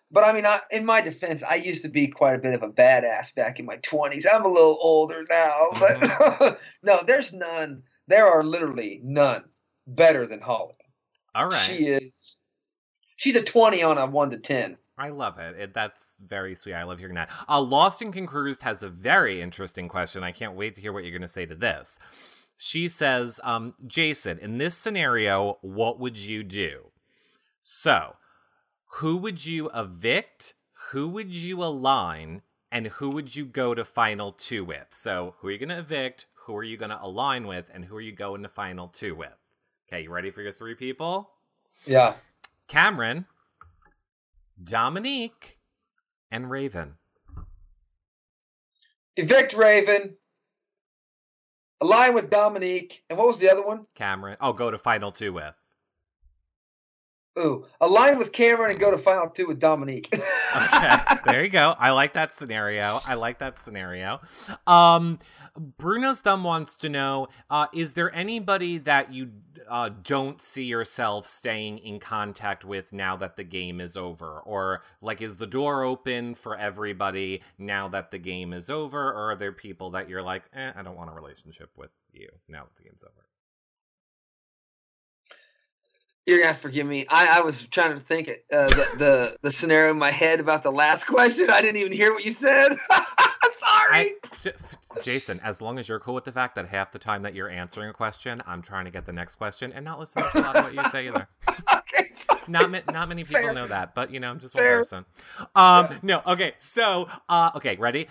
But 0.09 0.23
I 0.23 0.33
mean, 0.33 0.45
I, 0.45 0.59
in 0.71 0.85
my 0.85 1.01
defense, 1.01 1.43
I 1.43 1.55
used 1.55 1.81
to 1.83 1.89
be 1.89 2.07
quite 2.07 2.35
a 2.35 2.39
bit 2.39 2.53
of 2.53 2.63
a 2.63 2.69
badass 2.69 3.35
back 3.35 3.59
in 3.59 3.65
my 3.65 3.77
20s. 3.77 4.25
I'm 4.31 4.45
a 4.45 4.49
little 4.49 4.77
older 4.81 5.25
now, 5.29 5.67
but 5.79 6.59
no, 6.83 6.99
there's 7.05 7.33
none. 7.33 7.83
There 8.07 8.25
are 8.25 8.43
literally 8.43 9.01
none 9.03 9.43
better 9.85 10.25
than 10.25 10.39
Holly. 10.39 10.75
all 11.35 11.47
right. 11.47 11.59
She 11.59 11.87
is. 11.87 12.37
She's 13.17 13.35
a 13.35 13.43
20 13.43 13.83
on 13.83 13.97
a 13.97 14.05
1 14.05 14.29
to 14.29 14.37
10. 14.37 14.77
I 14.97 15.09
love 15.09 15.37
it. 15.39 15.55
it. 15.59 15.73
That's 15.73 16.15
very 16.25 16.55
sweet. 16.55 16.73
I 16.73 16.83
love 16.83 16.99
hearing 16.99 17.15
that. 17.15 17.29
Uh, 17.47 17.61
Lost 17.61 18.01
and 18.01 18.13
Concruised 18.13 18.63
has 18.63 18.81
a 18.81 18.89
very 18.89 19.41
interesting 19.41 19.87
question. 19.87 20.23
I 20.23 20.31
can't 20.31 20.55
wait 20.55 20.75
to 20.75 20.81
hear 20.81 20.93
what 20.93 21.03
you're 21.03 21.11
going 21.11 21.21
to 21.21 21.27
say 21.27 21.45
to 21.45 21.55
this. 21.55 21.99
She 22.57 22.87
says, 22.87 23.39
um, 23.43 23.75
Jason, 23.85 24.39
in 24.39 24.57
this 24.57 24.75
scenario, 24.75 25.59
what 25.61 25.99
would 25.99 26.17
you 26.17 26.43
do? 26.43 26.91
So, 27.61 28.15
who 28.97 29.17
would 29.17 29.45
you 29.45 29.69
evict? 29.75 30.55
Who 30.91 31.07
would 31.09 31.35
you 31.35 31.63
align? 31.63 32.41
And 32.71 32.87
who 32.87 33.11
would 33.11 33.35
you 33.35 33.45
go 33.45 33.75
to 33.75 33.85
final 33.85 34.31
two 34.31 34.65
with? 34.65 34.87
So, 34.91 35.35
who 35.39 35.47
are 35.47 35.51
you 35.51 35.57
going 35.57 35.69
to 35.69 35.79
evict? 35.79 36.25
Who 36.45 36.55
are 36.55 36.63
you 36.63 36.77
going 36.77 36.89
to 36.89 37.01
align 37.01 37.47
with? 37.47 37.69
And 37.73 37.85
who 37.85 37.95
are 37.95 38.01
you 38.01 38.11
going 38.11 38.43
to 38.43 38.49
final 38.49 38.87
two 38.87 39.15
with? 39.15 39.37
Okay, 39.87 40.03
you 40.03 40.11
ready 40.11 40.31
for 40.31 40.41
your 40.41 40.51
three 40.51 40.75
people? 40.75 41.29
Yeah. 41.85 42.15
Cameron, 42.67 43.25
Dominique, 44.61 45.59
and 46.31 46.49
Raven. 46.49 46.95
Evict 49.15 49.53
Raven. 49.53 50.15
Align 51.79 52.15
with 52.15 52.29
Dominique. 52.29 53.03
And 53.09 53.17
what 53.17 53.27
was 53.27 53.37
the 53.37 53.49
other 53.49 53.65
one? 53.65 53.85
Cameron. 53.95 54.37
Oh, 54.41 54.53
go 54.53 54.71
to 54.71 54.77
final 54.77 55.11
two 55.11 55.33
with. 55.33 55.53
Ooh. 57.37 57.65
Align 57.81 58.17
with 58.17 58.31
Cameron 58.31 58.71
and 58.71 58.79
go 58.79 58.91
to 58.91 58.97
final 58.97 59.29
two 59.29 59.47
with 59.47 59.59
Dominique. 59.59 60.13
Okay, 60.55 60.97
there 61.25 61.43
you 61.43 61.49
go. 61.49 61.75
I 61.77 61.91
like 61.91 62.13
that 62.13 62.33
scenario. 62.33 63.01
I 63.05 63.13
like 63.15 63.39
that 63.39 63.59
scenario. 63.59 64.21
Um, 64.65 65.19
Bruno's 65.57 66.21
thumb 66.21 66.43
wants 66.43 66.75
to 66.77 66.89
know: 66.89 67.27
uh, 67.49 67.67
Is 67.73 67.93
there 67.93 68.13
anybody 68.15 68.77
that 68.79 69.13
you 69.13 69.31
uh, 69.69 69.89
don't 69.89 70.41
see 70.41 70.63
yourself 70.63 71.25
staying 71.25 71.79
in 71.79 71.99
contact 71.99 72.63
with 72.63 72.93
now 72.93 73.15
that 73.17 73.35
the 73.35 73.43
game 73.43 73.81
is 73.81 73.97
over, 73.97 74.39
or 74.39 74.83
like 75.01 75.21
is 75.21 75.35
the 75.35 75.47
door 75.47 75.83
open 75.83 76.33
for 76.33 76.57
everybody 76.57 77.41
now 77.57 77.87
that 77.89 78.11
the 78.11 78.19
game 78.19 78.53
is 78.53 78.69
over, 78.69 79.09
or 79.11 79.31
are 79.31 79.35
there 79.35 79.51
people 79.51 79.91
that 79.91 80.09
you're 80.09 80.23
like, 80.23 80.43
eh, 80.53 80.71
I 80.75 80.81
don't 80.81 80.97
want 80.97 81.09
a 81.09 81.13
relationship 81.13 81.71
with 81.75 81.91
you 82.13 82.29
now 82.47 82.63
that 82.63 82.75
the 82.77 82.83
game's 82.83 83.03
over? 83.03 83.25
You're 86.27 86.41
gonna 86.41 86.53
forgive 86.55 86.85
me. 86.85 87.05
I, 87.09 87.39
I 87.39 87.41
was 87.41 87.61
trying 87.61 87.93
to 87.93 88.01
think 88.01 88.27
it, 88.27 88.45
uh, 88.51 88.67
the, 88.67 88.87
the 88.97 89.37
the 89.43 89.51
scenario 89.51 89.91
in 89.91 89.97
my 89.97 90.11
head 90.11 90.41
about 90.41 90.61
the 90.61 90.71
last 90.71 91.05
question. 91.07 91.49
I 91.49 91.61
didn't 91.61 91.77
even 91.77 91.93
hear 91.93 92.13
what 92.13 92.25
you 92.25 92.31
said. 92.31 92.77
Sorry. 93.89 94.13
J- 94.37 94.51
Jason, 95.01 95.39
as 95.39 95.61
long 95.61 95.79
as 95.79 95.87
you're 95.87 95.99
cool 96.01 96.13
with 96.13 96.25
the 96.25 96.31
fact 96.33 96.55
that 96.55 96.67
half 96.67 96.91
the 96.91 96.99
time 96.99 97.21
that 97.21 97.33
you're 97.33 97.49
answering 97.49 97.89
a 97.89 97.93
question, 97.93 98.41
I'm 98.45 98.61
trying 98.61 98.85
to 98.85 98.91
get 98.91 99.05
the 99.05 99.13
next 99.13 99.35
question 99.35 99.71
and 99.71 99.85
not 99.85 99.99
listening 99.99 100.25
to 100.33 100.39
a 100.39 100.41
lot 100.41 100.55
of 100.57 100.63
what 100.65 100.73
you 100.73 100.89
say 100.89 101.07
either. 101.07 101.27
okay. 101.49 102.09
sorry. 102.11 102.41
Not 102.47 102.71
ma- 102.71 102.79
not 102.91 103.07
many 103.07 103.23
people 103.23 103.41
Fair. 103.43 103.53
know 103.53 103.67
that, 103.67 103.95
but 103.95 104.11
you 104.11 104.19
know, 104.19 104.29
I'm 104.29 104.39
just 104.39 104.53
one 104.53 104.63
Fair. 104.63 104.79
person. 104.79 105.05
Um, 105.55 105.85
Yeah. 105.89 105.97
no, 106.03 106.21
okay. 106.27 106.53
So, 106.59 107.07
uh, 107.29 107.51
okay, 107.55 107.77
ready? 107.77 108.07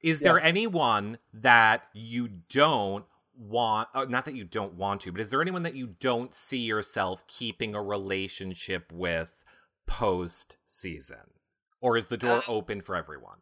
Is 0.00 0.20
there 0.20 0.40
anyone 0.40 1.18
that 1.34 1.82
you 1.92 2.28
don't 2.48 3.04
want? 3.38 3.88
Uh, 3.94 4.06
not 4.08 4.24
that 4.24 4.34
you 4.34 4.44
don't 4.44 4.74
want 4.74 5.00
to, 5.02 5.12
but 5.12 5.20
is 5.20 5.30
there 5.30 5.40
anyone 5.42 5.62
that 5.62 5.74
you 5.74 5.94
don't 6.00 6.34
see 6.34 6.58
yourself 6.58 7.26
keeping 7.26 7.74
a 7.74 7.82
relationship 7.82 8.90
with 8.92 9.44
post 9.86 10.56
season, 10.64 11.32
or 11.80 11.96
is 11.96 12.06
the 12.06 12.16
door 12.16 12.38
Uh, 12.38 12.42
open 12.48 12.82
for 12.82 12.96
everyone? 12.96 13.38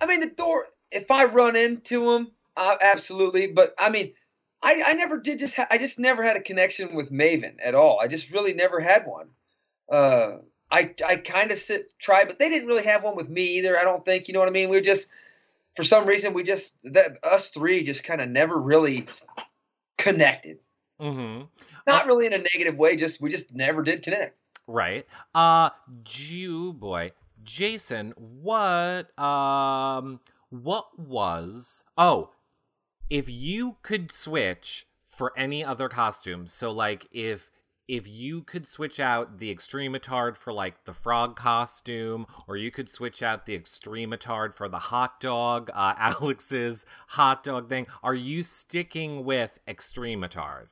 I 0.00 0.06
mean, 0.06 0.20
the 0.20 0.26
door. 0.30 0.66
If 0.90 1.10
I 1.10 1.24
run 1.24 1.56
into 1.56 2.10
him, 2.12 2.32
uh, 2.56 2.76
absolutely. 2.80 3.46
But 3.48 3.74
I 3.78 3.90
mean, 3.90 4.14
I, 4.62 4.82
I 4.86 4.92
never 4.94 5.18
did. 5.18 5.38
Just 5.38 5.54
ha- 5.54 5.66
I 5.70 5.78
just 5.78 5.98
never 5.98 6.22
had 6.22 6.36
a 6.36 6.42
connection 6.42 6.94
with 6.94 7.10
Maven 7.10 7.56
at 7.62 7.74
all. 7.74 8.00
I 8.00 8.08
just 8.08 8.30
really 8.30 8.54
never 8.54 8.80
had 8.80 9.06
one. 9.06 9.28
Uh, 9.90 10.38
I 10.70 10.94
I 11.06 11.16
kind 11.16 11.50
of 11.50 11.58
sit 11.58 11.90
try, 11.98 12.24
but 12.24 12.38
they 12.38 12.48
didn't 12.48 12.68
really 12.68 12.84
have 12.84 13.02
one 13.02 13.16
with 13.16 13.28
me 13.28 13.58
either. 13.58 13.78
I 13.78 13.84
don't 13.84 14.04
think. 14.04 14.28
You 14.28 14.34
know 14.34 14.40
what 14.40 14.48
I 14.48 14.52
mean? 14.52 14.68
We 14.70 14.76
were 14.76 14.82
just 14.82 15.08
for 15.76 15.84
some 15.84 16.06
reason 16.06 16.34
we 16.34 16.42
just 16.42 16.74
that 16.84 17.18
us 17.22 17.48
three 17.50 17.84
just 17.84 18.04
kind 18.04 18.20
of 18.20 18.28
never 18.28 18.56
really 18.56 19.06
connected. 19.96 20.58
Mm-hmm. 21.00 21.44
Not 21.86 22.06
really 22.06 22.26
in 22.26 22.32
a 22.32 22.38
negative 22.38 22.76
way. 22.76 22.96
Just 22.96 23.20
we 23.20 23.30
just 23.30 23.54
never 23.54 23.82
did 23.82 24.02
connect. 24.02 24.36
Right. 24.66 25.06
Uh 25.34 25.70
Jew 26.02 26.72
boy. 26.72 27.12
Jason, 27.42 28.12
what 28.16 29.18
um 29.18 30.20
what 30.50 30.98
was 30.98 31.84
oh 31.96 32.30
if 33.10 33.28
you 33.28 33.76
could 33.82 34.10
switch 34.10 34.86
for 35.06 35.32
any 35.36 35.64
other 35.64 35.88
costumes, 35.88 36.52
so 36.52 36.70
like 36.70 37.06
if 37.10 37.50
if 37.88 38.06
you 38.06 38.42
could 38.42 38.66
switch 38.66 39.00
out 39.00 39.38
the 39.38 39.50
extremitard 39.50 40.36
for 40.36 40.52
like 40.52 40.84
the 40.84 40.92
frog 40.92 41.34
costume, 41.36 42.26
or 42.46 42.56
you 42.56 42.70
could 42.70 42.88
switch 42.90 43.22
out 43.22 43.46
the 43.46 43.54
extremitard 43.58 44.54
for 44.54 44.68
the 44.68 44.78
hot 44.78 45.18
dog, 45.20 45.70
uh 45.74 45.94
Alex's 45.98 46.84
hot 47.08 47.42
dog 47.42 47.68
thing, 47.68 47.86
are 48.02 48.14
you 48.14 48.42
sticking 48.42 49.24
with 49.24 49.58
extremitard? 49.66 50.66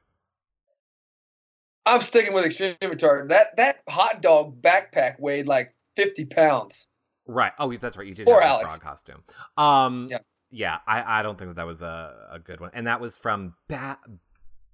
I'm 1.85 2.01
sticking 2.01 2.33
with 2.33 2.45
extreme 2.45 2.75
retard. 2.83 3.29
That 3.29 3.57
that 3.57 3.83
hot 3.89 4.21
dog 4.21 4.61
backpack 4.61 5.19
weighed 5.21 5.47
like 5.47 5.75
50 5.97 6.25
pounds. 6.27 6.87
Right. 7.27 7.53
Oh, 7.59 7.75
that's 7.77 7.97
right. 7.97 8.07
You 8.07 8.15
did 8.15 8.27
Poor 8.27 8.41
have 8.41 8.43
the 8.43 8.55
Alex. 8.55 8.75
frog 8.77 8.83
costume. 8.83 9.23
Um, 9.57 10.09
Yeah. 10.11 10.19
yeah. 10.51 10.79
I, 10.87 11.21
I 11.21 11.23
don't 11.23 11.39
think 11.39 11.51
that, 11.51 11.57
that 11.57 11.67
was 11.67 11.83
a, 11.83 12.29
a 12.33 12.39
good 12.39 12.61
one, 12.61 12.71
and 12.75 12.87
that 12.87 13.01
was 13.01 13.17
from 13.17 13.55
ba- 13.69 13.99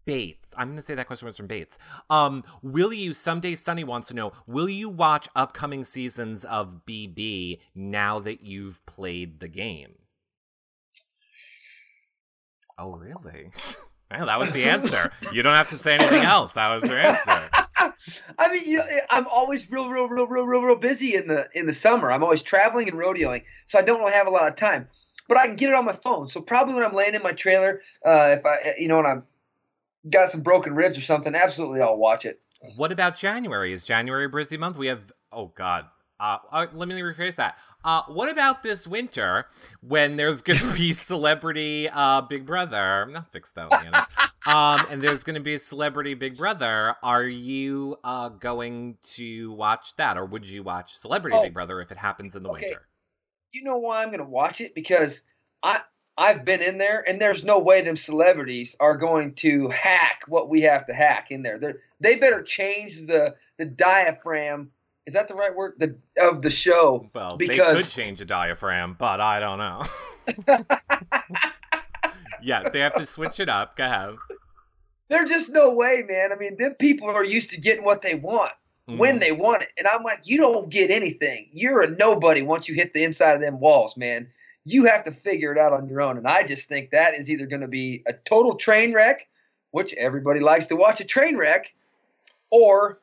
Bates. 0.04 0.50
I'm 0.56 0.68
going 0.68 0.76
to 0.76 0.82
say 0.82 0.94
that 0.94 1.06
question 1.06 1.26
was 1.26 1.36
from 1.36 1.46
Bates. 1.46 1.78
Um, 2.10 2.44
will 2.62 2.92
you 2.92 3.14
someday? 3.14 3.54
Sunny 3.54 3.84
wants 3.84 4.08
to 4.08 4.14
know. 4.14 4.32
Will 4.46 4.68
you 4.68 4.88
watch 4.88 5.28
upcoming 5.34 5.84
seasons 5.84 6.44
of 6.44 6.82
BB 6.86 7.60
now 7.74 8.18
that 8.18 8.42
you've 8.42 8.84
played 8.86 9.40
the 9.40 9.48
game? 9.48 9.94
Oh, 12.78 12.96
really? 12.96 13.50
well, 14.10 14.26
that 14.26 14.38
was 14.38 14.50
the 14.50 14.64
answer. 14.64 15.12
you 15.32 15.42
don't 15.42 15.54
have 15.54 15.68
to 15.68 15.78
say 15.78 15.94
anything 15.94 16.22
else. 16.22 16.52
That 16.52 16.68
was 16.68 16.88
your 16.88 16.98
answer. 16.98 17.50
I 18.38 18.50
mean, 18.50 18.68
you 18.68 18.78
know, 18.78 18.84
I'm 19.10 19.26
always 19.28 19.70
real, 19.70 19.88
real, 19.88 20.08
real, 20.08 20.26
real, 20.26 20.46
real, 20.46 20.62
real 20.62 20.76
busy 20.76 21.14
in 21.14 21.28
the 21.28 21.48
in 21.54 21.66
the 21.66 21.72
summer. 21.72 22.10
I'm 22.10 22.24
always 22.24 22.42
traveling 22.42 22.88
and 22.88 22.98
rodeoing, 22.98 23.44
so 23.66 23.78
I 23.78 23.82
don't 23.82 24.00
really 24.00 24.12
have 24.12 24.26
a 24.26 24.30
lot 24.30 24.48
of 24.48 24.56
time. 24.56 24.88
But 25.28 25.38
I 25.38 25.46
can 25.46 25.56
get 25.56 25.70
it 25.70 25.74
on 25.76 25.84
my 25.84 25.92
phone. 25.92 26.28
So 26.28 26.40
probably 26.40 26.74
when 26.74 26.82
I'm 26.82 26.94
laying 26.94 27.14
in 27.14 27.22
my 27.22 27.32
trailer, 27.32 27.80
uh, 28.04 28.36
if 28.38 28.44
I, 28.44 28.56
you 28.78 28.88
know, 28.88 28.98
and 28.98 29.06
I'm 29.06 29.22
got 30.08 30.30
some 30.30 30.40
broken 30.42 30.74
ribs 30.74 30.98
or 30.98 31.02
something, 31.02 31.34
absolutely 31.34 31.80
I'll 31.80 31.96
watch 31.96 32.24
it. 32.24 32.40
What 32.76 32.92
about 32.92 33.16
January? 33.16 33.72
Is 33.72 33.84
January 33.84 34.26
a 34.26 34.28
busy 34.28 34.56
month? 34.56 34.76
We 34.76 34.86
have 34.88 35.12
oh 35.32 35.52
god. 35.54 35.86
Uh, 36.20 36.38
uh 36.50 36.66
let 36.72 36.88
me 36.88 36.94
rephrase 37.00 37.36
that. 37.36 37.56
Uh, 37.84 38.02
what 38.06 38.28
about 38.30 38.62
this 38.62 38.86
winter 38.86 39.46
when 39.80 40.14
there's 40.16 40.40
gonna 40.42 40.72
be 40.76 40.92
celebrity 40.92 41.88
uh 41.92 42.20
Big 42.22 42.46
Brother? 42.46 42.76
I'm 43.02 43.12
Not 43.12 43.32
fix 43.32 43.50
that. 43.52 43.70
Leanna. 43.72 44.06
um, 44.46 44.86
and 44.90 45.02
there's 45.02 45.24
gonna 45.24 45.40
be 45.40 45.54
a 45.54 45.58
celebrity 45.58 46.14
Big 46.14 46.36
Brother. 46.36 46.94
Are 47.02 47.24
you 47.24 47.96
uh 48.04 48.28
going 48.28 48.98
to 49.14 49.52
watch 49.52 49.96
that, 49.96 50.16
or 50.16 50.24
would 50.24 50.48
you 50.48 50.62
watch 50.62 50.94
Celebrity 50.96 51.36
Oh. 51.36 51.42
Big 51.42 51.54
Brother 51.54 51.80
if 51.80 51.90
it 51.90 51.98
happens 51.98 52.36
in 52.36 52.44
the 52.44 52.50
Okay. 52.50 52.66
winter? 52.66 52.86
You 53.52 53.64
know 53.64 53.78
why 53.78 54.02
I'm 54.02 54.08
going 54.08 54.20
to 54.20 54.24
watch 54.24 54.60
it? 54.60 54.74
Because 54.74 55.22
I 55.62 55.80
I've 56.16 56.44
been 56.44 56.60
in 56.60 56.78
there, 56.78 57.02
and 57.08 57.20
there's 57.20 57.42
no 57.42 57.58
way 57.58 57.80
them 57.82 57.96
celebrities 57.96 58.76
are 58.78 58.96
going 58.96 59.34
to 59.36 59.68
hack 59.68 60.22
what 60.28 60.48
we 60.48 60.60
have 60.62 60.86
to 60.86 60.94
hack 60.94 61.28
in 61.30 61.42
there. 61.42 61.58
They're, 61.58 61.78
they 62.00 62.16
better 62.16 62.42
change 62.42 63.06
the 63.06 63.34
the 63.56 63.64
diaphragm. 63.64 64.70
Is 65.06 65.14
that 65.14 65.28
the 65.28 65.34
right 65.34 65.54
word? 65.54 65.74
The 65.78 65.96
of 66.20 66.42
the 66.42 66.50
show. 66.50 67.08
Well, 67.14 67.36
they 67.38 67.48
Because- 67.48 67.82
could 67.82 67.90
change 67.90 68.20
a 68.20 68.24
diaphragm, 68.24 68.96
but 68.98 69.20
I 69.20 69.40
don't 69.40 69.58
know. 69.58 69.82
yeah, 72.42 72.68
they 72.68 72.80
have 72.80 72.94
to 72.94 73.06
switch 73.06 73.40
it 73.40 73.48
up. 73.48 73.76
Go 73.76 73.84
ahead. 73.84 74.16
There's 75.08 75.30
just 75.30 75.50
no 75.50 75.74
way, 75.74 76.04
man. 76.08 76.30
I 76.32 76.36
mean, 76.36 76.56
them 76.58 76.74
people 76.74 77.10
are 77.10 77.24
used 77.24 77.50
to 77.50 77.60
getting 77.60 77.84
what 77.84 78.02
they 78.02 78.14
want 78.14 78.52
mm-hmm. 78.88 78.98
when 78.98 79.18
they 79.18 79.32
want 79.32 79.62
it. 79.62 79.68
And 79.76 79.86
I'm 79.86 80.02
like, 80.02 80.20
you 80.24 80.38
don't 80.38 80.70
get 80.70 80.90
anything. 80.90 81.48
You're 81.52 81.82
a 81.82 81.90
nobody 81.90 82.42
once 82.42 82.68
you 82.68 82.74
hit 82.74 82.94
the 82.94 83.04
inside 83.04 83.32
of 83.32 83.40
them 83.40 83.60
walls, 83.60 83.96
man. 83.96 84.28
You 84.64 84.86
have 84.86 85.04
to 85.04 85.10
figure 85.10 85.52
it 85.52 85.58
out 85.58 85.72
on 85.72 85.88
your 85.88 86.00
own. 86.00 86.16
And 86.16 86.26
I 86.26 86.44
just 86.44 86.68
think 86.68 86.90
that 86.90 87.14
is 87.14 87.30
either 87.30 87.46
going 87.46 87.62
to 87.62 87.68
be 87.68 88.02
a 88.06 88.12
total 88.12 88.54
train 88.54 88.94
wreck, 88.94 89.28
which 89.72 89.92
everybody 89.94 90.40
likes 90.40 90.66
to 90.66 90.76
watch 90.76 91.00
a 91.00 91.04
train 91.04 91.36
wreck, 91.36 91.74
or 92.50 93.00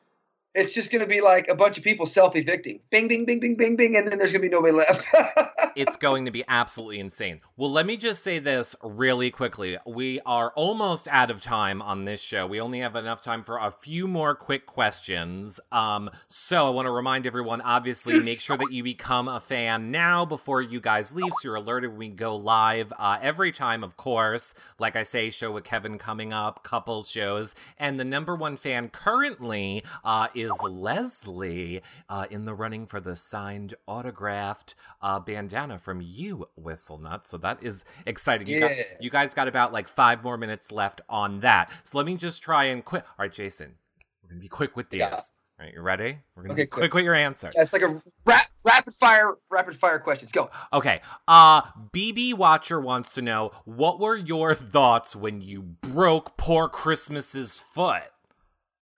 it's 0.55 0.73
just 0.73 0.91
going 0.91 1.01
to 1.01 1.07
be 1.07 1.21
like 1.21 1.47
a 1.47 1.55
bunch 1.55 1.77
of 1.77 1.83
people 1.83 2.05
self 2.05 2.35
evicting. 2.35 2.79
Bing, 2.89 3.07
bing, 3.07 3.25
bing, 3.25 3.39
bing, 3.39 3.55
bing, 3.55 3.75
bing, 3.75 3.95
and 3.95 4.07
then 4.07 4.17
there's 4.17 4.31
going 4.31 4.41
to 4.41 4.49
be 4.49 4.53
nobody 4.53 4.73
left. 4.73 5.07
it's 5.75 5.95
going 5.95 6.25
to 6.25 6.31
be 6.31 6.43
absolutely 6.47 6.99
insane. 6.99 7.41
Well, 7.55 7.71
let 7.71 7.85
me 7.85 7.97
just 7.97 8.23
say 8.23 8.39
this 8.39 8.75
really 8.83 9.29
quickly. 9.29 9.77
We 9.85 10.19
are 10.25 10.51
almost 10.55 11.07
out 11.09 11.29
of 11.29 11.41
time 11.41 11.81
on 11.81 12.05
this 12.05 12.19
show. 12.19 12.47
We 12.47 12.59
only 12.59 12.79
have 12.79 12.95
enough 12.95 13.21
time 13.21 13.43
for 13.43 13.59
a 13.59 13.69
few 13.69 14.07
more 14.07 14.33
quick 14.33 14.65
questions. 14.65 15.59
Um, 15.71 16.09
so 16.27 16.65
I 16.65 16.71
want 16.71 16.87
to 16.87 16.91
remind 16.91 17.27
everyone 17.27 17.61
obviously, 17.61 18.19
make 18.23 18.41
sure 18.41 18.57
that 18.57 18.71
you 18.71 18.83
become 18.83 19.27
a 19.27 19.39
fan 19.39 19.91
now 19.91 20.25
before 20.25 20.61
you 20.61 20.81
guys 20.81 21.13
leave 21.13 21.31
so 21.33 21.49
you're 21.49 21.55
alerted 21.55 21.91
when 21.91 21.99
we 21.99 22.09
go 22.09 22.35
live 22.35 22.91
uh, 22.97 23.19
every 23.21 23.51
time, 23.51 23.83
of 23.83 23.97
course. 23.97 24.55
Like 24.79 24.95
I 24.95 25.03
say, 25.03 25.29
show 25.29 25.51
with 25.51 25.63
Kevin 25.63 25.99
coming 25.99 26.33
up, 26.33 26.63
couples 26.63 27.09
shows. 27.09 27.53
And 27.77 27.99
the 27.99 28.05
number 28.05 28.35
one 28.35 28.57
fan 28.57 28.89
currently 28.89 29.83
uh, 30.03 30.27
is 30.41 30.51
Leslie 30.63 31.81
uh, 32.07 32.25
in 32.29 32.45
the 32.45 32.53
running 32.53 32.85
for 32.85 32.99
the 32.99 33.15
signed 33.15 33.73
autographed 33.87 34.75
uh, 35.01 35.19
bandana 35.19 35.77
from 35.77 36.01
you, 36.01 36.47
Whistle 36.55 36.97
Nuts. 36.97 37.29
So 37.29 37.37
that 37.37 37.59
is 37.61 37.85
exciting. 38.05 38.47
You, 38.47 38.59
yes. 38.59 38.77
got, 38.77 39.03
you 39.03 39.09
guys 39.09 39.33
got 39.33 39.47
about 39.47 39.73
like 39.73 39.87
five 39.87 40.23
more 40.23 40.37
minutes 40.37 40.71
left 40.71 41.01
on 41.09 41.41
that. 41.41 41.71
So 41.83 41.97
let 41.97 42.05
me 42.05 42.15
just 42.15 42.41
try 42.41 42.65
and 42.65 42.83
quit. 42.83 43.03
All 43.03 43.25
right, 43.25 43.31
Jason, 43.31 43.75
we're 44.23 44.29
going 44.29 44.39
to 44.39 44.43
be 44.43 44.49
quick 44.49 44.75
with 44.75 44.89
these. 44.89 44.99
Yeah. 44.99 45.19
All 45.59 45.65
right, 45.65 45.73
you 45.73 45.81
ready? 45.81 46.17
We're 46.35 46.43
gonna 46.43 46.53
okay, 46.53 46.63
be 46.63 46.67
quick, 46.67 46.81
quick 46.83 46.93
with 46.93 47.03
your 47.03 47.15
answer. 47.15 47.51
It's 47.53 47.73
like 47.73 47.81
a 47.81 48.01
ra- 48.23 48.45
rapid 48.63 48.93
fire, 48.93 49.35
rapid 49.49 49.75
fire 49.75 49.99
questions. 49.99 50.31
Go. 50.31 50.49
Okay. 50.71 51.01
Uh 51.27 51.63
BB 51.93 52.35
Watcher 52.35 52.79
wants 52.79 53.11
to 53.15 53.21
know 53.21 53.51
what 53.65 53.99
were 53.99 54.15
your 54.15 54.55
thoughts 54.55 55.17
when 55.17 55.41
you 55.41 55.61
broke 55.61 56.37
poor 56.37 56.69
Christmas's 56.69 57.59
foot? 57.59 58.03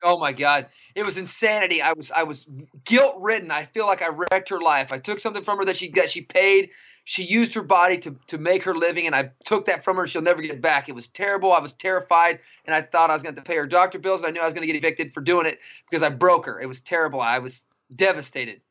Oh 0.03 0.17
my 0.17 0.31
god, 0.31 0.69
it 0.95 1.05
was 1.05 1.17
insanity. 1.17 1.81
I 1.81 1.93
was 1.93 2.11
I 2.11 2.23
was 2.23 2.45
guilt 2.83 3.15
ridden. 3.19 3.51
I 3.51 3.65
feel 3.65 3.85
like 3.85 4.01
I 4.01 4.09
wrecked 4.09 4.49
her 4.49 4.59
life. 4.59 4.91
I 4.91 4.97
took 4.97 5.19
something 5.19 5.43
from 5.43 5.59
her 5.59 5.65
that 5.65 5.77
she 5.77 5.89
got 5.89 6.09
she 6.09 6.21
paid. 6.21 6.71
She 7.03 7.23
used 7.23 7.53
her 7.53 7.61
body 7.61 7.97
to 7.99 8.15
to 8.27 8.37
make 8.37 8.63
her 8.63 8.75
living, 8.75 9.05
and 9.05 9.15
I 9.15 9.31
took 9.45 9.65
that 9.65 9.83
from 9.83 9.97
her. 9.97 10.07
She'll 10.07 10.21
never 10.21 10.41
get 10.41 10.51
it 10.51 10.61
back. 10.61 10.89
It 10.89 10.95
was 10.95 11.07
terrible. 11.07 11.51
I 11.53 11.59
was 11.59 11.73
terrified, 11.73 12.39
and 12.65 12.73
I 12.73 12.81
thought 12.81 13.11
I 13.11 13.13
was 13.13 13.21
going 13.21 13.35
to 13.35 13.41
pay 13.41 13.55
her 13.57 13.67
doctor 13.67 13.99
bills. 13.99 14.21
And 14.21 14.29
I 14.29 14.31
knew 14.31 14.41
I 14.41 14.45
was 14.45 14.53
going 14.53 14.67
to 14.67 14.73
get 14.73 14.75
evicted 14.75 15.13
for 15.13 15.21
doing 15.21 15.45
it 15.45 15.59
because 15.89 16.03
I 16.03 16.09
broke 16.09 16.45
her. 16.45 16.59
It 16.59 16.67
was 16.67 16.81
terrible. 16.81 17.21
I 17.21 17.39
was 17.39 17.65
devastated. 17.95 18.61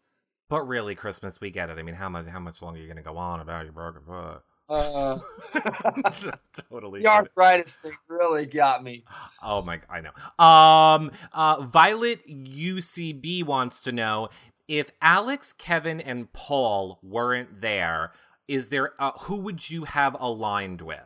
But 0.49 0.67
really, 0.67 0.97
Christmas, 0.97 1.41
we 1.41 1.51
get 1.51 1.71
it. 1.71 1.79
I 1.79 1.83
mean, 1.83 1.95
how 1.95 2.09
much 2.09 2.27
how 2.27 2.41
much 2.41 2.61
longer 2.61 2.79
are 2.79 2.83
you 2.83 2.89
going 2.89 2.97
to 2.97 3.03
go 3.05 3.17
on 3.17 3.39
about 3.39 3.65
your 3.65 3.73
broken 3.73 4.03
foot? 4.03 4.43
Uh, 4.71 5.19
totally. 6.71 7.01
The 7.03 7.09
arthritis 7.09 7.75
thing 7.75 7.93
really 8.09 8.47
got 8.47 8.85
me. 8.85 9.05
Oh 9.43 9.63
my! 9.63 9.81
I 9.91 10.01
know. 10.01 10.13
Um, 10.45 11.11
uh, 11.33 11.63
Violet 11.63 12.27
UCB 12.29 13.45
wants 13.45 13.81
to 13.81 13.93
know 13.93 14.29
if 14.69 14.93
Alex, 15.03 15.53
Kevin, 15.53 16.01
and 16.01 16.33
Paul 16.33 17.01
weren't 17.03 17.61
there. 17.61 18.13
Is 18.47 18.69
there 18.69 18.93
uh, 19.01 19.11
who 19.23 19.37
would 19.37 19.69
you 19.69 19.85
have 19.85 20.17
aligned 20.21 20.83
with? 20.83 21.01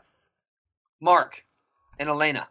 Mark 1.01 1.45
and 1.99 2.09
Elena. 2.11 2.49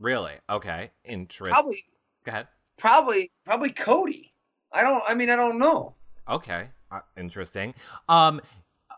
Really? 0.00 0.34
Okay. 0.48 0.90
Interesting. 1.04 1.52
Probably. 1.52 1.84
Go 2.24 2.30
ahead. 2.30 2.48
Probably. 2.78 3.30
Probably 3.44 3.70
Cody. 3.70 4.32
I 4.72 4.82
don't. 4.82 5.02
I 5.06 5.14
mean, 5.14 5.28
I 5.28 5.36
don't 5.36 5.58
know. 5.58 5.94
Okay. 6.28 6.68
Uh, 6.90 7.00
interesting. 7.16 7.74
Um, 8.08 8.40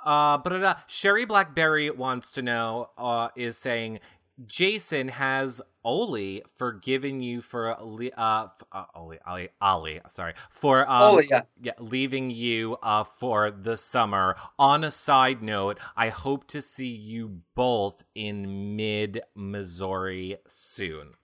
uh, 0.06 0.38
but 0.38 0.52
uh, 0.52 0.74
Sherry 0.86 1.24
Blackberry 1.24 1.90
wants 1.90 2.30
to 2.32 2.42
know, 2.42 2.90
uh, 2.96 3.28
is 3.36 3.58
saying, 3.58 3.98
Jason 4.44 5.08
has 5.08 5.62
Oli 5.82 6.42
forgiven 6.56 7.22
you 7.22 7.40
for 7.40 7.70
uh, 7.70 7.78
uh 8.16 8.84
Oli 8.94 9.18
Ali 9.26 9.48
Ali 9.62 10.00
sorry 10.08 10.34
for 10.50 10.88
um 10.90 11.14
Oli, 11.14 11.26
yeah. 11.30 11.42
yeah 11.62 11.72
leaving 11.78 12.30
you 12.30 12.76
uh 12.82 13.04
for 13.04 13.50
the 13.50 13.78
summer. 13.78 14.36
On 14.58 14.84
a 14.84 14.90
side 14.90 15.42
note, 15.42 15.78
I 15.96 16.10
hope 16.10 16.46
to 16.48 16.60
see 16.60 16.88
you 16.88 17.40
both 17.54 18.04
in 18.14 18.76
mid 18.76 19.22
Missouri 19.34 20.36
soon. 20.46 21.14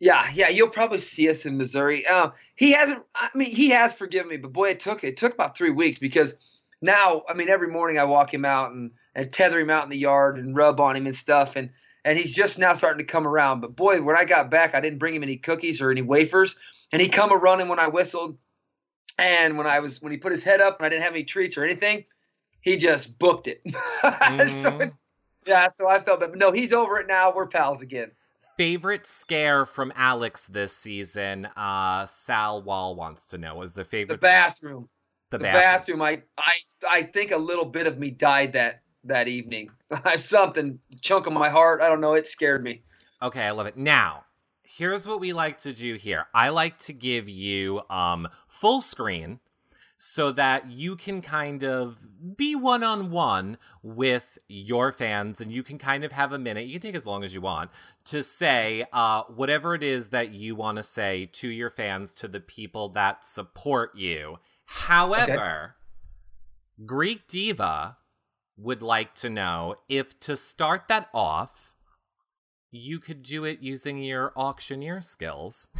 Yeah, 0.00 0.30
yeah, 0.32 0.48
you'll 0.48 0.68
probably 0.68 1.00
see 1.00 1.28
us 1.28 1.44
in 1.44 1.58
Missouri. 1.58 2.06
Um, 2.06 2.32
he 2.54 2.72
hasn't. 2.72 3.02
I 3.14 3.28
mean, 3.34 3.54
he 3.54 3.70
has 3.70 3.94
forgiven 3.94 4.28
me, 4.28 4.36
but 4.36 4.52
boy, 4.52 4.70
it 4.70 4.80
took 4.80 5.02
it 5.02 5.16
took 5.16 5.34
about 5.34 5.56
three 5.56 5.70
weeks 5.70 5.98
because 5.98 6.36
now, 6.80 7.22
I 7.28 7.34
mean, 7.34 7.48
every 7.48 7.68
morning 7.68 7.98
I 7.98 8.04
walk 8.04 8.32
him 8.32 8.44
out 8.44 8.72
and, 8.72 8.92
and 9.14 9.32
tether 9.32 9.58
him 9.58 9.70
out 9.70 9.84
in 9.84 9.90
the 9.90 9.98
yard 9.98 10.38
and 10.38 10.54
rub 10.54 10.80
on 10.80 10.96
him 10.96 11.06
and 11.06 11.16
stuff. 11.16 11.56
And, 11.56 11.70
and 12.04 12.16
he's 12.16 12.32
just 12.32 12.58
now 12.58 12.74
starting 12.74 13.04
to 13.04 13.12
come 13.12 13.26
around. 13.26 13.60
But 13.60 13.74
boy, 13.74 14.00
when 14.02 14.16
I 14.16 14.24
got 14.24 14.50
back, 14.50 14.74
I 14.74 14.80
didn't 14.80 14.98
bring 14.98 15.14
him 15.14 15.22
any 15.22 15.36
cookies 15.36 15.80
or 15.80 15.90
any 15.90 16.02
wafers. 16.02 16.56
And 16.92 17.02
he 17.02 17.08
come 17.08 17.32
a 17.32 17.36
running 17.36 17.68
when 17.68 17.80
I 17.80 17.88
whistled. 17.88 18.38
And 19.18 19.58
when 19.58 19.66
I 19.66 19.80
was 19.80 20.00
when 20.00 20.12
he 20.12 20.18
put 20.18 20.30
his 20.30 20.44
head 20.44 20.60
up 20.60 20.78
and 20.78 20.86
I 20.86 20.88
didn't 20.88 21.02
have 21.02 21.12
any 21.12 21.24
treats 21.24 21.58
or 21.58 21.64
anything, 21.64 22.04
he 22.60 22.76
just 22.76 23.18
booked 23.18 23.48
it. 23.48 23.60
Mm. 23.64 24.92
so 24.92 24.98
yeah, 25.46 25.66
so 25.66 25.88
I 25.88 25.98
felt 25.98 26.20
bad. 26.20 26.30
But 26.30 26.38
no, 26.38 26.52
he's 26.52 26.72
over 26.72 27.00
it 27.00 27.08
now. 27.08 27.32
We're 27.34 27.48
pals 27.48 27.82
again. 27.82 28.12
Favorite 28.56 29.06
scare 29.06 29.66
from 29.66 29.92
Alex 29.96 30.46
this 30.46 30.76
season? 30.76 31.46
Uh 31.56 32.06
Sal 32.06 32.62
Wall 32.62 32.94
wants 32.94 33.26
to 33.30 33.38
know. 33.38 33.56
Was 33.56 33.72
the 33.72 33.82
favorite 33.82 34.20
the 34.20 34.26
bathroom 34.26 34.88
the, 35.30 35.38
the 35.38 35.44
bathroom. 35.44 36.00
bathroom. 36.00 36.02
I, 36.02 36.22
I 36.38 36.54
I 36.90 37.02
think 37.02 37.32
a 37.32 37.36
little 37.36 37.64
bit 37.64 37.86
of 37.86 37.98
me 37.98 38.10
died 38.10 38.52
that 38.54 38.82
that 39.04 39.28
evening. 39.28 39.70
Something 40.16 40.78
chunk 41.00 41.26
of 41.26 41.32
my 41.32 41.48
heart. 41.48 41.80
I 41.80 41.88
don't 41.88 42.00
know. 42.00 42.14
It 42.14 42.26
scared 42.26 42.62
me. 42.62 42.82
Okay, 43.22 43.42
I 43.42 43.50
love 43.50 43.66
it. 43.66 43.76
Now, 43.76 44.24
here's 44.62 45.06
what 45.06 45.20
we 45.20 45.32
like 45.32 45.58
to 45.58 45.72
do 45.72 45.94
here. 45.94 46.26
I 46.34 46.50
like 46.50 46.78
to 46.78 46.92
give 46.92 47.28
you 47.28 47.82
um 47.90 48.28
full 48.46 48.80
screen 48.80 49.40
so 49.98 50.30
that 50.30 50.70
you 50.70 50.94
can 50.94 51.20
kind 51.20 51.64
of 51.64 51.98
be 52.36 52.54
one 52.54 52.84
on 52.84 53.10
one 53.10 53.58
with 53.82 54.38
your 54.46 54.92
fans 54.92 55.40
and 55.40 55.52
you 55.52 55.64
can 55.64 55.76
kind 55.76 56.04
of 56.04 56.12
have 56.12 56.32
a 56.32 56.38
minute, 56.38 56.66
you 56.66 56.78
can 56.78 56.88
take 56.88 56.94
as 56.94 57.06
long 57.06 57.24
as 57.24 57.34
you 57.34 57.40
want, 57.40 57.70
to 58.04 58.22
say 58.22 58.86
uh, 58.92 59.24
whatever 59.24 59.74
it 59.74 59.82
is 59.82 60.10
that 60.10 60.32
you 60.32 60.54
want 60.54 60.76
to 60.76 60.84
say 60.84 61.26
to 61.32 61.48
your 61.48 61.68
fans, 61.68 62.12
to 62.12 62.28
the 62.28 62.40
people 62.40 62.88
that 62.90 63.26
support 63.26 63.90
you. 63.96 64.38
However, 64.70 65.76
okay. 66.82 66.86
Greek 66.86 67.26
Diva 67.26 67.96
would 68.58 68.82
like 68.82 69.14
to 69.14 69.30
know 69.30 69.76
if 69.88 70.20
to 70.20 70.36
start 70.36 70.88
that 70.88 71.08
off, 71.14 71.74
you 72.70 72.98
could 72.98 73.22
do 73.22 73.44
it 73.44 73.60
using 73.60 73.98
your 73.98 74.32
auctioneer 74.36 75.00
skills. 75.00 75.70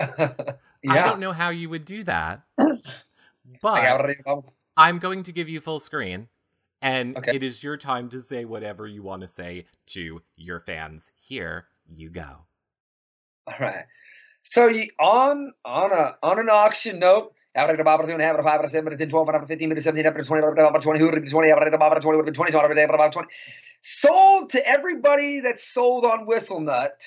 yeah. 0.00 0.54
I 0.88 1.02
don't 1.02 1.18
know 1.18 1.32
how 1.32 1.50
you 1.50 1.68
would 1.68 1.84
do 1.84 2.04
that. 2.04 2.42
But 3.60 4.16
I'm 4.74 4.98
going 4.98 5.22
to 5.24 5.32
give 5.32 5.50
you 5.50 5.60
full 5.60 5.78
screen, 5.78 6.28
and 6.80 7.16
okay. 7.18 7.36
it 7.36 7.42
is 7.42 7.62
your 7.62 7.76
time 7.76 8.08
to 8.08 8.18
say 8.18 8.46
whatever 8.46 8.86
you 8.86 9.02
want 9.02 9.20
to 9.20 9.28
say 9.28 9.66
to 9.88 10.22
your 10.34 10.60
fans. 10.60 11.12
Here 11.14 11.66
you 11.86 12.08
go. 12.08 12.46
All 13.46 13.54
right. 13.60 13.84
So 14.42 14.66
you, 14.68 14.88
on 14.98 15.52
on 15.62 15.92
a 15.92 16.16
on 16.22 16.38
an 16.38 16.48
auction 16.48 16.98
note, 16.98 17.34
average 17.54 17.80
of 17.80 17.86
opportunity, 17.86 18.24
average 18.24 18.44
5, 18.44 18.70
7, 18.70 18.98
10, 18.98 19.08
12, 19.08 19.48
15, 19.48 19.80
17, 19.80 20.06
average 20.06 20.26
20, 20.26 20.42
average 20.42 20.58
of 20.58 20.82
20, 20.82 20.98
20, 20.98 21.50
average 21.50 21.72
of 21.74 22.02
20, 22.02 22.32
20, 22.32 22.32
20, 22.32 22.80
average 22.80 23.00
of 23.00 23.12
20. 23.12 23.28
Sold 23.80 24.50
to 24.50 24.66
everybody 24.66 25.40
that's 25.40 25.66
sold 25.66 26.04
on 26.04 26.26
Whistle 26.26 26.60
Nut. 26.60 27.02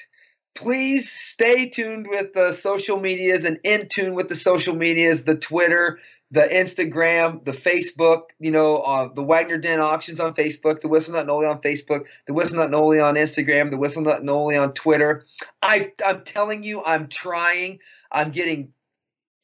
Please 0.55 1.11
stay 1.11 1.69
tuned 1.69 2.07
with 2.09 2.33
the 2.33 2.51
social 2.51 2.99
medias 2.99 3.45
and 3.45 3.59
in 3.63 3.87
tune 3.93 4.15
with 4.15 4.27
the 4.27 4.35
social 4.35 4.75
medias, 4.75 5.23
the 5.23 5.35
Twitter, 5.35 5.99
the 6.31 6.41
Instagram, 6.41 7.45
the 7.45 7.51
Facebook, 7.51 8.29
you 8.39 8.51
know, 8.51 8.77
uh, 8.77 9.07
the 9.13 9.23
Wagner 9.23 9.57
Den 9.57 9.79
auctions 9.79 10.19
on 10.19 10.33
Facebook, 10.33 10.81
the 10.81 10.87
Whistle 10.87 11.13
Nut 11.13 11.25
Noli 11.27 11.45
on 11.45 11.61
Facebook, 11.61 12.05
the 12.25 12.33
Whistle 12.33 12.57
Nut 12.57 12.71
Noli 12.71 12.99
on 12.99 13.15
Instagram, 13.15 13.69
the 13.69 13.77
Whistle 13.77 14.01
Nut 14.01 14.23
Noli 14.23 14.57
on 14.57 14.73
Twitter. 14.73 15.25
I, 15.61 15.93
I'm 16.05 16.23
telling 16.23 16.63
you, 16.63 16.83
I'm 16.83 17.07
trying. 17.07 17.79
I'm 18.11 18.31
getting 18.31 18.73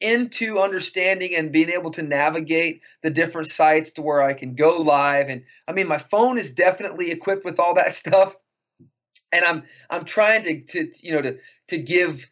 into 0.00 0.58
understanding 0.58 1.34
and 1.34 1.52
being 1.52 1.70
able 1.70 1.90
to 1.92 2.02
navigate 2.02 2.82
the 3.02 3.10
different 3.10 3.48
sites 3.48 3.92
to 3.92 4.02
where 4.02 4.22
I 4.22 4.34
can 4.34 4.54
go 4.54 4.76
live. 4.76 5.28
And 5.28 5.44
I 5.66 5.72
mean, 5.72 5.86
my 5.86 5.98
phone 5.98 6.38
is 6.38 6.52
definitely 6.52 7.10
equipped 7.10 7.44
with 7.44 7.58
all 7.58 7.74
that 7.74 7.94
stuff. 7.94 8.36
And 9.32 9.44
I'm 9.44 9.62
I'm 9.90 10.04
trying 10.04 10.44
to, 10.44 10.60
to 10.60 10.92
you 11.06 11.12
know 11.12 11.22
to 11.22 11.38
to 11.68 11.78
give 11.78 12.28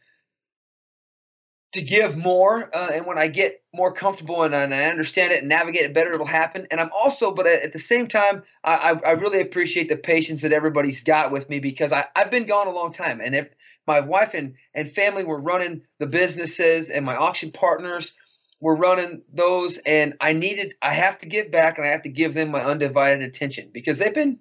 to 1.72 1.80
give 1.80 2.16
more, 2.16 2.70
uh, 2.74 2.90
and 2.92 3.06
when 3.06 3.18
I 3.18 3.28
get 3.28 3.62
more 3.74 3.92
comfortable 3.92 4.42
and, 4.42 4.54
and, 4.54 4.74
I 4.74 4.84
understand 4.84 5.32
it 5.32 5.40
and 5.40 5.48
navigate 5.48 5.84
it 5.84 5.94
better, 5.94 6.12
it'll 6.12 6.26
happen. 6.26 6.66
And 6.70 6.78
I'm 6.78 6.90
also, 6.92 7.34
but 7.34 7.46
at 7.46 7.72
the 7.72 7.78
same 7.78 8.08
time, 8.08 8.42
I, 8.62 8.98
I 9.04 9.12
really 9.12 9.40
appreciate 9.40 9.88
the 9.88 9.96
patience 9.96 10.42
that 10.42 10.52
everybody's 10.52 11.02
got 11.02 11.32
with 11.32 11.48
me 11.48 11.60
because 11.60 11.90
I, 11.90 12.04
I've 12.14 12.30
been 12.30 12.46
gone 12.46 12.66
a 12.66 12.72
long 12.72 12.92
time, 12.92 13.20
and 13.22 13.34
if 13.34 13.48
my 13.86 14.00
wife 14.00 14.34
and 14.34 14.54
and 14.74 14.88
family 14.88 15.24
were 15.24 15.40
running 15.40 15.82
the 15.98 16.06
businesses, 16.06 16.90
and 16.90 17.06
my 17.06 17.16
auction 17.16 17.50
partners 17.50 18.12
were 18.60 18.76
running 18.76 19.22
those, 19.32 19.78
and 19.78 20.14
I 20.20 20.34
needed, 20.34 20.74
I 20.82 20.92
have 20.92 21.18
to 21.18 21.26
give 21.26 21.50
back, 21.50 21.78
and 21.78 21.86
I 21.86 21.90
have 21.90 22.02
to 22.02 22.10
give 22.10 22.34
them 22.34 22.50
my 22.50 22.62
undivided 22.62 23.22
attention 23.22 23.70
because 23.72 23.98
they've 23.98 24.14
been, 24.14 24.38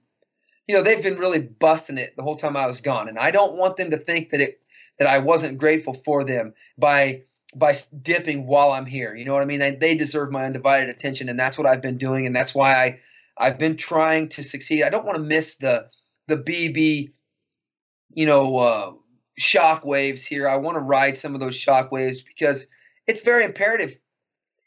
you 0.67 0.75
know, 0.75 0.84
they've 0.84 1.01
been 1.01 1.17
really 1.17 1.39
busting 1.39 1.97
it 1.97 2.15
the 2.17 2.23
whole 2.23 2.38
time 2.38 2.57
I 2.57 2.67
was 2.67 2.82
gone, 2.82 3.07
and 3.07 3.17
I 3.17 3.32
don't 3.32 3.55
want 3.55 3.77
them 3.77 3.91
to 3.91 3.97
think 3.97 4.32
that 4.32 4.41
it 4.41 4.61
that 5.02 5.10
I 5.10 5.18
wasn't 5.18 5.58
grateful 5.58 5.93
for 5.93 6.24
them 6.24 6.54
by 6.78 7.24
by 7.56 7.74
dipping 8.04 8.45
while 8.45 8.72
I'm 8.72 8.86
here. 8.86 9.16
You 9.16 9.26
know 9.26 9.34
what 9.34 9.41
I 9.41 9.45
mean? 9.45 9.60
They, 9.60 9.72
they 9.72 9.95
deserve 9.95 10.30
my 10.32 10.45
undivided 10.45 10.89
attention, 10.89 11.28
and 11.28 11.39
that's 11.39 11.58
what 11.58 11.66
I've 11.66 11.82
been 11.82 11.97
doing, 11.97 12.28
and 12.28 12.36
that's 12.36 12.54
why 12.54 12.76
I 12.76 12.99
I've 13.36 13.58
been 13.58 13.78
trying 13.78 14.30
to 14.30 14.43
succeed. 14.43 14.84
I 14.84 14.91
don't 14.91 15.04
want 15.04 15.18
to 15.18 15.24
miss 15.24 15.56
the 15.56 15.88
the 16.28 16.38
BB, 16.38 17.14
you 18.14 18.26
know, 18.28 18.58
uh, 18.58 18.91
shock 19.39 19.84
waves 19.84 20.24
here. 20.24 20.47
I 20.47 20.58
want 20.58 20.76
to 20.76 20.82
ride 20.82 21.18
some 21.18 21.34
of 21.34 21.41
those 21.41 21.56
shock 21.56 21.91
waves 21.91 22.22
because 22.22 22.68
it's 23.08 23.22
very 23.22 23.43
imperative 23.43 23.99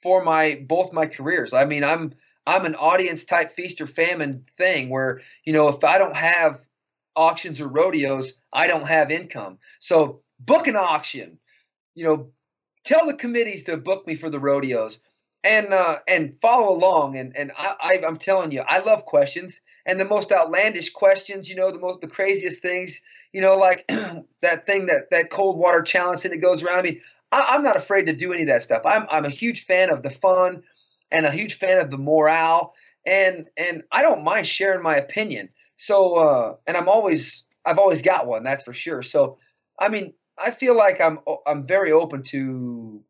for 0.03 0.25
my 0.25 0.65
both 0.67 0.93
my 0.93 1.07
careers. 1.07 1.53
I 1.53 1.65
mean, 1.65 1.85
I'm 1.85 2.13
I'm 2.45 2.65
an 2.65 2.75
audience 2.75 3.25
type 3.25 3.53
feast 3.53 3.81
or 3.81 3.87
famine 3.87 4.47
thing 4.57 4.91
where 4.91 5.21
you 5.45 5.53
know 5.53 5.69
if 5.69 5.85
I 5.85 5.99
don't 5.99 6.17
have 6.17 6.61
auctions 7.15 7.61
or 7.61 7.69
rodeos, 7.69 8.35
I 8.53 8.67
don't 8.67 8.89
have 8.89 9.13
income. 9.13 9.59
So 9.79 10.24
book 10.41 10.67
an 10.67 10.77
auction, 10.77 11.39
you 11.95 12.05
know, 12.05 12.31
tell 12.85 13.07
the 13.07 13.15
committees 13.15 13.65
to 13.65 13.77
book 13.77 14.07
me 14.07 14.15
for 14.15 14.31
the 14.31 14.41
rodeos 14.41 15.01
and 15.43 15.73
uh, 15.73 15.97
and 16.09 16.37
follow 16.41 16.75
along. 16.75 17.17
And 17.17 17.37
and 17.37 17.53
I, 17.57 18.01
I 18.03 18.07
am 18.07 18.17
telling 18.17 18.53
you, 18.53 18.63
I 18.67 18.81
love 18.81 19.05
questions 19.05 19.61
and 19.87 20.01
the 20.01 20.05
most 20.05 20.33
outlandish 20.33 20.91
questions. 20.91 21.49
You 21.49 21.57
know, 21.57 21.71
the 21.71 21.79
most 21.79 22.01
the 22.01 22.09
craziest 22.09 22.63
things. 22.63 23.01
You 23.33 23.41
know, 23.41 23.57
like 23.57 23.85
that 24.43 24.67
thing 24.67 24.87
that 24.87 25.11
that 25.11 25.31
cold 25.31 25.59
water 25.59 25.83
challenge 25.83 26.25
it 26.25 26.37
goes 26.39 26.63
around. 26.63 26.79
I 26.79 26.83
mean, 26.83 27.01
I, 27.31 27.55
am 27.55 27.63
not 27.63 27.77
afraid 27.77 28.07
to 28.07 28.15
do 28.15 28.33
any 28.33 28.43
of 28.43 28.49
that 28.49 28.63
stuff. 28.63 28.83
I'm 28.85 29.07
I'm 29.11 29.25
a 29.25 29.31
huge 29.31 29.65
fan 29.65 29.91
of 29.91 30.03
the 30.03 30.11
fun 30.11 30.63
and 31.11 31.27
a 31.27 31.31
huge 31.31 31.55
fan 31.55 31.79
of 31.79 31.91
the 31.91 31.99
morale. 31.99 32.73
And 33.07 33.47
and 33.57 33.83
I 33.93 34.03
don't 34.03 34.25
mind 34.25 34.47
sharing 34.47 34.83
my 34.83 34.97
opinion. 34.97 35.51
So 35.77 36.15
uh, 36.15 36.55
and 36.67 36.77
I'm 36.77 36.89
always 36.89 37.45
I've 37.65 37.79
always 37.79 38.03
got 38.03 38.27
one. 38.27 38.43
That's 38.43 38.65
for 38.65 38.73
sure. 38.73 39.03
So 39.03 39.39
I 39.79 39.89
mean, 39.89 40.15
I 40.39 40.51
feel 40.51 40.77
like 40.77 41.01
I'm 41.01 41.19
I'm 41.47 41.67
very 41.67 41.93
open 41.93 42.23
to 42.25 43.03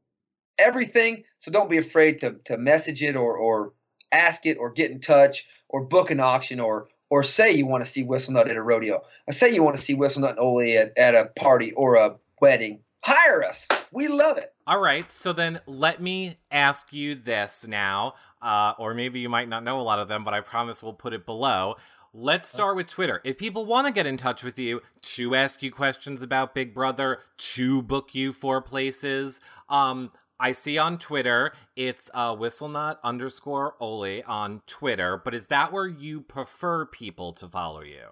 everything. 0.59 1.25
So 1.39 1.51
don't 1.51 1.70
be 1.70 1.79
afraid 1.79 2.20
to 2.20 2.37
to 2.45 2.59
message 2.59 3.03
it 3.03 3.16
or 3.16 3.37
or 3.37 3.72
ask 4.12 4.47
it 4.47 4.59
or 4.59 4.70
get 4.70 4.91
in 4.91 5.01
touch 5.01 5.47
or 5.68 5.85
book 5.85 6.11
an 6.11 6.20
auction 6.20 6.61
or 6.61 6.89
or 7.11 7.22
say 7.22 7.53
you 7.53 7.66
want 7.66 7.85
to 7.85 7.91
see 7.91 8.05
Whistlenut 8.05 8.49
at 8.49 8.57
a 8.57 8.62
rodeo. 8.62 9.03
I 9.29 9.33
say 9.33 9.55
you 9.55 9.62
want 9.62 9.77
to 9.77 9.83
see 9.83 9.95
Whistlenut 9.95 10.31
and 10.31 10.39
Ole 10.39 10.77
at, 10.79 10.97
at 10.99 11.14
a 11.14 11.31
party 11.39 11.72
or 11.72 11.97
a 11.97 12.16
wedding. 12.41 12.81
Hire 13.05 13.45
us. 13.45 13.68
We 13.93 14.09
love 14.09 14.39
it. 14.39 14.53
All 14.66 14.81
right. 14.81 15.11
So 15.12 15.33
then 15.33 15.61
let 15.66 16.01
me 16.01 16.39
ask 16.51 16.93
you 16.93 17.14
this 17.14 17.66
now. 17.66 18.14
Uh, 18.41 18.75
or 18.79 18.95
maybe 18.95 19.20
you 19.20 19.29
might 19.29 19.49
not 19.49 19.64
know 19.64 19.81
a 19.81 19.83
lot 19.83 19.99
of 19.99 20.09
them, 20.09 20.25
but 20.25 20.35
I 20.35 20.41
promise 20.41 20.83
we'll 20.83 20.93
put 20.93 21.12
it 21.12 21.25
below. 21.25 21.77
Let's 22.17 22.49
start 22.49 22.77
with 22.77 22.87
Twitter. 22.87 23.21
If 23.25 23.39
people 23.39 23.67
want 23.67 23.89
to 23.89 23.93
get 23.93 24.07
in 24.07 24.17
touch 24.17 24.45
with 24.45 24.57
you 24.57 24.83
to 25.03 25.35
ask 25.35 25.65
you 25.65 25.73
questions 25.73 26.23
about 26.23 26.55
Big 26.55 26.73
Brother, 26.73 27.19
to 27.39 27.83
book 27.83 28.15
you 28.15 28.33
for 28.33 28.62
places, 28.62 29.41
um, 29.69 30.12
I 30.39 30.53
see 30.53 30.79
on 30.79 30.99
Twitter 30.99 31.55
it's 31.75 32.12
uh, 32.15 32.37
whistlenut 32.37 32.99
underscore 33.03 33.75
Ole 33.81 34.23
on 34.29 34.62
Twitter, 34.65 35.21
but 35.25 35.35
is 35.35 35.49
that 35.49 35.73
where 35.73 35.89
you 35.89 36.21
prefer 36.21 36.87
people 36.87 37.33
to 37.33 37.49
follow 37.49 37.81
you? 37.81 38.11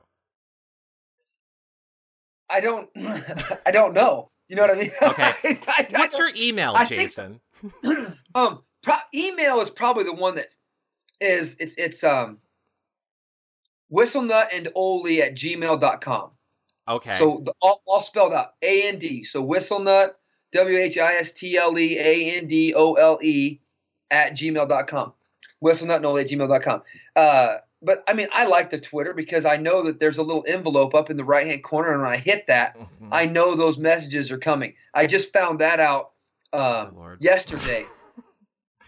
I 2.51 2.59
don't, 2.59 2.91
I 3.65 3.71
don't 3.71 3.95
know. 3.95 4.31
You 4.49 4.57
know 4.57 4.63
what 4.63 4.73
I 4.73 4.81
mean? 4.81 4.91
Okay. 5.01 5.33
I, 5.45 5.59
I, 5.69 5.87
What's 5.93 6.19
your 6.19 6.33
email, 6.37 6.75
Jason? 6.87 7.41
Think, 7.85 8.17
um, 8.35 8.65
pro- 8.83 8.97
email 9.15 9.61
is 9.61 9.71
probably 9.71 10.03
the 10.03 10.13
one 10.13 10.35
that 10.35 10.49
is 11.21 11.57
it's 11.61 11.77
it's 11.79 12.03
um 12.03 12.39
whistlenut 13.93 14.47
and 14.55 14.69
ole 14.75 15.07
at 15.23 15.35
gmail.com. 15.35 16.31
Okay. 16.89 17.17
So 17.19 17.43
the, 17.45 17.53
all, 17.61 17.83
all 17.87 18.01
spelled 18.01 18.33
out 18.33 18.55
A 18.63 18.89
N 18.89 18.99
D. 18.99 19.25
So 19.25 19.45
whistlenut, 19.45 20.13
W 20.53 20.79
H 20.79 20.99
I 20.99 21.15
S 21.15 21.33
T 21.33 21.57
L 21.57 21.79
E 21.79 21.99
A 21.99 22.37
N 22.39 22.47
D 22.47 22.75
O 22.75 22.95
L 22.95 23.19
E 23.23 23.61
at 24.11 24.33
gmail.com. 24.33 25.13
Whistlenut 25.63 25.97
and 25.97 26.07
ole 26.07 26.19
at 26.19 26.29
gmail.com. 26.29 26.83
Uh, 27.15 27.57
but 27.83 28.05
I 28.09 28.15
mean, 28.15 28.29
I 28.33 28.47
like 28.47 28.71
the 28.71 28.81
Twitter 28.81 29.13
because 29.13 29.45
I 29.45 29.57
know 29.57 29.83
that 29.85 30.01
there's 30.01 30.19
a 30.19 30.23
little 30.23 30.45
envelope 30.47 30.95
up 30.95 31.11
in 31.11 31.17
the 31.17 31.25
right 31.25 31.47
hand 31.47 31.63
corner, 31.65 31.93
and 31.93 32.01
when 32.01 32.11
I 32.11 32.17
hit 32.17 32.47
that, 32.47 32.79
mm-hmm. 32.79 33.09
I 33.13 33.27
know 33.27 33.55
those 33.55 33.79
messages 33.79 34.31
are 34.31 34.39
coming. 34.39 34.75
I 34.95 35.07
just 35.07 35.33
found 35.33 35.61
that 35.61 35.81
out 35.81 36.13
um, 36.53 36.95
oh, 36.97 37.17
yesterday. 37.19 37.87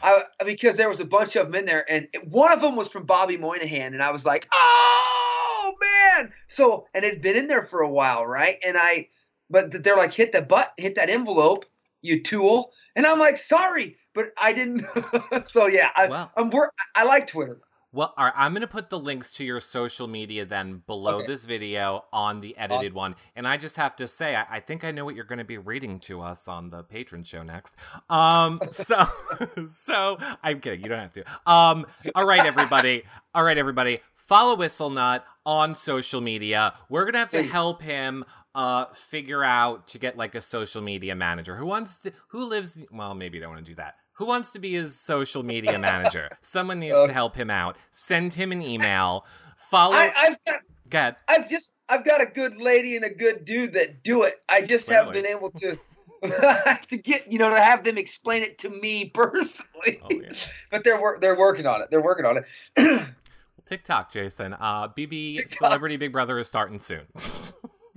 I, 0.05 0.23
because 0.45 0.77
there 0.77 0.91
was 0.91 1.01
a 1.01 1.05
bunch 1.05 1.35
of 1.35 1.47
them 1.47 1.55
in 1.55 1.65
there, 1.65 1.85
and 1.91 2.09
one 2.25 2.53
of 2.53 2.61
them 2.61 2.77
was 2.77 2.89
from 2.89 3.07
Bobby 3.07 3.39
Moynihan, 3.39 3.95
and 3.95 4.03
I 4.03 4.11
was 4.11 4.27
like, 4.27 4.47
"Oh 4.53 5.75
man!" 5.81 6.33
So, 6.47 6.87
and 6.93 7.05
it'd 7.05 7.23
been 7.23 7.37
in 7.37 7.49
there 7.49 7.65
for 7.65 7.81
a 7.81 7.91
while, 7.91 8.27
right? 8.27 8.59
And 8.67 8.77
I, 8.79 9.09
but 9.49 9.83
they're 9.83 9.97
like, 9.97 10.13
"Hit 10.13 10.33
the 10.33 10.43
butt, 10.43 10.75
hit 10.77 10.97
that 10.97 11.09
envelope, 11.09 11.65
you 12.03 12.23
tool," 12.23 12.73
and 12.95 13.07
I'm 13.07 13.19
like, 13.19 13.39
"Sorry," 13.39 13.97
but 14.15 14.27
I 14.41 14.53
didn't. 14.53 14.85
so 15.47 15.67
yeah, 15.67 15.89
I, 15.97 16.09
well, 16.09 16.31
I'm 16.37 16.51
I 16.95 17.05
like 17.05 17.27
Twitter. 17.27 17.61
Well, 17.95 18.13
all 18.17 18.25
right, 18.25 18.35
I'm 18.37 18.53
going 18.53 18.63
to 18.63 18.67
put 18.67 18.91
the 18.91 18.99
links 18.99 19.33
to 19.35 19.45
your 19.45 19.61
social 19.61 20.09
media 20.09 20.45
then 20.45 20.83
below 20.85 21.19
okay. 21.19 21.27
this 21.27 21.45
video 21.45 22.05
on 22.13 22.41
the 22.41 22.57
edited 22.59 22.87
awesome. 22.87 22.97
one. 22.97 23.17
And 23.37 23.47
I 23.47 23.57
just 23.57 23.77
have 23.77 23.95
to 23.97 24.09
say, 24.09 24.35
I, 24.35 24.45
I 24.51 24.59
think 24.59 24.83
I 24.83 24.91
know 24.91 25.05
what 25.05 25.15
you're 25.15 25.25
going 25.25 25.39
to 25.39 25.45
be 25.45 25.59
reading 25.59 26.01
to 26.01 26.21
us 26.21 26.49
on 26.49 26.71
the 26.71 26.83
Patreon 26.83 27.25
show 27.25 27.45
next. 27.45 27.77
Um, 28.11 28.59
so, 28.73 29.07
so 29.69 30.19
I'm 30.43 30.59
kidding. 30.59 30.83
You 30.83 30.89
don't 30.89 30.99
have 30.99 31.13
to. 31.13 31.25
Um, 31.47 31.87
all 32.17 32.27
right, 32.27 32.45
everybody. 32.45 33.05
all 33.33 33.45
right, 33.45 33.57
everybody. 33.57 34.01
Follow 34.17 34.57
Whistlenut 34.57 35.23
on 35.47 35.77
social 35.77 36.21
media. 36.21 36.75
We're 36.89 37.05
going 37.05 37.13
to 37.13 37.21
have 37.21 37.31
to 37.31 37.45
help 37.45 37.81
him 37.81 38.25
uh 38.57 38.87
figure 38.95 39.43
out 39.43 39.89
to 39.89 39.99
get 39.99 40.17
like 40.17 40.37
a 40.37 40.41
social 40.41 40.81
media 40.81 41.13
manager 41.17 41.57
who 41.57 41.67
wants 41.67 41.97
to 41.97 42.13
who 42.29 42.45
lives 42.45 42.79
well 42.93 43.13
maybe 43.13 43.37
you 43.37 43.43
don't 43.43 43.53
want 43.53 43.65
to 43.65 43.69
do 43.69 43.75
that 43.75 43.97
who 44.15 44.27
wants 44.27 44.53
to 44.53 44.59
be 44.59 44.73
his 44.73 44.99
social 44.99 45.43
media 45.43 45.79
manager? 45.79 46.29
Someone 46.41 46.81
needs 46.81 46.95
to 46.95 47.13
help 47.13 47.37
him 47.37 47.51
out. 47.51 47.77
Send 47.91 48.35
him 48.35 48.53
an 48.53 48.63
email. 48.63 49.27
Follow. 49.57 49.95
I, 49.95 50.11
have 50.17 50.39
got. 50.45 50.61
Go. 50.91 51.13
I've 51.29 51.49
just 51.49 51.81
I've 51.89 52.05
got 52.05 52.23
a 52.23 52.27
good 52.27 52.57
lady 52.57 52.97
and 52.97 53.05
a 53.05 53.11
good 53.11 53.45
dude 53.45 53.73
that 53.75 54.03
do 54.03 54.23
it. 54.25 54.35
I 54.49 54.63
just 54.63 54.89
haven't 54.89 55.15
been 55.15 55.27
able 55.27 55.51
to 55.51 55.79
to 56.89 56.97
get 56.97 57.31
you 57.31 57.39
know 57.39 57.51
to 57.51 57.61
have 57.61 57.85
them 57.85 57.99
explain 57.99 58.43
it 58.43 58.59
to 58.59 58.69
me 58.69 59.07
personally. 59.07 60.01
Oh, 60.03 60.09
yeah. 60.11 60.33
But 60.71 60.85
they're 60.85 61.01
they're 61.21 61.39
working 61.39 61.67
on 61.67 61.83
it. 61.83 61.91
They're 61.91 62.03
working 62.03 62.27
on 62.27 62.39
it. 62.39 63.07
TikTok, 63.67 64.13
Jason. 64.13 64.53
Uh, 64.55 64.89
BB 64.89 65.39
TikTok. 65.39 65.59
Celebrity 65.59 65.97
Big 65.97 66.13
Brother 66.13 66.39
is 66.39 66.47
starting 66.47 66.79
soon. 66.79 67.07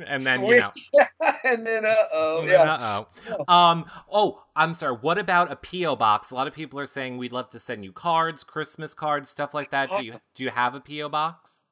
And 0.05 0.23
then 0.23 0.39
Sweet. 0.39 0.55
you 0.55 0.59
know, 0.59 1.05
and 1.43 1.65
then 1.65 1.85
uh 1.85 1.93
oh, 2.13 2.43
yeah. 2.45 2.63
Uh 2.63 3.03
oh. 3.47 3.53
Um. 3.53 3.85
Oh, 4.11 4.43
I'm 4.55 4.73
sorry. 4.73 4.95
What 4.95 5.17
about 5.17 5.51
a 5.51 5.55
PO 5.55 5.95
box? 5.95 6.31
A 6.31 6.35
lot 6.35 6.47
of 6.47 6.53
people 6.53 6.79
are 6.79 6.85
saying 6.85 7.17
we'd 7.17 7.31
love 7.31 7.49
to 7.51 7.59
send 7.59 7.83
you 7.83 7.91
cards, 7.91 8.43
Christmas 8.43 8.93
cards, 8.93 9.29
stuff 9.29 9.53
like 9.53 9.71
that. 9.71 9.89
Awesome. 9.89 10.01
Do 10.01 10.07
you 10.07 10.13
do 10.35 10.43
you 10.43 10.49
have 10.51 10.75
a 10.75 10.79
PO 10.79 11.09
box? 11.09 11.63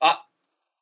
Uh, 0.00 0.14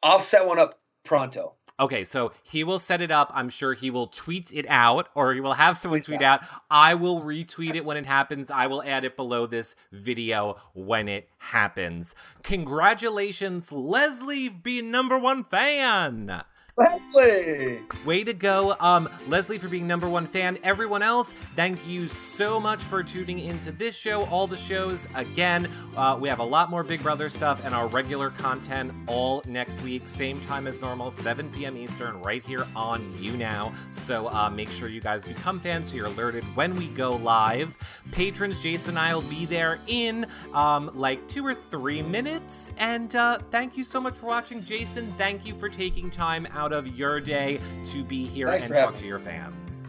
I'll 0.03 0.21
set 0.21 0.47
one 0.47 0.59
up 0.59 0.79
pronto. 1.05 1.55
Okay, 1.79 2.05
so 2.05 2.33
he 2.43 2.65
will 2.65 2.79
set 2.79 3.03
it 3.03 3.11
up. 3.11 3.31
I'm 3.35 3.51
sure 3.51 3.75
he 3.75 3.91
will 3.91 4.07
tweet 4.07 4.51
it 4.51 4.65
out, 4.67 5.11
or 5.15 5.35
he 5.35 5.41
will 5.41 5.55
have 5.55 5.77
someone 5.77 6.01
tweet 6.01 6.23
out. 6.23 6.41
I 6.71 6.95
will 6.95 7.21
retweet 7.21 7.75
it 7.75 7.85
when 7.85 7.99
it 7.99 8.07
happens. 8.07 8.51
I 8.51 8.67
will 8.67 8.83
add 8.83 9.05
it 9.05 9.15
below 9.15 9.47
this 9.47 9.77
video 9.93 10.57
when 10.73 11.07
it 11.07 11.29
happens. 11.37 12.15
Congratulations, 12.43 13.73
Leslie, 13.73 14.49
being 14.49 14.91
number 14.91 15.19
one 15.19 15.45
fan. 15.45 16.45
Leslie! 16.79 17.81
Way 18.05 18.25
to 18.25 18.35
go, 18.35 18.77
um, 18.81 19.09
Leslie, 19.29 19.57
for 19.57 19.69
being 19.69 19.87
number 19.87 20.09
one 20.11 20.27
fan. 20.27 20.59
Everyone 20.63 21.03
else, 21.03 21.33
thank 21.55 21.87
you 21.87 22.07
so 22.09 22.61
much 22.61 22.85
for 22.85 23.03
tuning 23.03 23.39
into 23.39 23.73
this 23.73 23.97
show, 23.97 24.25
all 24.27 24.47
the 24.47 24.59
shows. 24.59 25.09
Again, 25.15 25.71
uh, 25.97 26.19
we 26.21 26.29
have 26.29 26.39
a 26.39 26.45
lot 26.45 26.69
more 26.69 26.85
Big 26.85 27.03
Brother 27.03 27.31
stuff 27.31 27.63
and 27.65 27.75
our 27.75 27.87
regular 27.89 28.29
content 28.29 28.93
all 29.07 29.43
next 29.47 29.81
week, 29.83 30.07
same 30.07 30.39
time 30.43 30.67
as 30.67 30.83
normal, 30.83 31.11
7 31.11 31.51
p.m. 31.51 31.79
Eastern, 31.79 32.21
right 32.21 32.45
here 32.45 32.67
on 32.77 33.01
YouNow. 33.15 33.73
So 33.91 34.29
uh, 34.29 34.51
make 34.51 34.71
sure 34.71 34.89
you 34.89 35.01
guys 35.01 35.25
become 35.25 35.59
fans 35.59 35.91
so 35.91 35.97
you're 35.97 36.07
alerted 36.07 36.45
when 36.57 36.77
we 36.77 36.89
go 36.89 37.17
live. 37.17 37.79
Patrons, 38.13 38.61
Jason 38.63 38.97
and 38.97 38.99
I 38.99 39.15
will 39.15 39.23
be 39.23 39.47
there 39.47 39.79
in 39.87 40.27
um, 40.55 40.91
like 40.95 41.27
two 41.29 41.45
or 41.45 41.55
three 41.55 42.03
minutes. 42.03 42.71
And 42.79 43.15
uh, 43.17 43.39
thank 43.51 43.77
you 43.77 43.85
so 43.85 44.01
much 44.01 44.17
for 44.17 44.27
watching. 44.27 44.65
Jason, 44.65 45.13
thank 45.19 45.45
you 45.45 45.55
for 45.59 45.69
taking 45.69 46.11
time 46.11 46.47
out 46.53 46.66
out 46.67 46.73
of 46.73 46.99
your 46.99 47.21
day 47.21 47.61
to 47.85 48.03
be 48.03 48.27
here 48.27 48.49
Thanks 48.49 48.65
and 48.65 48.75
talk 48.75 48.97
to 48.99 49.07
your 49.07 49.21
fans. 49.21 49.89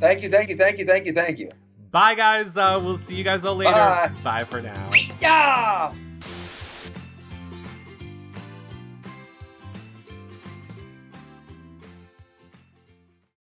Thank 0.00 0.22
you, 0.22 0.30
thank 0.30 0.48
you, 0.48 0.56
thank 0.56 0.78
you, 0.78 0.86
thank 0.86 1.06
you, 1.06 1.12
thank 1.12 1.38
you. 1.38 1.50
Bye, 1.90 2.14
guys. 2.14 2.56
Uh, 2.56 2.80
we'll 2.82 2.96
see 2.96 3.14
you 3.14 3.24
guys 3.24 3.44
all 3.44 3.54
later. 3.54 3.72
Bye. 3.72 4.10
Bye 4.24 4.44
for 4.44 4.62
now. 4.62 4.90
Yeah! 5.20 5.92